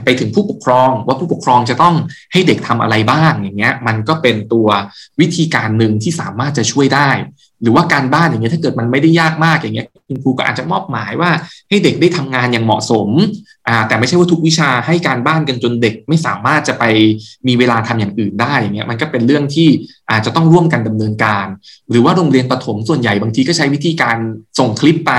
[0.05, 1.95] ไปถึงผู้ปกครองว่าผู้ปกครองจะต้อง
[2.33, 4.69] ให้เด็กทำอะไรบ้างอย่างเงี้ย มันก็เป็นตัว
[5.21, 7.11] วิธีการหนึ่งที่สามารถจะช่วยได้
[7.63, 11.31] หรือว่าการบ้านอย่างเงี้ยถ้าเกิดมันไม่ได้ยากมากอย่างเงี้ยคุณครูก็อาจจะมอบหมายว่า
[11.69, 13.09] ให้เด็กได้ทำงานอย่างเหมาะสม
[13.89, 16.85] แต่ไม่ใช่ว่าทุกวิชาให้การบ้านกันจนเด็กไม่สามารถจะไป
[17.47, 19.69] มีเวลาทำอย่างอื่นได้อย่างเงี้ยมันก็เป็นเรื่องที่
[20.11, 21.47] อาจจะต้องร่วมกันดำเนินการ
[21.91, 24.17] หรือว่าโรงเรียนประถมส่วนใหญ่บางทีก็ใช้วิธีการ
[24.59, 25.13] ส่งคลิปไป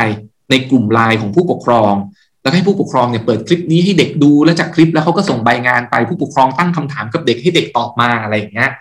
[0.50, 1.94] ในกลุ่มไลน์ของผู้ปกครอง
[2.42, 8.72] แล้วให้ผู้ปกครองเนี่ยเปิดคลิปนี้ให้เด็กดูแล้วจากคลิปแล้วเขาก็ส่งใบงานไปผู้ปกครองตั้งคำถามกับเด็กให้เด็กตอบมาอะไรอย่างเงี้ย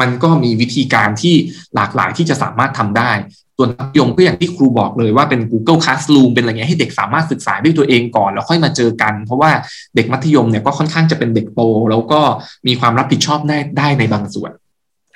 [0.00, 1.34] มันก็มีวิธีการที่
[1.74, 3.10] หลากหลายที่จะสามารถทำได้
[3.56, 9.50] ส่วนมัธยมก็อย่างที่ครูบอกเลยว่าเป็น Google Classroom เป็นอะไรเงี้ยให้เด็กสามารถศึกษาด้วยตัวเองก่อน แล้วค่อยมาเจอกัน เพราะว่า
[9.94, 11.60] เด็กมัธยมเนี่ยก็ค่อนข้างจะเป็นเด็กโต
[11.90, 12.20] แล้วก็
[12.66, 14.52] มีความรับผิดชอบได้ได้ในบางส่วน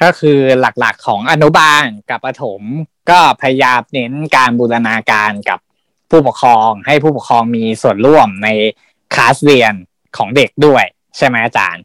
[0.02, 2.60] ก็คือหลักๆของอนุบาลกับประถม
[3.10, 5.58] ก็พยายามเน้นการบูรณาการกับ
[6.12, 8.48] ผู้ปกครองให้ผู้ปกครองมีส่วนร่วมใน
[9.14, 9.74] คลาสเรียน
[10.16, 10.84] ของเด็กด้วย
[11.16, 11.84] ใช่ไหมอาจารย์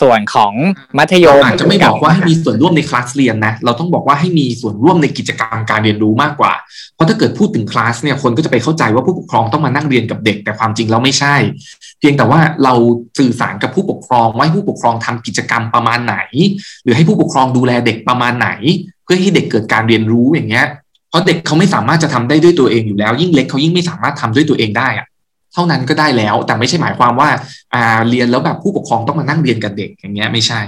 [0.00, 0.52] ส่วนของ
[0.98, 6.52] มัธยมอาจจะไม่บอกว่าให้มีส่วนร่วมในคลาสเรียนนะ เราต้องบอกว่าให้มีส่วนร่วมในกิจกรรมการเรียนรู้มากกว่า
[6.94, 11.36] เพราะถ้าเกิดพูดถึงคลาสเนี่ยคนก็จะไปเข้าใจว่าผู้ปกครองต้องมานั่งเรียนกับเด็กแต่ความจริงแล้วไม่ใช่
[11.98, 12.74] เพียงแต่ว่าเรา
[13.18, 16.16] สื่อสารกับผู้ปกครองว่าให้ผู้ปกครองทำกิจกรรมประมาณไหน
[16.82, 18.48] หรือให้ผู้ปกครองดูแลเด็กประมาณไหน
[19.04, 20.66] เพื่อให้เด็กเกิดการเรียนรู้อย่างเงี้ย
[21.16, 25.06] ราะเด็กเขาไม่สามารถจะทำได้ด้วยตัวเองอยู่แล้ว ยิ่งเล็กเขายิ่งไม่สามารถทำด้วยตัวเองได้อะ
[25.52, 27.28] เท่านั้นก็ได้แล้ว แต่ไม่ใช่หมายความว่า
[27.74, 30.60] อ่าเรียนแล้วแบบผู้ปกครองต้องมานั่งเรียนกับเด็กอย่างเงี้ยไม่ใช่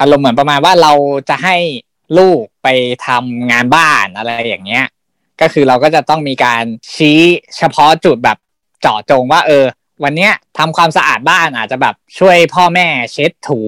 [0.00, 0.92] อารมณ์เหมือนประมาณว่าเรา
[1.28, 1.56] จะให้
[2.18, 2.68] ลูกไป
[3.06, 4.86] ทำงานบ้านอะไรอย่างเงี้ย
[5.40, 6.64] ก็คือเราก็จะต้องมีการ
[6.94, 7.20] ชี้
[7.56, 8.38] เฉพาะจุดแบบ
[8.80, 9.64] เจาะจงว่า เออ
[10.04, 13.60] วันเนี้ยทำความสะอาดบ้านอาจจะแบบช่วยพ่อแม่เช็ดถู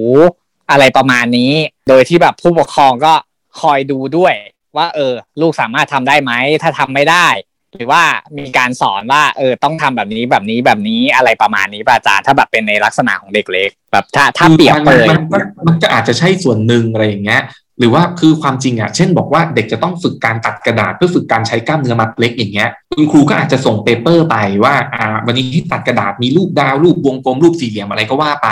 [0.70, 1.52] อะไรประมาณนี้
[1.88, 3.14] โดยที่แบบผู้ปกครองก็
[3.60, 4.34] คอยดูด้วย
[4.76, 6.32] ว่า เออ ลูกสามารถทำได้ไหม
[6.62, 7.28] ถ้าทำไม่ได้
[7.74, 8.02] หรือว่า
[8.38, 17.42] มีการสอนว่า เออ ต้องทำแบบนี้แบบนี้แบบนี้อะไรประมาณนี้ป่ะอาจารย์ถ้าแบบเป็นในลักษณะของเด็กเล็ก แบบถ้าถ้าเปรียบเลยมันมันมันก็อาจจะใช่ส่วนหนึ่งอะไรอย่างเงี้ย
[17.80, 28.48] หรือว่าคือความจริงอะ เช่นบอกว่าเด็กจะต้องฝึกการตัดกระดาษเพื่อฝึกการใช้กล้ามเนื้อมัดเล็กอย่างเงี้ย คุณครูก็อาจจะส่งเปเปอร์ไปว่าอ่าวันนี้ให้ตัดกระดาษมีรูปดาวรูปวงกลมรูปสี่เหลี่ยมอะไรก็ว่าไป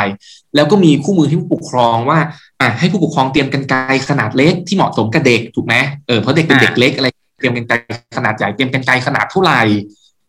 [0.55, 2.19] แล้วก็มีคู่มือให้ผู้ปกครองว่า
[2.61, 3.79] อ่าให้ผู้ปกครองเตรียมกันไกร
[4.09, 5.75] ขนาดเล็กที่เหมาะสมกับเด็กถูกไหม
[6.07, 7.75] เออเพราะเด็กเป็นเด็กเล็กอะไรเตรียมกันไกร
[8.17, 9.61] ขนาดใหญ่เตรียมกันไกรขนาดเท่าไหร่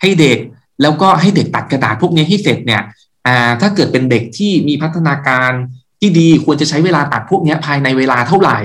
[0.02, 0.38] ให้เด็ก
[0.82, 2.82] แล้วก็ให้เด็กตัดกระดาษพวกนี้ให้เสร็จเนี่ย
[3.28, 5.52] อ่าถ้าเกิดเป็นเด็กที่มีพัฒนาการ
[6.00, 8.60] ที่ดีควรจะใช้เวลาตัดพวกนี้ภายในเวลาเท่าไหร่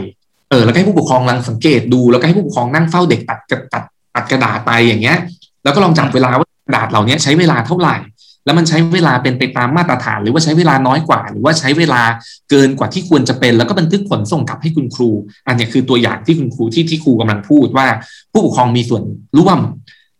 [0.51, 3.85] เออแล้วก็ให้ผู้ปกครองลังสังเกตดู แล้วก็ให้ผู้ปกครองนั่งเฝ้าเด็กตัดตัดตัด
[4.15, 5.19] ตัดกระดาษไปอย่างเงี้ย
[5.65, 7.97] แล้วก็ลองจับเวลาว่ากระดาษเหล่านี้ใช้เวลาเท่าไหร่
[8.45, 12.03] แล้วมันใช้เวลาเป็นไปตามมาตรฐาน หรือว่าใช้เวลาน้อยกว่า หรือว่าใช้เวลา
[12.51, 15.11] เกินกว่าที่ควรจะเป็น แล้วก็บันทึกผลส่งกลับให้คุณครู
[15.47, 17.87] อันนี้คือตัวอย่างที่คุณครูที่ที่ครูกำลังพูดว่า
[18.33, 19.03] ผู้ปกครองมีส่วน
[19.39, 19.59] ร่วม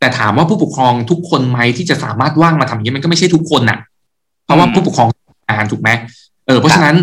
[0.01, 3.79] แต่ถามว่าผู้ปกครองทุกคนไหมที่จะสามารถว่างมาทำอย่างนี้มันก็ไม่ใช่ทุกคนน่ะ
[4.45, 5.09] เพราะว่าผู้ปกครอง
[5.51, 5.91] งานถูกไหม
[6.47, 6.97] เออเพราะฉะนั้น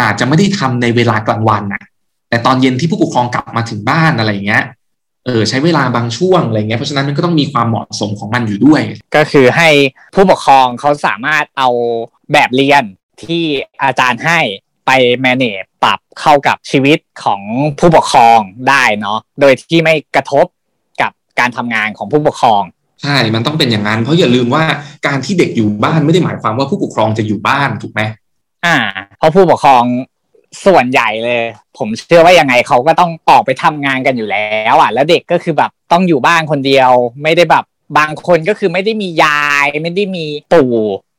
[0.00, 1.82] อาจจะไม่ได้ทำในเวลากลางวันน่ะ
[2.28, 4.64] แต่ตอนเย็นที่ผู้ปกครองกลับมาถึงบ้านอะไรอย่างเงี้ย
[5.26, 8.82] เออใช้เวลาบางช่วงอะไรเงี้ยเพราะฉะนั้นมันก็ต้องมีความเหมาะสมของมันอยู่ด้วย
[9.16, 9.68] ก็คือให้
[10.14, 11.68] ผู้ปกครองเขาสามารถเอา
[12.32, 12.84] แบบเรียน
[13.22, 13.44] ที่
[13.82, 14.38] อาจารย์ให้
[14.86, 14.90] ไป
[15.24, 17.42] manage ปรับเข้ากับชีวิตของ
[17.78, 18.38] ผู้ปกครอง
[18.68, 20.46] ได้เนาะโดยที่ไม่กระทบ
[21.00, 22.62] กับการทำงานของผู้ปกครอง
[23.02, 24.64] ใช่ มันต้องเป็นอย่างนั้น เพราะอย่าลืมว่า
[25.06, 28.00] การที่เด็กอยู่บ้านไม่ได้หมายความว่าผู้ปกครองจะอยู่บ้านถูกไหม
[28.66, 28.76] อ่า
[29.18, 29.84] เพราะผู้ปกครอง
[30.66, 31.42] ส่วนใหญ่เลย
[31.78, 36.90] ผมเชื่อว่ายังไงเขาก็ต้องออกไปทำงานกันอยู่แล้วอะ แล้วเด็กก็คือแบบต้องอยู่บ้านคนเดียว
[37.22, 37.64] ไม่ได้แบบ
[37.98, 40.74] บางคนก็คือไม่ได้มียาย ไม่ได้มีปู่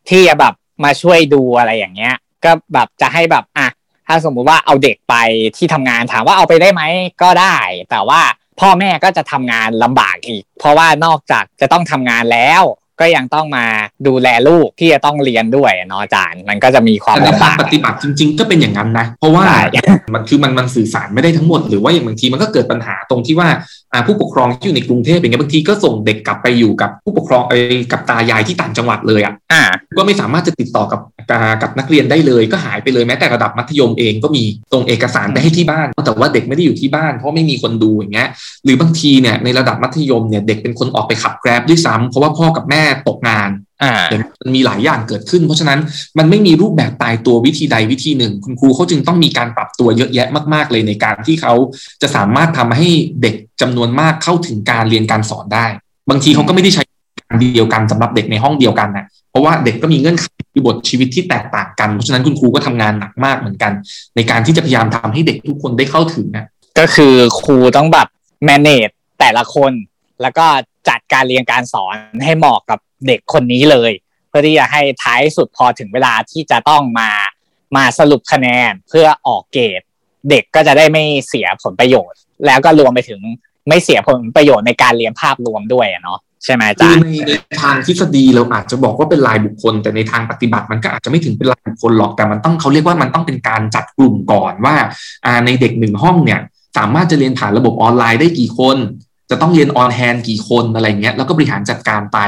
[0.10, 0.53] ที่จะแบบ
[0.84, 3.68] มาช่วยดูอะไรอย่างเงี้ย ก็แบบจะให้แบบอะ
[4.07, 5.15] ถ้าสมมุติว่าเอาเด็กไป
[5.57, 6.81] ที่ทำงานถามว่าเอาไปได้ไหม
[7.22, 7.57] ก็ได้
[7.91, 8.22] แต่ว่า
[8.60, 12.64] พ่อแม่ก็จะทำงานลำบากอีก เพราะว่านอกจากจะต้องทำงานแล้ว
[12.99, 13.65] ก็ยังต้องมา
[14.07, 19.61] ดูแลลูกที่จะต้องเรียนด้วยเนาะอาจารย์มันก็จะมีความแต่ในลำทาบางกปฏิบัติจริง ๆ ก็เป็นอย่างนั้นนะ เพราะว่าใช่
[20.15, 23.49] มันคือมันมันสื่อสารไม่ได้ทั้งหมด หรือว่าอย่างบางทีมันก็เกิดปัญหาตรงที่ว่า
[23.89, 27.57] อ่าผู้ปกครองที่อยู่ในกรุงเทพอย่างเงี้ยบางทีก็ส่งเด็กกลับไปอยู่กับผู้ปกครองไอ้
[27.91, 29.64] กับตายายที่ต่างจังหวัดเลยอะอ่า
[29.98, 34.44] ก็ไม่สามารถจะติดต่อกับกับกับนักเรียนได้เลยก็หายไปเลยแม้แต่ระดับมัธยมเองก็มี
[34.74, 38.30] ส่งเอกสารไปให้ที่บ้านแต่ว่าเด็กไม่ได้อยู่ที่บ้านเพราะไม่มีคนดูอย่างเงี้ย
[38.66, 43.49] หรือบางทีเนี่ยในระดับมัธยมเนี่ยเด็กเป็นคนออกไปขับแกร็บด้วยซ้ำเพราะว่าพ่อกับแม่ตกงาน
[43.84, 43.93] อ่า
[44.41, 45.80] มันมีหลายอย่างเกิดขึ้น เพราะฉะนั้น
[46.18, 51.53] มันไม่มีรูปแบบตายตัววิธีใดวิธีหนึ่ง คุณครูเขาจึงต้องมีการปรับตัวเยอะแยะมาก ๆ เลยในการที่เขา
[52.01, 52.89] จะสามารถทำให้
[53.22, 55.65] เด็กจำนวนมากเข้าถึงการเรียนการสอนได้
[56.10, 56.84] บางทีเขาก็ไม่ได้ใช้
[57.22, 60.26] การเดียวกันสำหรับเด็กในห้องเดียวกันนะเพราะว่าเด็กก็มีเงื่อนไข
[60.65, 63.72] บทชีวิตที่แตกต่างกันเพราะฉะนั้นคุณครูก็ทำงานหนักมากเหมือนกัน
[64.15, 66.45] ในการที่จะพยายามทำให้เด็กทุกคนได้เข้าถึงนะ
[66.80, 68.07] ก็คือครูต้องแบบ
[68.47, 69.72] manage แต่ละคน
[70.22, 70.46] แล้วก็
[70.90, 73.91] จัดการเรียนการสอนให้เหมาะกับเด็กคนนี้เลย
[74.30, 77.10] เพื่อที่จะให้ท้ายสุดพอถึงเวลาที่จะต้องมา
[77.76, 79.82] มาสรุปคะแนนเพื่อออกเกรด
[80.30, 83.22] เด็กก็จะได้ไม่เสียผลประโยชน์ แล้วก็รวมไปถึง
[83.68, 87.32] ไม่เสียผลประโยชน์ในการเรียนภาพรวมด้วยเนาะใช่ไหมอาคืจาอในใน
[87.62, 94.76] ทางทฤษฎีเราอาจจะบอกว่าเป็นรายบุคคล แต่ในทางปฏิบัติมันก็อาจจะไม่ถึงเป็นรายบุคคลหรอกแต่มันต้องเขาเรียกว่ามันต้องเป็นการจัดกลุ่มก่อนว่า
[95.26, 96.40] อ่าในเด็กหนึ่งห้องเนี่ย
[96.78, 98.78] สามารถจะเรียนผ่านระบบออนไลน์ได้กี่คน
[99.30, 102.19] จะต้องเรียนออนแฮนกี่คนอะไรเงี้ยแล้วก็บริหารจัดการไป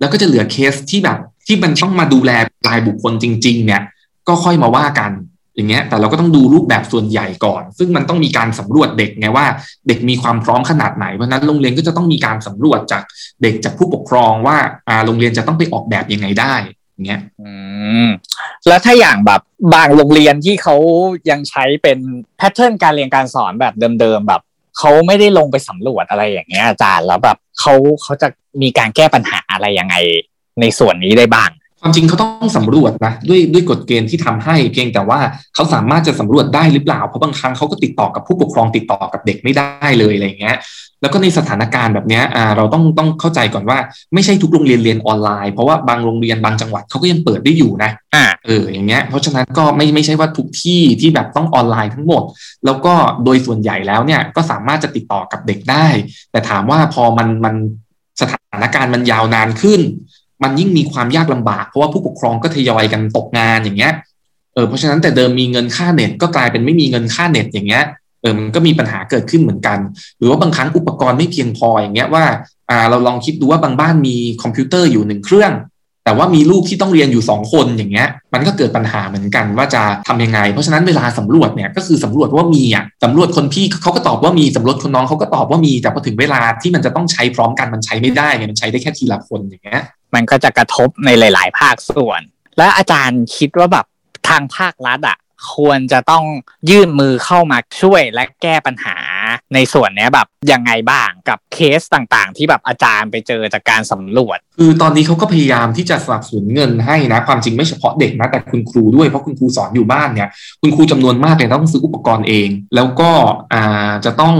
[0.00, 2.30] แล้วก็จะเหลือเคสที่แบบที่มันต้องมาดูแล
[2.68, 3.82] รายบุคคลจริง ๆ เนี่ย
[4.28, 5.12] ก็ค่อยมาว่ากัน
[5.54, 9.46] อย่างเงี้ยแต่เราก็ต้องดูรูปแบบส่วนใหญ่ก่อน ซึ่งมันต้องมีการสำรวจเด็กไงว่า
[9.88, 13.02] เด็กมีความพร้อมขนาดไหนเพราะนั้นโรงเรียนก็จะต้องมีการสำรวจจาก
[13.42, 14.56] เด็กจากผู้ปกครองว่า
[14.88, 16.54] อ่าโรงเรียนจะต้องไปออกแบบยังไงได้
[16.92, 17.50] อย่างเงี้ยอื
[18.06, 18.08] ม
[18.68, 19.40] แล้วถ้าอย่างแบบ
[19.74, 20.76] บางโรงเรียนที่เขา
[21.30, 21.98] ยังใช้เป็น
[22.36, 24.42] แพทเทิร์นการเรียนการสอนแบบเดิมๆแบบ
[24.78, 28.28] เขาไม่ได้ลงไปสำรวจอะไรอย่างเงี้ยอาจารย์แล้วแบบเขาเขาจะ
[28.62, 29.94] มีการแก้ปัญหาอะไรยังไง
[30.60, 31.50] ในส่วนนี้ได้บ้าง
[31.80, 35.20] ความจริงเขาต้องสำรวจนะด้วยด้วยกฎเกณฑ์ที่ทำให้เพียงแต่ว่า
[35.54, 40.56] เขาสามารถจะสำรวจได้หรือเปล่าเพราะบางครั้งเขาก็ติดต่อกับผู้ปกครองติดต่อกับเด็กไม่ได้เลยอะไรเงี้ย
[41.00, 43.78] แล้วก็ในสถานการณ์แบบเนี้ยอ่าเราต้องต้องเข้าใจก่อนว่า
[44.14, 52.22] ไม่ใช่ทุกโรงเรียนเรียนออนไลน์เพราะว่าบางโรงเรียนบางจังหวัดเขาก็ยังเปิดได้อยู่นะอ่าเอออย่างเงี้ยเพราะฉะนั้นก็ไม่ไม่ใช่ว่าทุกที่ที่แบบต้องออนไลน์ทั้งหมด
[52.64, 52.94] แล้วก็
[53.24, 55.86] โดยส่วนใหญ่แล้วเนี่ยก็สามารถจะติดต่อกับเด็กได้
[56.30, 57.54] แต่ถามว่าพอมันมัน
[58.20, 59.80] สถานการณ์มันยาวนานขึ้น
[60.42, 63.92] มันยิ่งมีความยากลำบากเพราะว่าผู้ปกครองก็ทยอยกันตกงานอย่างเงี้ย
[64.54, 67.84] เออเพราะฉะนั้นแต่เดิมมีเงินค่าเน็ตก็กลายเป็นไม่มีเงินค่าเน็ตอย่างเงี้ย
[68.22, 69.78] เออมันก็มีปัญหาเกิดขึ้นเหมือนกัน
[70.18, 72.24] หรือว่าบางครั้งอุปกรณ์ไม่เพียงพออย่างเงี้ยว่า
[72.70, 75.52] อ่าเราลองคิดดูว่าบางบ้านมีคอมพิวเตอร์อยู่หนึ่งเครื่อง
[76.08, 89.82] แต่ว่ามีลูกที่ต้องเรียนอยู่สองคนอย่างเงี้ยมันก็เกิดปัญหาเหมือนกันว่าจะทำยังไง เพราะฉะนั้นเวลาสำรวจเนี่ยก็คือสำรวจว่ามีอะสำรวจคนพี่เขาก็ตอบว่ามีสำรวจคนน้องเขาก็ตอบว่ามีแต่พอถึงเวลาที่มันจะต้องใช้พร้อมกันมันใช้ไม่ได้ไงมันใช้ได้แค่ทีละคนอย่างเงี้ย
[90.14, 92.20] มันก็จะกระทบในหลาย ๆ ภาคส่วน
[92.58, 93.86] และอาจารย์คิดว่าแบบ
[94.28, 95.18] ทางภาครัฐอะ
[95.54, 96.24] ควรจะต้อง
[96.70, 98.96] ยื่นมือเข้ามาช่วยและแก้ปัญหา
[99.54, 110.28] ในส่วนนี้แบบยังไงบ้างกับเคสต่างๆ ที่แบบอาจารย์ไปเจอจากการสำรวจ คือตอนนี้เขาก็พยายามที่จะสนับสนุนเงินให้นะควความจริงไม่เฉพาะเด็กนะแต่คุณครูด้วยเพราะคุณครูสอนอยู่บ้านเนี่ย
[110.62, 113.10] คุณครูจำนวนมากเลยต้องซื้ออุปกรณ์เอง แล้วก็
[113.52, 114.34] อ่าจะต้อง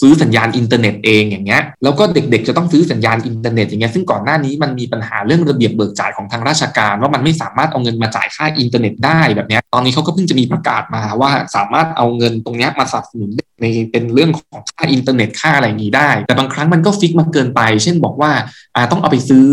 [0.00, 13.30] ซื้อสัญญาณอินเทอร์เน็ตเองอย่างเงี้ยแล้วก็เด็กๆ จะต้องซื้อสัญญาณอินเทอร์เน็ตอย่างเงี้ยซึ่งก่อนหน้านี้มันมีปัญหาเรื่องระเบียบเบิกจ่ายของทางราชการ ว่ามันไม่สามารถเอาเงินมาจ่ายค่าอินเทอร์เน็ตได้แบบเนี้ยตอนนี้เขาก็เพิ่งจะมีประกาศมาว่าสามารถเอาเงินตรงเนี้ยมาสนับสนุน
[13.62, 18.32] ในเป็นเรื่องของค่าอินเทอร์เน็ตค่าอะไรอย่างนี้ได้ แต่บางครั้งมันก็ fix มาเกินไป เช่นบอกว่า
[18.76, 19.46] อ่าต้องเอาไปซื้อ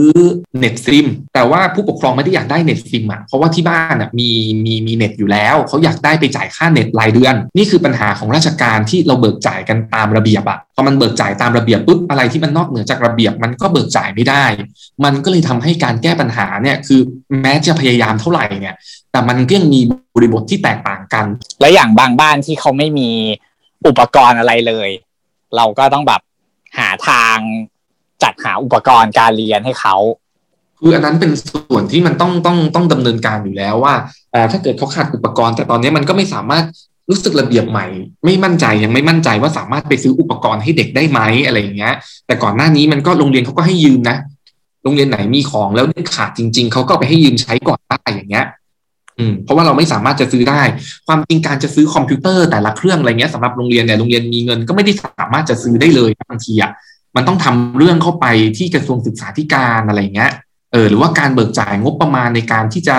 [0.60, 4.30] เน็ตซิมแต่ว่าผู้ปกครองไม่ได้อยากได้เน็ตซิมอะเพราะว่าที่บ้านอะมี
[4.66, 14.46] มีมีเน็ตอยู่แล้ว เขาอยากได้ไปจ่ายค่าเน็ตรายเดือน นี่คือปัญหาของราชการที่เราเบิกจ่ายกันตามระเบียบอะพอมันเบิกจ่ายตามระเบียบปุ๊บอะไรที่มันนอกเหนือจากระเบียบมันก็เบิกจ่ายไม่ได้
[15.04, 17.02] มันก็เลยทำให้การแก้ปัญหาเนี่ยคือ
[17.42, 18.76] แม้จะพยายามเท่าไหร่เนี่ย
[19.12, 19.82] แต่มันก็ยังมี
[20.16, 21.26] บริบทที่แตกต่างกัน
[21.60, 23.10] และอย่างบางบ้านที่เขาไม่มี
[23.88, 24.90] อุปกรณ์อะไรเลย
[25.56, 26.22] เราก็ต้องแบบ
[26.78, 27.38] หาทาง
[28.24, 29.96] จัดหาอุปกรณ์การเรียนให้เขา
[30.80, 33.96] คืออันนั้นเป็นส่วนที่มันต้องต้องต้องดำเนินการอยู่แล้วว่า
[34.52, 36.66] ถ้าเกิดเขาขาดอุปกรณ์ แต่ตอนนี้มันก็ไม่สามารถ
[37.10, 37.88] รู้สึกระเบียบใหม่
[38.26, 41.94] ไม่มั่นใจยังไม่มั่นใจว่าสามารถไปซื้ออุปกรณ์ให้เด็กได้ไหมอะไรอย่างเงี้ย
[42.28, 44.18] แต่ก่อนหน้านี้มันก็โรงเรียนเขาก็ให้ยืมนะ
[44.84, 45.86] โรงเรียนไหนมีของแล้ว
[46.16, 48.46] ขาดจริง ๆเขาก็ไปให้ยืมใช้ก่อนได้อย่างเงี้ย
[49.44, 50.62] เพราะว่าเราไม่สามารถจะซื้อได้
[51.08, 56.72] ความจริงการจะซื้อคอมพิวเตอร์แต่ละเครื่องอะไรเงี้ยสำหรับโรงเรียนเนี่ยโรงเรียนมีเงินก็ไม่ได้สามารถจะซื้อได้เลยบางทีอะ
[57.16, 58.26] มันต้องทำเรื่องเข้าไป
[58.58, 60.32] ที่กระทรวงศึกษาธิการอะไรเงี้ย
[60.72, 62.98] เออหรือว่าการเบิกจ่ายงบประมาณในการที่จะ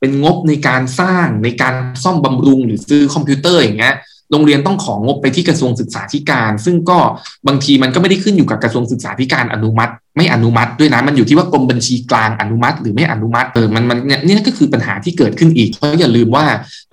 [0.00, 1.74] เป็นงบในการสร้างในการ
[2.04, 3.94] ซ่อมบำรุงหรือซื้อคอมพิวเตอร์อย่างเงี้ย
[4.30, 6.98] โรงเรียนต้องของงบไปที่กระทรวงศึกษาธิการ ซึ่งก็
[7.46, 16.44] บางทีมันก็ไม่ได้ขึ้นอยู่กับกระทรวงศึกษาธิการอนุมัติไม่อนุมัติด้วยนะมันอยู่ที่ว่ากรมบัญชีกลางอนุมัติ หรือไม่อนุมัติเออมันมันเนี่ยนี่ก็คือปัญหาที่เกิดขึ้นอีกเพราะอย่าลืมว่า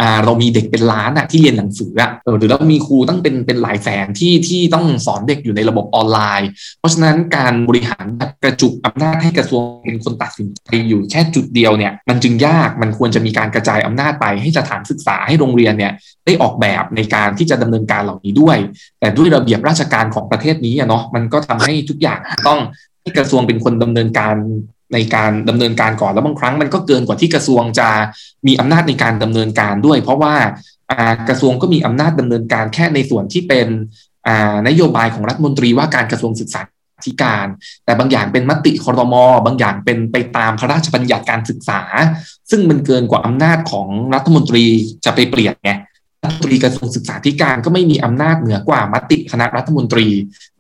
[0.02, 6.50] อ่าเรามีเด็กเป็นล้านอะที่เรียนหนังสืออะเออหรือเรามีครูตั้งเป็นเป็นหลายแสนที่ที่ต้องสอนเด็กอยู่ในระบบออนไลน์
[6.80, 8.06] เพราะฉะนั้นการบริหาร
[8.44, 15.94] กระจุกอำนาจให้กระทรวงเป็นคนตัดสินใจอยู่แค่จุดเดียวเนี่ยมันจึงยากมันควรจะมีการกระจายอำนาจไปให้สถานศึกษาให้โรงเรียนเนี่ย
[16.26, 18.58] ได้ออกแบบในการที่จะดำเนินการเหล่านี้ด้วย
[19.00, 22.60] แต่ด้วยระเบียบราชการของประเทศนี้อะเนาะมันก็ทำให้ทุกอย่างต้อง
[23.18, 24.36] กระทรวงเป็นคนดำเนินการ
[24.94, 27.90] ในการดำเนินการก่อนแล้วบางครั้งมันก็เกินกว่าที่กระทรวงจะ
[28.48, 30.34] มีอำนาจในการดำเนินการด้วย เพราะว่า
[31.30, 33.68] กระทรวงก็มีอำนาจดำเนินการแค่ในส่วนที่เป็น
[34.68, 36.62] นโยบายของรัฐมนตรีว่าการกระทรวงศึกษา
[37.06, 37.48] ธิการ
[37.86, 41.82] แต่บางอย่างเป็นมติคอรมอบางอย่างเป็นไปตามพระราชบัญญัติการศึกษา
[42.50, 44.66] ซึ่งมันเกินกว่าอำนาจของรัฐมนตรี
[45.06, 45.72] จะไปเปลี่ยนไง
[46.28, 50.08] ฐมนตรีกระทรวงศึกษาธิการก็ไม่มีอำนาจเหนือกว่ามติคณะรัฐมนตรี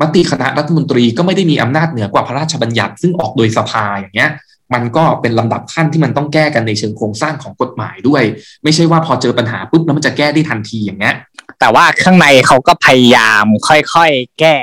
[0.02, 4.32] มติคณะรัฐมนตรีก็ไม่ได้มีอำนาจเหนือกว่าพระราชบัญญัติ ซึ่งออกโดยสภาอย่างเงี้ย
[4.74, 8.24] มันก็เป็นลำดับขั้นที่มันต้องแก้กันในเชิงโครงสร้างของกฎหมายด้วย
[8.64, 11.16] ไม่ใช่ว่าพอเจอปัญหาปุ๊บแล้วมันจะแก้ได้ทันทีอย่างเงี้ย
[11.60, 14.58] แต่ว่าข้างในเขาก็พยายามค่อยๆแก้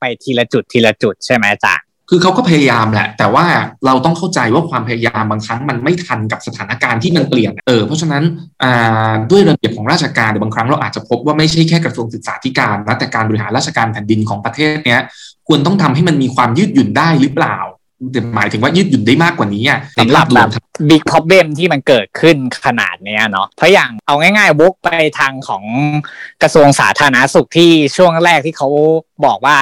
[0.00, 3.46] ไปทีละจุดทีละจุดใช่ไหมอาจารย์ คือเขาก็พยายามแหละ แต่ว่า
[3.86, 8.22] เราต้องเข้าใจว่าความพยายามบางครั้งมันไม่ทันกับสถานการณ์ที่มันเปลี่ยนเออเพราะฉะนั้น
[8.62, 15.00] อ่าด้วยระเบียบของราชการเดี๋ยวบางครั้งเราอาจจะพบว่าไม่ใช่แค่กระทรวงศึกษาธิการนะแต่การบริหารราชการแผ่นดินของประเทศเนี้ย
[15.48, 17.58] ควรต้องทำให้มันมีความยืดหยุ่นได้หรือเปล่า
[18.36, 24.88] หมายถึงว่ายืดหยุ่นได้มากกว่านี้อะในสำหรับภาพรแบวบมบิ๊กพ o อ l e m ที่มันเกิดขึ้นขนาดเนี้ยเนาะเพราะอย่างเอาง่ายๆวกไป
[25.18, 25.64] ทางของ
[26.42, 28.68] กระทรวงสาธารณสุขที่ช่วงแรกที่เขา
[29.26, 29.56] บอกว่า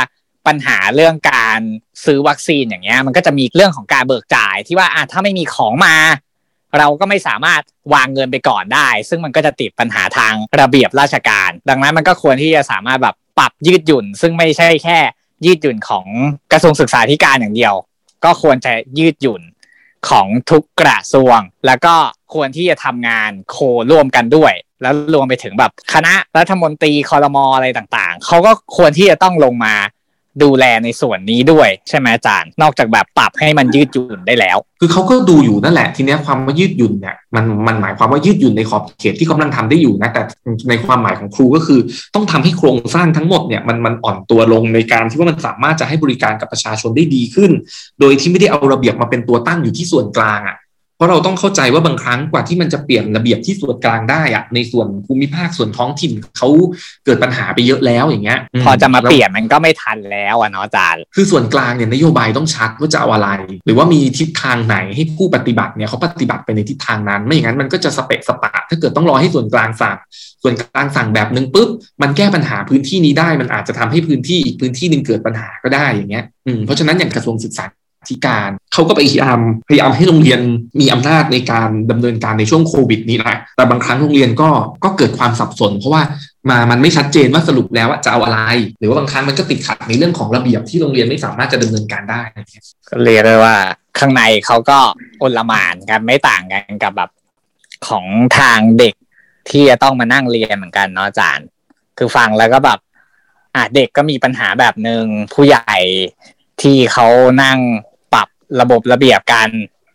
[0.48, 1.60] ปัญหาเรื่องการ
[2.04, 5.96] ซื้อวัคซีนอย่างเงี้ย มันก็จะมีเรื่องของการเบิกจ่ายที่ว่าอะถ้าไม่มีของมา
[6.78, 7.62] เราก็ไม่สามารถ
[7.94, 14.98] วางเงินไปก่อนได้ ซึ่งมันก็จะติดปัญหาทางระเบียบราชการ ดังนั้นมันก็ควรที่จะสามารถแบบปรับยืดหยุ่น ซึ่งไม่ใช่แค่
[15.44, 16.06] ยืดหยุ่นของ
[16.52, 17.74] กระทรวงศึกษาธิการอย่างเดียว
[18.24, 19.42] ก็ควรจะยืดหยุ่น
[20.08, 21.94] ของทุกกระทรวง แล้วก็
[22.34, 23.56] ควรที่จะทำงานโค
[23.90, 24.52] ร่วมกันด้วย
[24.82, 29.74] แล้วรวมไปถึงแบบคณะรัฐมนตรีคอรมออะไรต่างๆ เขาก็ควรที่จะต้องลงมา
[30.42, 40.22] ดูแลในส่วนนี้ด้วยใช่ไหมอาจารย์ นอกจากแบบปรับให้มันยืดหยุ่นได้แล้ว คือเขาก็ดูอยู่นั่นแหละ ทีนี้ความว่ายืดหยุ่นเนี่ยมันมันหมายความว่ายืดหยุ่นในขอบเขตที่กำลังทำได้อยู่นะแต่
[40.68, 41.80] ในความหมายของครูก็คือ
[42.14, 47.50] ต้องทำให้โครงสร้างทั้งหมดเนี่ยมันมันอ่อนตัวลงในการที่ว่ามันสามารถจะให้บริการกับประชาชนได้ดีขึ้น
[48.00, 50.56] โดยที่ไม่ได้เอาระเบียบมาเป็นตัวตั้งอยู่ที่ส่วนกลางอะ
[50.98, 56.48] เพราะเราต้องเข้าใจว่าบางครั้งกว่าที่มันจะเปลี่ยนระเบียบที่ส่วนกลางได้อะในส่วนภูมิภาคส่วนท้องถิ่นเขา
[57.04, 63.28] เกิดปัญหาไปเยอะแล้วอย่างเงี้ย พอจะมาเปลี่ยนมันก็ไม่ทันแล้วอะเนาะอาจารย์ คือส่วนกลางเนี่ยนโยบายต้องชัดว่าจะเอาอะไร
[63.66, 69.96] หรือว่ามีทิศทางไหนให้ผู้ปฏิบัติเนี่ยเขาปฏิบัติไปในทิศทางนั้น ไม่อย่างนั้นมันก็จะสเปะสปะ ถ้าเกิดต้องรอให้ส่วนกลางสั่ง
[70.42, 71.68] ส่วนกลางสั่งแบบนึงปุ๊บ
[72.02, 77.64] มันแก้ปัญหาพื้นที่นี้ได้มันอาจจะทำให้พื้นที่อีกพื้นที่หนึ่งเกิดปัญหาก็ได้อย่างเงี้ยอืมเพราะฉะนั้นอย่างกระทรวงศึกษา
[78.10, 80.40] ธิการเขาก็พยายามพยายามให้โรงเรียน
[80.80, 84.50] มีอำนาจในการดำเนินการในช่วงโควิดนี้แหละแต่บางครั้งโรงเรียนก็
[84.84, 86.02] ก็เกิดความสับสน เพราะว่า
[86.50, 88.40] มามันไม่ชัดเจนว่าสรุปแล้วว่าจะเอาอะไร
[88.78, 92.22] หรือว่าบางครั้งมันก็ติดขัดในเรื่องของระเบียบที่โรงเรียนไม่สามารถจะดำเนินการได้
[92.88, 93.56] ก็เรียกได้ว่า
[93.98, 94.78] ข้างในเขาก็
[95.22, 97.10] อลหมานกันไม่ต่างกันกับแบบ
[97.88, 98.04] ของ
[98.38, 98.94] ทางเด็ก
[99.50, 101.46] ที่จะต้องมานั่งเรียนเหมือนกันเนาะอาจารย์
[101.98, 102.78] คือฟังแล้วก็แบบ
[103.54, 105.04] อะเด็กก็มีปัญหาแบบหนึ่ง
[105.34, 105.76] ผู้ใหญ่
[106.62, 107.06] ที่เขา
[107.42, 107.58] นั่ง
[108.60, 109.48] ระบบระเบียบกัน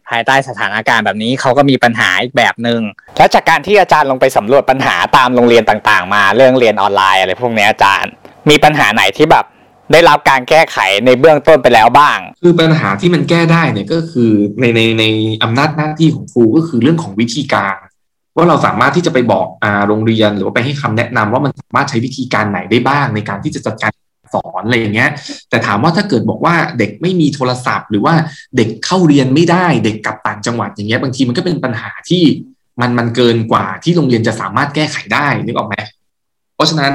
[0.10, 2.82] ภายใต้สถานการณ์แบบนี้เขาก็มีปัญหาอีกแบบหนึ่ง
[3.18, 8.12] แล้วจากการที่อาจารย์ลงไปสำรวจปัญหาตามโรงเรียนต่างๆ มาเรื่องเรียนออนไลน์อะไรพวกนี้อาจารย์
[8.50, 9.46] มีปัญหาไหนที่แบบ
[9.92, 15.06] ได้รับการแก้ไขในเบื้องต้นไปแล้วบ้าง คือปัญหาที่มันแก้ได้เนี่ยก็คือในในใน
[15.44, 17.76] อำนาจหน้าที่ของครูก็คือเรื่องของวิธีการ
[18.36, 23.92] ว่าเราสามารถที่จะไปบอกอ่าโรงเรียนหรือว่าไปให้คำแนะนำว่ามันสามารถใช้วิธีการไหนได้บ้างในการที่จะจัดการ
[24.34, 25.10] สอนอะไรอย่างเงี้ย
[25.50, 28.16] แต่ถามว่าถ้าเกิดบอกว่าเด็กไม่มีโทรศัพท์ หรือว่า
[28.58, 32.24] เด็กเข้าเรียนไม่ได้ เด็กกลับต่างจังหวัดอย่างเงี้ยบางทีมันก็เป็นปัญหาที่
[32.82, 35.76] มันมันเกินกว่าที่โรงเรียนจะสามารถแก้ไขได้นึกออกไหม
[36.56, 36.94] เพราะฉะนั้น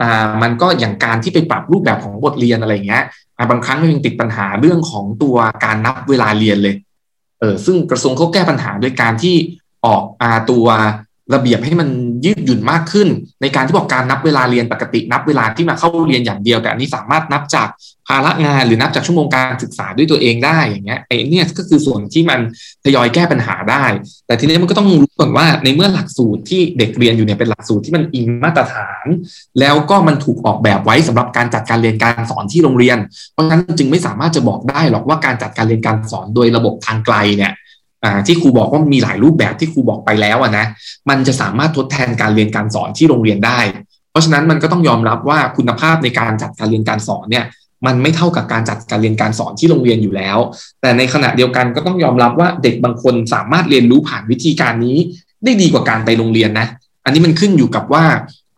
[0.00, 3.04] อ่ามันก็อย่างการที่ไปปรับรูปแบบของบทเรียนอะไรเงี้ย
[3.50, 6.74] บางครั้งมันยังติดปัญหาเรื่องของตัวการนับเวลาเรียนเลย
[7.40, 9.36] เออซึ่งกระทรวงเขาแก้ปัญหาโดยการที่
[9.86, 10.66] ออกอาตัว
[11.34, 11.88] ระเบียบให้มัน
[12.24, 13.08] ยืดหยุ่นมากขึ้น
[13.42, 17.68] ในการที่บอกการนับเวลาเรียนปกติ นับเวลาที่มาเข้าเรียนอย่างเดียว แต่อันนี้สามารถนับจาก
[18.08, 22.40] ภาระงานหรือนับจากชั่วโมงการศึกษาด้วยตัวเองได้อย่างเงี้ยไอ้เนี่ยก็คือส่วนที่มัน
[22.84, 23.84] ทยอยแก้ปัญหาได้
[24.26, 29.06] แต่ทีนี้มันก็ต้องรู้ก่อนว่าในเมื่อหลักสูตรที่เด็กเรียนอยู่เนี่ยเป็นหลักสูตรที่มันอิงมาตรฐาน
[29.60, 32.98] แล้วก็มันถูกออกแบบไว้สำหรับการจัดการเรียนการสอนที่โรงเรียน
[33.32, 37.52] เพราะฉะนั้นจึงไม่สามารถจะบอกได้หรอกว่าการจัดการเรียนการสอนโดยระบบทางไกลเนี่ย
[38.26, 40.66] ที่ครูบอกว่ามีหลายรูปแบบที่ครูบอกไปแล้วอะนะ
[41.08, 43.60] มันจะสามารถทดแทนการเรียนการสอนที่โรงเรียนได้
[44.10, 47.44] เพราะฉะนั้นมันก็ต้องยอมรับว่าคุณภาพในการจัดการเรียนการสอนเนี่ย
[47.86, 50.38] มันไม่เท่ากับการจัดการเรียนการสอนที่โรงเรียนอยู่แล้ว
[50.80, 54.96] แต่ในขณะเดียวกันก็ต้องยอมรับว่าเด็กบางคนสามารถเรียนรู้ผ่านวิธีการนี้
[55.44, 56.66] ได้ดีกว่าการไปโรงเรียนนะ
[57.04, 58.04] อันนี้มันขึ้นอยู่กับว่า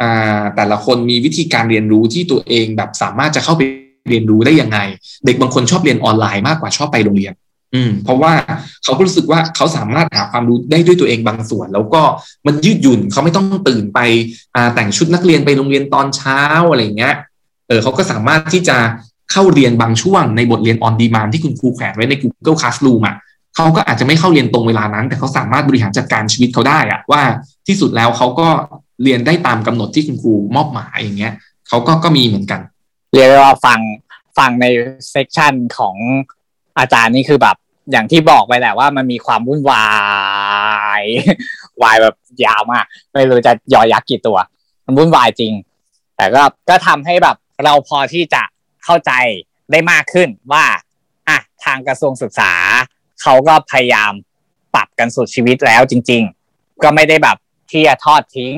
[0.03, 3.63] อ่าแต่ละคนมีวิธีการเรียนรู้ที่ตัวเองแบบสามารถจะเข้าไป
[4.11, 4.79] เรียนรู้ได้ยังไง
[5.27, 7.33] เด็กบางคนชอบเรียนออนไลน์มากกว่าชอบไปโรงเรียน
[7.75, 8.33] อืมเพราะว่า
[8.85, 12.03] เขาก็รู้สึกว่าเขาสามารถหาความรู้ได้ด้วยตัวเองบางส่วน แล้วก็
[12.47, 13.99] มันยืดหยุ่นเขาไม่ต้องตื่นไป
[14.55, 16.41] อ่าแต่งชุดนักเรียนไปโรงเรียนตอนเช้า
[16.71, 17.15] อะไรเงี้ย
[17.69, 18.77] เออเขาก็สามารถที่จะ
[19.33, 23.17] เข้าเรียนบางช่วงในบทเรียนออนดีมานที่คุณครูแขวนไว้ใน Google Classroom อะ
[23.57, 27.23] เขาก็อาจจะไม่เข้าเรียนตรงเวลานั้น แต่เขาสามารถบริหารจัดการชีวิตเขาได้อะว่า
[27.67, 28.49] ที่สุดแล้วเขาก็
[29.03, 31.35] เรียนได้ตามกำหนดที่คุณครูมอบหมายอย่างเงี้ย
[31.69, 32.61] เขาก็ก็มีเหมือนกัน
[33.13, 33.81] เรียกได้ว่าฟัง
[34.39, 34.67] ฟังใน
[35.11, 35.97] เซกชันของ
[36.79, 37.57] อาจารย์นี่คือแบบ
[37.91, 39.87] อย่างที่บอกไปแหละว่ามันมีความวุ่นวา
[41.01, 41.03] ย
[41.83, 44.39] วายแบบยาวมากไม่รู้จะยอยักษ์กี่ตัว
[44.87, 45.53] มันวุ่นวายจริง
[46.17, 48.43] แต่ก็ก็ทำให้แบบเราพอที่จะ
[48.85, 49.13] เข้าใจ
[49.71, 50.65] ได้มากขึ้นว่า
[51.29, 52.53] อะทางกระทรวงศึกษา
[53.23, 54.13] เขาก็พยายาม
[54.75, 56.23] ปรับกันสุดชีวิตแล้วจริง
[56.53, 57.37] ๆ ก็ไม่ได้แบบ
[57.71, 58.55] ที่จะทอดทิ้ง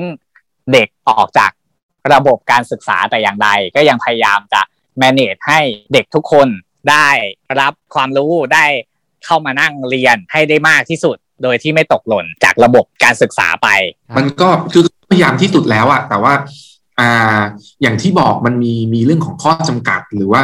[0.71, 1.51] เด็กออกจาก
[2.13, 4.61] ระบบการศึกษาแต่อย่างใด ก็ยังพยายามจะ
[5.01, 5.59] manage ให้
[5.93, 6.47] เด็กทุกคน
[6.91, 7.09] ได้
[7.61, 8.65] รับความรู้ได้
[9.25, 13.67] เข้ามานั่งเรียนให้ได้มากที่สุด โดยที่ไม่ตกหล่นจากระบบการศึกษาไป
[14.17, 16.33] มันก็คือพยายามที่สุดแล้วอะแต่ว่า
[16.99, 17.39] อ่า
[17.81, 20.43] อย่างที่บอกมันมีมีเรื่องของข้อจำกัดหรือว่า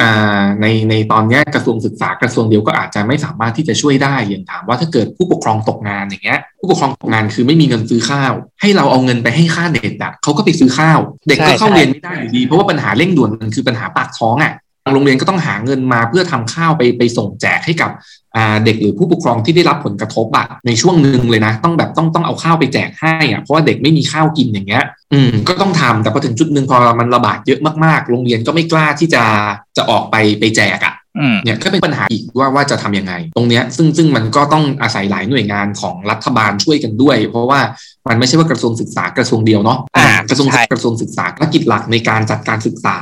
[0.00, 10.98] อ่าในในตอนนี้กระทรวงศึกษากระทรวงเดียวก็อาจจะไม่สามารถที่จะช่วยได้อย่างถามว่าถ้าเกิดผู้ปกครองตกงานอย่างเงี้ยผู้ปกครองตกงานคือไม่มีเงินซื้อข้าว ให้เราเอาเงินไปให้ค่าเด็กอะเขาก็ไปซื้อข้าว
[11.28, 14.52] เด็กก็เข้าเรียนไม่ได้อยู่ดี เพราะว่าปัญหาเร่งด่วนมันคือปัญหาปากท้องอะ
[14.94, 17.90] โรงเรียนก็ต้องหาเงินมาเพื่อทำข้าวไปไปส่งแจกให้กับ
[18.36, 24.84] อ่าเด็กหรือผู้ปกครองที่ได้รับผลกระทบอะในช่วงหนึ่งเลยนะ ต้องแบบต้องต้องเอาข้าวไปแจกให้อะเพราะว่าเด็กไม่มีข้าวกินอย่างเงี้ย
[25.14, 29.22] อืมก็ต้องทำแต่พอถึงจุดหนึ่งพอมันระบาดเยอะมากๆ โรงเรียนก็ไม่กล้าที่จะ
[29.76, 37.60] จะออกไปไปแจกอะอืมเนี่ยก็เป็นปัญหาอีกว่าว่าจะทำยังไง ตรงเนี้ยซึ่งซึ่งมันก็ต้องอาศัยหลายหน่วยงานของรัฐบาลช่วยกันด้วย เพราะว่า
[38.08, 42.98] มันไม่ใช่ว่ากระทรวงศึกษากระทรวงเดียวเนาะอ่าอ่ากระทรวงใช่กระทรวงศึกษาภารกิจหลักในการจัดการศึกษา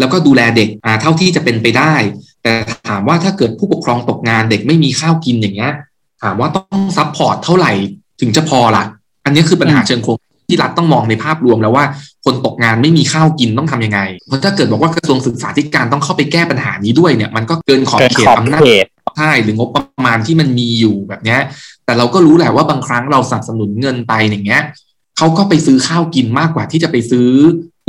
[0.00, 0.68] แล้วก็ดูแลเด็ก
[1.00, 1.94] เท่าที่จะเป็นไปได้
[2.42, 2.52] แต่
[2.88, 5.72] ถามว่าถ้าเกิดผู้ปกครองตกงานเด็กไม่มีข้าวกินอย่างเงี้ย
[6.22, 7.72] ถามว่าต้อง support เท่าไหร่
[8.20, 8.84] ถึงจะพอละ
[9.24, 10.16] อันนี้คือปัญหาเชิงโครง
[10.48, 11.84] ที่รัฐต้องมองในภาพรวมแล้วว่า
[12.24, 18.60] คนตกงานไม่มีข้าวกินต้องทำยังไง เพราะถ้าเกิดบอกว่ากระทรวงศึกษาธิการต้องเข้าไปแก้ปัญหานี้ด้วยเนี่ยมันก็เกินขอบเขตอำนาจ
[19.18, 21.40] ใช่หรืองบประมาณที่มันมีอยู่แบบเนี้ย
[21.84, 24.62] แต่เราก็รู้แหละว่าบางครั้งเราสนับสนุนเงินไปอย่างเงี้ย
[25.16, 27.28] เขาก็ไปซื้อข้าวกินมากกว่าที่จะไปซื้อ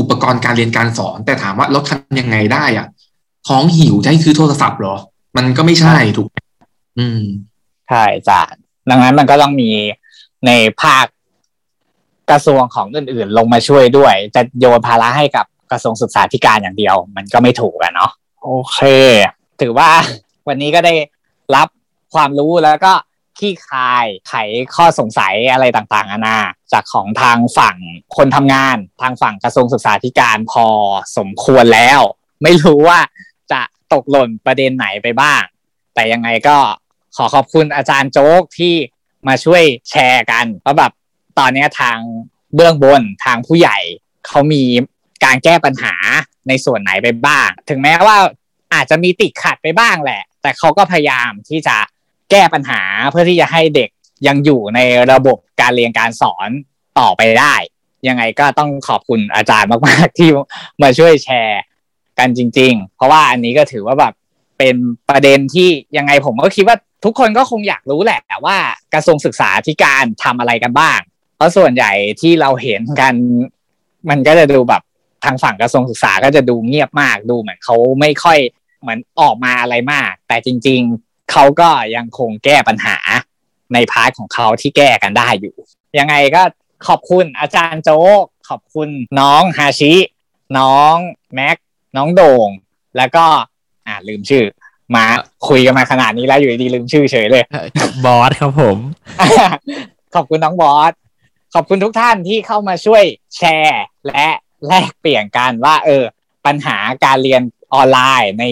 [0.01, 2.87] อุปกรณ์การเรียนการสอน แต่ถามว่าเราทำยังไงได้อะ
[3.47, 4.95] ท้องหิวจะให้ซื้อโทรศัพท์เหรอ
[5.37, 6.37] มันก็ไม่ใช่ถูกไหม
[6.99, 7.23] อืม
[7.89, 8.41] ใช่จ้ะ
[8.89, 9.69] ดังนั้นมันก็ต้องมี
[10.45, 10.51] ใน
[10.81, 11.05] ภาค
[12.29, 18.11] กระทรวงของอื่นๆ ลงมาช่วยด้วย จะโยนภาระให้กับกระทรวงศึกษาธิการอย่างเดียว มันก็ไม่ถูกอะเนาะ
[18.43, 18.79] โอเค
[19.61, 19.89] ถือว่า
[20.47, 20.93] วันนี้ก็ได้
[21.55, 21.67] รับ
[22.13, 22.93] ความรู้แล้วก็
[23.39, 24.33] ขี้คายไข
[24.75, 26.39] ข้อสงสัยอะไรต่างๆนานา
[26.73, 27.77] จากของทางฝั่ง
[28.17, 30.65] คนทำงาน ทางฝั่งกระทรวงศึกษาธิการพอ
[31.17, 31.99] สมควรแล้ว
[32.43, 32.99] ไม่รู้ว่า
[33.51, 33.61] จะ
[33.93, 35.43] ตกหล่นประเด็นไหนไปบ้าง
[35.93, 36.57] แต่ยังไงก็
[37.15, 38.75] ขอขอบคุณอาจารย์โจ๊กที่
[39.27, 40.91] มาช่วยแชร์กัน เพราะแบบ
[41.39, 41.97] ตอนนี้ทาง
[42.55, 43.77] เบื้องบนทางผู้ใหญ่
[44.27, 44.63] เขามี
[45.25, 45.93] การแก้ปัญหา
[46.47, 48.17] ในส่วนไหนไปบ้าง ถึงแม้ว่า
[48.73, 51.77] อาจจะมีติดขัดไปบ้างแหละ แต่เขาก็พยายามที่จะ
[52.31, 52.81] แก้ปัญหา
[53.11, 53.89] เพื่อที่จะให้เด็ก
[54.27, 54.79] ยังอยู่ใน
[55.11, 56.49] ระบบการเรียนการสอน
[56.99, 57.55] ต่อไปได้
[58.07, 60.29] ยังไงก็ต้องขอบคุณอาจารย์มาก ๆ ที่
[60.81, 61.61] มาช่วยแชร์
[62.19, 64.13] กันจริง ๆ เพราะว่าอันนี้ก็ถือว่าแบบ
[64.57, 64.75] เป็น
[65.09, 68.57] ประเด็นที่ยังไงผมก็คิดว่าทุกคนก็คงอยากรู้แหละว่า
[68.93, 70.99] กระทรวงศึกษาธิการทำอะไรกันบ้าง
[71.35, 71.91] เพราะส่วนใหญ่
[72.21, 73.13] ที่เราเห็นกัน
[74.09, 74.81] มันก็จะดูแบบ
[75.25, 78.39] ทางฝั่งกระทรวงศึกษาก็จะดูเงียบมากดูเหมือนเขาไม่ค่อย
[78.81, 82.97] เหมือนออกมาอะไรมาก แต่จริงๆ เขาก็ยังคงแก้ปัญหา
[83.73, 85.55] ใน part ของเขาที่แก้กันได้อยู่
[85.99, 86.41] ยังไงก็
[86.87, 88.89] ขอบคุณอาจารย์โจ๊ก ขอบคุณ
[89.19, 89.93] น้องฮาชิ
[90.57, 90.95] น้อง
[91.33, 91.57] แม็ก
[91.97, 92.49] น้องโด่ง
[92.97, 93.25] แล้วก็
[93.87, 94.45] อ่าลืมชื่อ
[94.95, 95.05] มา
[95.47, 97.43] คุยกันมาขนาดนี้แล้วอยู่ดีๆลืมชื่อเฉยเลย
[98.05, 98.77] บอสครับผม
[100.15, 100.91] ขอบคุณน้องบอส
[101.53, 103.03] ขอบคุณทุกท่านที่เข้ามาช่วย
[103.37, 104.27] แชร์ และ
[104.67, 106.03] แลกเปลี่ยนกันว่า เออ
[106.45, 107.41] ปัญหาการเรียน
[107.73, 108.45] ออนไลน์ใน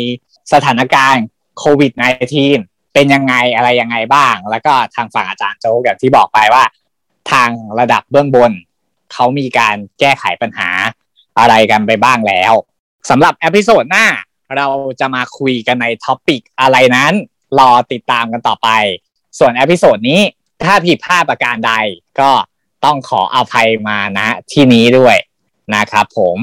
[0.54, 1.26] สถานการณ์
[1.60, 1.92] โควิด
[2.42, 6.64] -19 เป็นยังไงอะไรยังไงบ้าง แล้วก็ทางฝั่งอาจารย์โจ๊กอย่างที่บอกไปว่า
[7.32, 7.50] ทาง
[7.80, 8.52] ระดับเบื้องบน
[9.14, 10.70] เขามีการแก้ไขปัญหา
[11.40, 12.54] อะไรกันไปบ้างแล้ว
[13.10, 14.08] สำหรับ episode หน้า
[14.58, 14.68] เรา
[15.00, 17.14] จะมาคุยกันใน topic อะไรนั้น
[17.60, 18.70] รอติดตามกันต่อไป
[19.40, 20.22] ส่วน episode นี้
[20.64, 21.74] ถ้าผิดพลาดประการใด
[22.20, 22.32] ก็
[22.86, 24.20] ต้องขออภัยมาณ
[24.52, 25.18] ที่นี้ด้วย
[25.76, 26.38] นะครับผม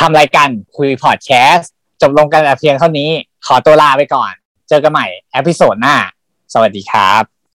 [0.00, 1.70] ทำรายการคุยพอดแคสต์
[2.00, 3.10] จบลงกันแต่เพียงเท่านี้
[3.46, 4.32] ขอตัวลาไปก่อน
[4.68, 5.96] เจอกันใหม่ เอพิโซดหน้า
[6.54, 7.33] สวัสดีครับ